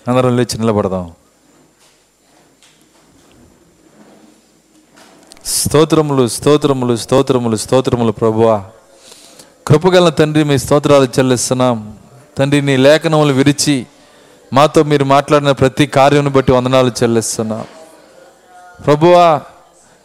అందరం 0.09 0.37
లేచి 0.37 0.59
నిలబడదాం. 0.59 1.13
స్తోత్రములు 5.47 6.29
స్తోత్రములు 6.29 6.97
స్తోత్రములు 6.97 7.57
స్తోత్రములు 7.57 8.13
ప్రభువా. 8.13 8.65
కృపగల 9.67 10.09
తండ్రి 10.09 10.45
మీ 10.45 10.59
స్తోత్రాలు 10.59 11.05
చెల్లిస్తున్నాం. 11.05 11.97
తండ్రి 12.39 12.63
నీ 12.63 12.77
లేఖనములు 12.77 13.33
విరిచి 13.33 13.87
మాతో 14.53 14.83
మీరు 14.83 15.05
మాట్లాడిన 15.05 15.51
ప్రతి 15.51 15.87
కార్యం 15.87 16.33
బట్టి 16.33 16.53
వందనాలు 16.53 16.93
చెల్లిస్తున్నాం. 17.03 17.65
ప్రభువా 18.87 19.41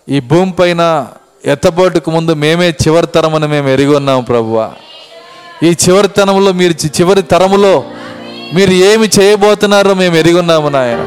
ఈ 0.09 0.19
భూమి 0.19 0.51
పైన 0.51 1.07
ఎత్తబోటుకు 1.45 2.11
ముందు 2.11 2.33
మేమే 2.33 2.69
చివరి 2.69 3.07
తరమని 3.07 3.47
మేము 3.47 3.69
ఎరిగి 3.69 3.95
ఉన్నాం 3.95 4.23
ప్రభువా. 4.23 4.71
ఈ 5.63 5.71
చివరి 5.71 6.07
తరంలో 6.07 6.51
మీరు 6.51 6.73
చి- 6.73 6.91
చివరి 6.91 7.21
తరములో 7.21 7.83
మీరు 8.53 8.71
ఏమి 8.71 9.09
చేయబోతున్నారో 9.19 9.93
మేము 9.93 10.15
ఎరిగున్నాము 10.15 10.69
నాయన. 10.69 11.03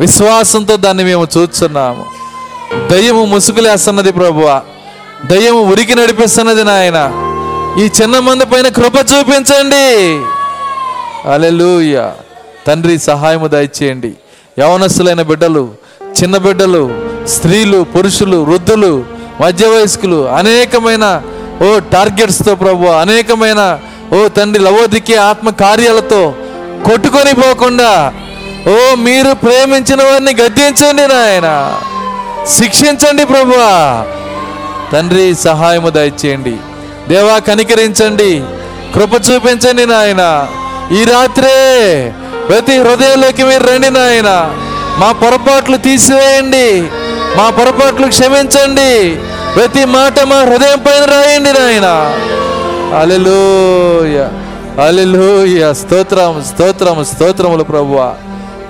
విశ్వాసంతో 0.00 0.76
దాన్ని 0.76 1.04
మేము 1.04 1.26
చూస్తున్నాము. 1.38 2.04
దయ్యము 2.90 3.24
ముసుగులేస్తున్నది 3.24 4.12
ప్రభువ. 4.12 4.62
దయ్యము 5.26 5.60
ఉరికి 5.72 5.94
నడిపిస్తున్నది 5.94 6.64
నాయన. 6.64 7.12
ఈ 7.80 7.90
చిన్న 8.02 8.18
మంది 8.18 8.44
పైన 8.44 8.68
కృప 8.68 8.96
చూపించండి. 8.96 9.86
అలెలుయ 11.32 12.10
తండ్రి 12.66 12.98
సహాయము 12.98 13.46
దయచేయండి. 13.46 14.12
యవనస్తులైన 14.58 15.22
బిడ్డలు 15.22 15.74
చిన్న 16.22 16.36
బిడ్డలు 16.36 16.90
స్త్రీలు 17.26 17.84
పురుషులు 17.84 18.36
వృద్ధులు 18.36 19.04
మధ్య 19.40 19.66
వయస్కులు 19.66 20.28
అనేకమైన 20.28 21.22
ఓ 21.62 21.78
టార్గెట్స్తో 21.78 22.54
ప్రభు 22.54 22.84
అనేకమైన 22.84 23.80
ఓ 24.14 24.28
తండ్రి 24.28 24.62
లవోదికి 24.64 25.16
ఆత్మ 25.16 25.50
కార్యాలతో 25.50 26.34
కొట్టుకొని 26.86 27.34
పోకుండా 27.34 28.12
ఓ 28.68 28.94
మీరు 28.94 29.34
ప్రేమించిన 29.34 30.02
వారిని 30.02 30.34
గద్దించండి 30.42 31.02
నాయన. 31.02 31.74
శిక్షించండి 32.48 33.24
ప్రభువా. 33.24 34.04
తండ్రి 34.92 35.34
సహాయము 35.34 35.90
దయచేయండి. 35.90 36.56
దేవా 37.08 37.38
కనికరించండి. 37.38 38.42
కృప 38.94 39.14
చూపించండి 39.14 39.86
నాయన. 39.86 40.46
ఈ 40.92 41.04
రాత్రే 41.04 42.12
ప్రతి 42.48 42.78
హృదయంలోకి 42.78 43.42
మీరు 43.42 43.64
రండి 43.64 43.90
నాయన. 43.90 44.54
మా 44.98 45.12
పొరపాట్లు 45.12 45.76
తీసివేయండి. 45.76 46.82
మా 47.36 47.50
పొరపాట్లు 47.50 48.06
క్షమించండి. 48.06 49.16
ప్రతి 49.54 49.84
మాట 49.84 50.20
మా 50.20 50.36
హృదయం 50.36 50.78
పైన 50.78 51.04
రాయండి 51.04 51.52
నాయన. 51.52 52.14
అలెలుయా 52.98 54.47
అలెలుయ 54.86 55.74
స్తోత్రం 55.74 56.44
స్తోత్రము 56.54 57.04
స్తోత్రములు 57.04 57.64
ప్రభువా. 57.64 58.14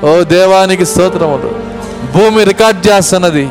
ఓ 0.09 0.23
దేవానికి 0.23 0.87
స్తోత్రములు. 0.87 1.51
భూమి 2.15 2.45
రికార్డ్ 2.45 2.87
చేస్తున్నది 2.87 3.49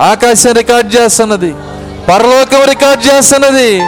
ఆకాశం 0.00 0.52
రికార్డ్ 0.52 0.94
చేస్తున్నది 0.94 1.54
పరలోకం 2.08 2.68
రికార్డ్ 2.68 3.02
చేస్తున్నది. 3.06 3.80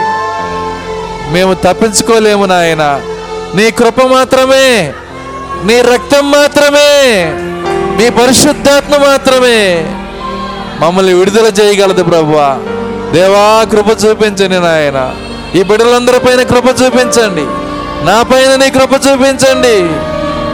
మేము 1.31 1.53
తప్పించుకోలేము 1.53 2.45
నాయన. 2.45 3.01
నీ 3.55 3.71
కృప 3.71 4.01
మాత్రమే 4.01 4.93
నీ 5.63 5.81
రక్తం 5.81 6.31
మాత్రమే 6.31 7.25
నీ 7.97 8.09
పరిశుద్ధాత్మ 8.09 9.05
మాత్రమే. 9.05 9.85
మమ్మల్ని 10.79 11.13
విడుదల 11.13 11.45
చేయగలదు 11.45 12.03
ప్రభువా. 12.03 12.57
దేవా 13.11 13.63
కృప 13.63 14.05
చూపించండి 14.05 14.59
నాయన. 14.59 15.15
ఈ 15.57 15.63
బిడ్డలందరి 15.63 16.19
పైన 16.19 16.41
కృప 16.41 16.81
చూపించండి. 16.81 17.64
నా 18.03 18.21
పైన 18.21 18.55
నీ 18.55 18.69
కృప 18.69 18.93
చూపించండి. 18.93 19.81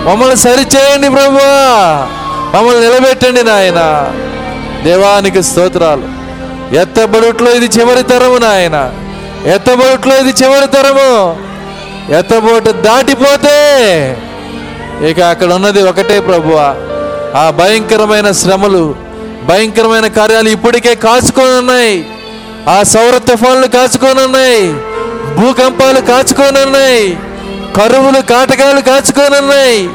మమ్మల్ని 0.10 0.38
సరిచేయండి 0.38 1.10
ప్రభువా. 1.10 2.08
మమ్మల్ని 2.56 2.82
నిలబెట్టండి 2.82 3.44
నాయన. 3.44 4.12
దేవానికి 4.84 5.44
స్తోత్రాలు. 5.44 6.22
ఎత్తబడుట్లో 6.76 7.52
ఇది 7.52 7.66
చివరి 7.66 8.04
తరము 8.04 8.38
నాయన. 8.38 8.94
ఎత్తబడుట్లో 9.46 10.18
ఇది 10.18 10.44
చివరి 10.44 10.68
తరము. 10.68 11.38
ఎత్తబోటు 12.18 12.72
దాటిపోతే 12.72 14.18
ఇక 15.10 15.20
అక్కడ 15.20 15.54
ఉన్నది 15.54 15.84
ఒకటే 15.84 16.20
ప్రభువా. 16.20 16.76
ఆ 17.42 17.50
భయంకరమైన 17.50 18.32
శ్రమలు 18.32 18.96
భయంకరమైన 19.44 20.08
కార్యాలు 20.08 20.50
ఇప్పటికే 20.50 20.96
కాచుకొని 20.96 21.58
ఉన్నాయి. 21.58 22.06
ఆ 22.70 22.84
సౌర 22.84 23.18
తుఫాన్లు 23.18 23.68
కాచుకొని 23.68 24.22
ఉన్నాయి. 24.22 24.74
భూకంపాలు 25.36 26.02
కాచుకొని 26.02 26.62
ఉన్నాయి. 26.62 27.18
కరువులు 27.78 28.22
కాటకాలు 28.22 28.82
కాచుకోనున్నాయి 28.82 29.90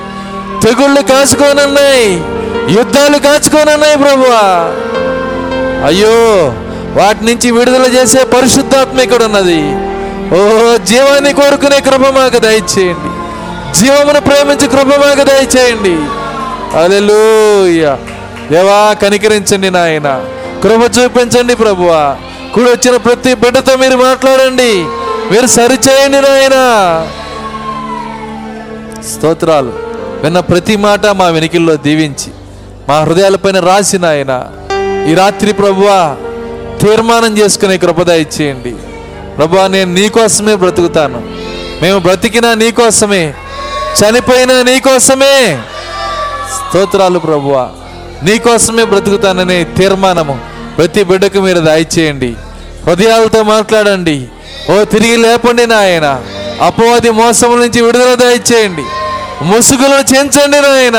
తెగుళ్ళు 0.63 1.03
కాచుకోనున్నాయి 1.03 2.25
యుద్ధాలు 2.79 3.19
కాచుకోనున్నాయి 3.19 3.99
ప్రభువా. 3.99 4.73
అయ్యో 5.87 6.55
వాటి 7.01 7.25
నుంచి 7.25 7.51
విడుదల 7.51 7.83
చేసే 7.83 8.25
పరిశుద్ధాత్మ 8.25 9.01
ఇక్కడ 9.01 9.23
ఉన్నది 9.23 9.63
ఓ 10.35 10.77
జీవాన్ని 10.77 11.33
కోరుకునే 11.33 11.81
కృప 11.81 12.07
మాకు 12.07 12.39
దయచేయండి. 12.39 13.11
జీవమును 13.79 14.21
ప్రేమించి 14.21 14.69
కృప 14.69 14.87
మాకు 14.87 15.25
దయచేయండి. 15.25 15.97
అలెలుయ 16.79 17.97
దేవా 18.51 18.93
కనికరించండి 18.93 19.71
నాయన. 19.71 20.25
కృప 20.63 20.99
చూపించండి 20.99 21.55
ప్రభువా. 21.55 22.17
కూడి 22.55 22.71
వచ్చిన 22.71 22.97
ప్రతి 22.97 23.35
బిడ్డతో 23.35 23.77
మీరు 23.77 23.97
మాట్లాడండి. 23.97 24.85
మీరు 25.31 25.47
సరిచేయండి 25.47 26.21
నాయనా. 26.21 27.07
స్తోత్రాలు. 29.13 29.73
విన్న 30.23 30.41
ప్రతి 30.41 30.77
మాట 30.77 31.07
మా 31.07 31.27
వెనికిల్లో 31.29 31.77
దీవించి 31.77 32.31
మా 32.89 32.97
హృదయాలపైన 33.01 33.59
రాసిన 33.61 34.05
ఆయన 34.07 34.33
ఈ 35.11 35.15
రాత్రి 35.15 35.53
ప్రభువా 35.53 36.17
తీర్మానం 36.81 37.39
చేసుకునే 37.39 37.77
కృపద 37.79 38.09
ఇచ్చేయండి. 38.09 38.75
ప్రభువా 39.37 39.67
నేను 39.67 39.95
నీకోసమే 39.95 40.55
బ్రతుకుతాను. 40.55 41.23
మేము 41.83 41.99
బ్రతికినా 41.99 42.55
నీకోసమే 42.55 43.35
చనిపోయినా 43.99 44.63
నీకోసమే 44.63 45.59
స్తోత్రాలు 46.57 47.19
ప్రభువా 47.19 47.69
నీకోసమే 48.23 48.85
బ్రతుకుతాననే 48.85 49.65
తీర్మానము 49.65 50.39
ప్రతి 50.77 51.03
బిడ్డకు 51.03 51.39
మీరు 51.39 51.59
దయచేయండి 51.59 52.35
హృదయాలతో 52.87 53.43
మాట్లాడండి. 53.43 54.29
ఓ 54.73 54.85
తిరిగి 54.85 55.17
లేపండి 55.17 55.67
నాయనా. 55.67 56.13
అపవాది 56.61 57.11
మోసముల 57.11 57.59
నుంచి 57.59 57.83
విడుదల 57.83 58.15
దయచేయండి. 58.15 58.83
ముసుగులను 59.45 60.15
చెంచండి 60.15 60.61
నాయన. 60.61 60.99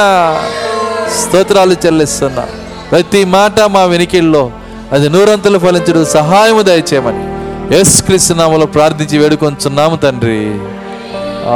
స్తోత్రాలు 1.19 1.75
చెల్లిస్తున్నా. 1.85 2.47
ప్రతి 2.91 3.25
మాట 3.25 3.61
మా 3.61 3.83
వెనికిల్లో 3.83 4.51
అది 4.91 5.09
నూరంతులు 5.09 5.59
ఫలించడం 5.59 6.05
సహాయము 6.05 6.61
దయచేయమని 6.61 7.37
ఎస్ 7.75 8.31
నామలో 8.31 8.65
ప్రార్థించి 8.65 9.17
వేడుకొంచున్నాము 9.17 9.95
తండ్రి. 9.95 10.45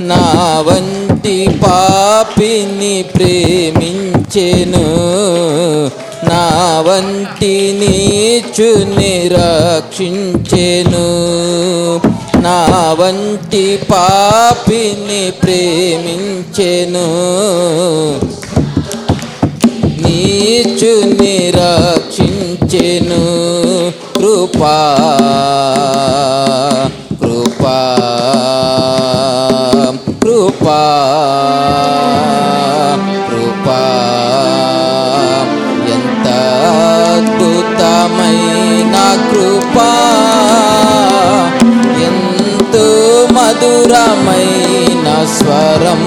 నా 0.00 0.64
వంటి 0.66 1.60
పాపిని 1.66 3.04
ప్రేమించెను. 3.14 4.82
నా 6.22 6.42
వంటి 6.86 7.54
నీచుని 7.80 9.28
రక్షించెను 9.28 11.06
నా 12.40 12.96
వంటి 12.98 13.78
పాపిని 13.90 15.32
ప్రేమించెను. 15.42 17.06
నీచుని 20.02 21.52
రక్షించెను 21.56 23.22
కృపా 24.18 24.78
కృపా 27.20 27.78
కృపా 30.20 30.22
కృపా. 30.22 30.80
మధురమైన 43.82 45.06
స్వరం. 45.38 46.02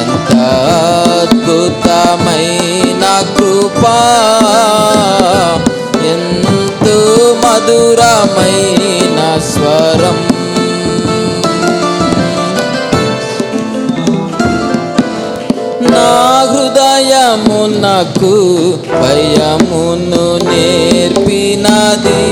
ఎంత 0.00 0.32
అద్భుతమైన 1.20 3.04
కృపా. 3.36 3.96
ఎంతో 6.06 6.98
మధురమైన 7.44 9.20
స్వరం. 9.38 10.18
నా 15.90 16.08
హృదయమునకు 16.52 18.34
భయమును 18.92 20.24
నేర్పినది. 20.50 22.22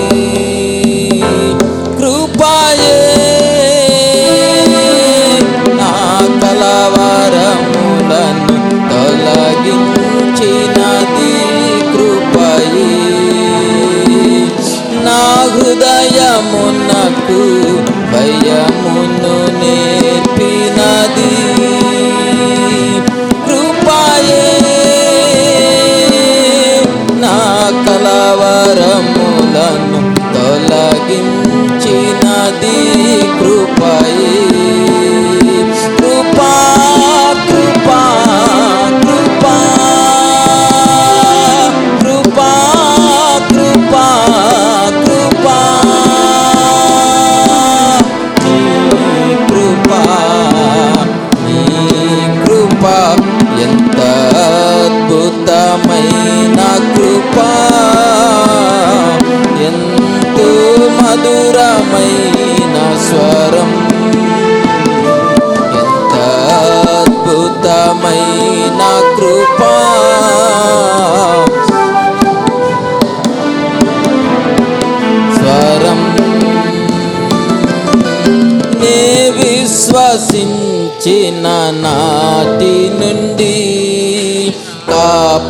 హృదయమునకు 16.44 17.40
భయమును 18.12 18.81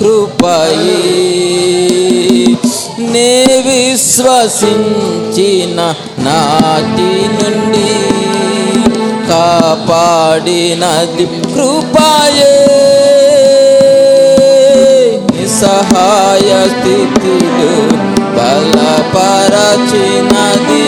కృపయే. 0.00 0.98
నే 3.12 3.30
విశ్వసించిన 3.66 5.78
నాటి 6.18 7.12
నుండి 7.38 7.88
కాపాడినది 9.30 11.26
కృపాయే. 11.26 12.54
సహాయ 15.60 16.50
స్థితిలో 16.68 17.93
బలపరచి 18.36 20.06
నది 20.30 20.86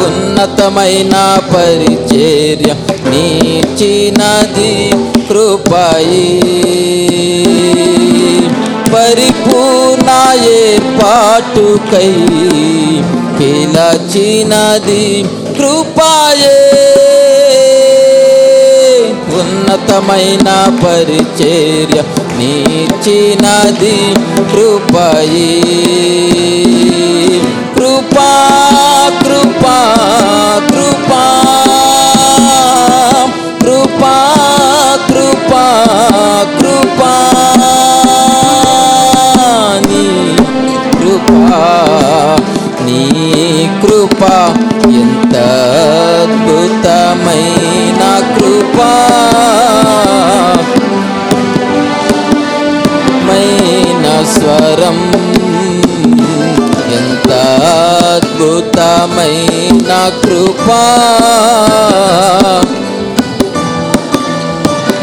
ఉన్నతమైన 0.07 1.39
పరిచర్య 1.55 2.74
నీచినది 3.11 4.91
కృపాయే. 5.28 6.41
పరిపూర్ణయే 8.95 10.79
పాటుకై 11.03 12.12
పిలచినది 13.39 15.25
కృపాయే. 15.59 16.59
ఉన్నతమైన 19.41 20.49
పరిచర్య 20.85 22.03
నీచినది 22.39 23.99
కృపయే. 24.53 25.51
కృపా 27.77 28.31
కృపా 29.23 29.79
నీ 42.81 43.03
కృప 43.83 44.23
ఎంత 44.87 45.37
అద్భుతమైన 46.21 48.03
కృప. 48.39 48.81
మైన 53.25 54.25
స్వరం 54.25 54.99
ఎంత 56.93 57.33
అద్భుతమైన 58.15 60.11
కృప. 60.25 60.71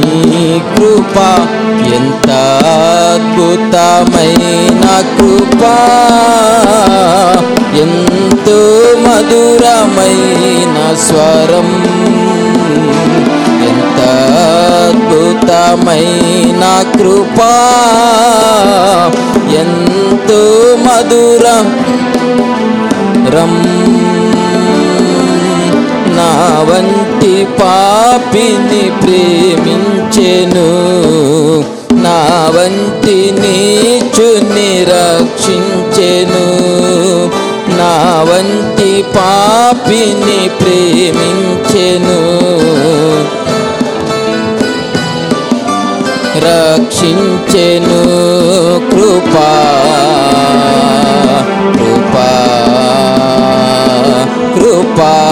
నీ 0.00 0.62
కృపా 0.76 1.28
ఎంత 1.94 2.30
అద్భుతమైన 3.12 4.84
కృప 5.16 5.62
ఎంతో 7.76 8.58
మధురమైన 9.02 10.76
స్వరం 10.96 11.68
ఎంత 13.68 14.00
అద్భుతమైన 14.86 16.64
కృప 16.96 17.40
ఎంతో 19.52 20.40
మధురం. 20.76 21.66
రం 23.34 23.52
నా 26.22 26.66
వంటి 26.70 27.46
పాపిని 27.60 28.90
ప్రేమించెను. 29.02 30.66
నా 31.94 32.50
వంటి 32.56 33.34
నీచుని 33.40 34.84
రక్షించెను. 34.84 36.44
నా 37.78 38.22
వంటి 38.22 39.04
పాపిని 39.16 40.48
ప్రేమించెను. 40.48 42.18
రక్షించెను 46.38 48.02
కృపా 48.90 49.50
కృపా 51.72 52.30
కృపా. 52.42 52.52
కృపా 54.54 55.31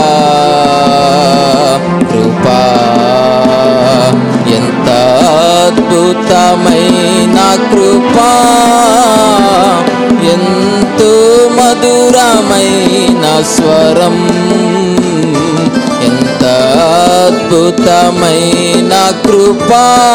అద్భుతమైన 5.71 7.69
కృపా. 7.73 8.33
ఎంతో 10.23 11.49
మధురమైన 11.53 13.43
స్వరం. 13.43 14.29
ఎంత 16.05 16.45
అద్భుతమైన 17.27 19.13
కృపా. 19.27 20.07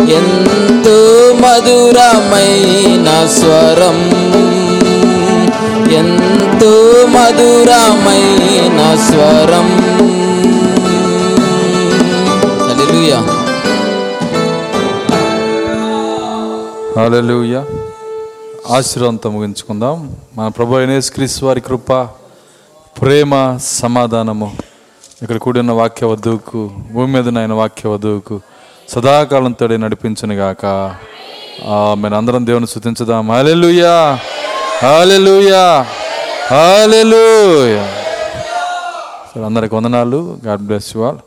ఎంతో 0.00 1.32
మధురమైన 1.40 3.26
స్వరం. 3.26 4.10
ఎంతో 5.92 7.06
మధురమైన 7.06 8.96
స్వరం. 9.08 9.88
Hallelujah. 12.68 13.37
హాలూయ 16.98 17.56
ఆశీర్వాదంతో 18.70 19.30
ముగించుకుందాం. 19.30 19.96
మన 20.36 20.48
ప్రభు 20.48 20.78
క్రీస్తు 21.14 21.46
వారి 21.46 21.60
కృప 21.60 21.92
ప్రేమ 23.00 23.58
సమాధానము 23.62 24.48
ఇక్కడ 25.22 25.36
కూడిన 25.36 25.72
వాక్య 25.72 26.06
వధువుకు 26.06 26.70
భూమి 26.92 27.12
మీద 27.12 27.28
నాయన 27.28 27.52
వాక్య 27.52 27.88
వధువుకు 27.88 28.40
సదాకాలంతో 28.88 29.66
నడిపించును 29.66 30.34
గాక. 30.34 30.64
మేము 31.94 32.16
అందరం 32.16 32.46
దేవుని 32.46 32.66
శుతించుదాం 32.66 33.30
హాలెలుయా 33.30 34.18
హాలెలుయా 34.82 35.86
హాలెలుయా 36.50 37.86
సరే 39.30 39.44
అందరికి 39.44 39.74
వందనాలు. 39.74 40.38
God 40.46 40.60
bless 40.60 40.96
you 40.96 41.02
all. 41.02 41.18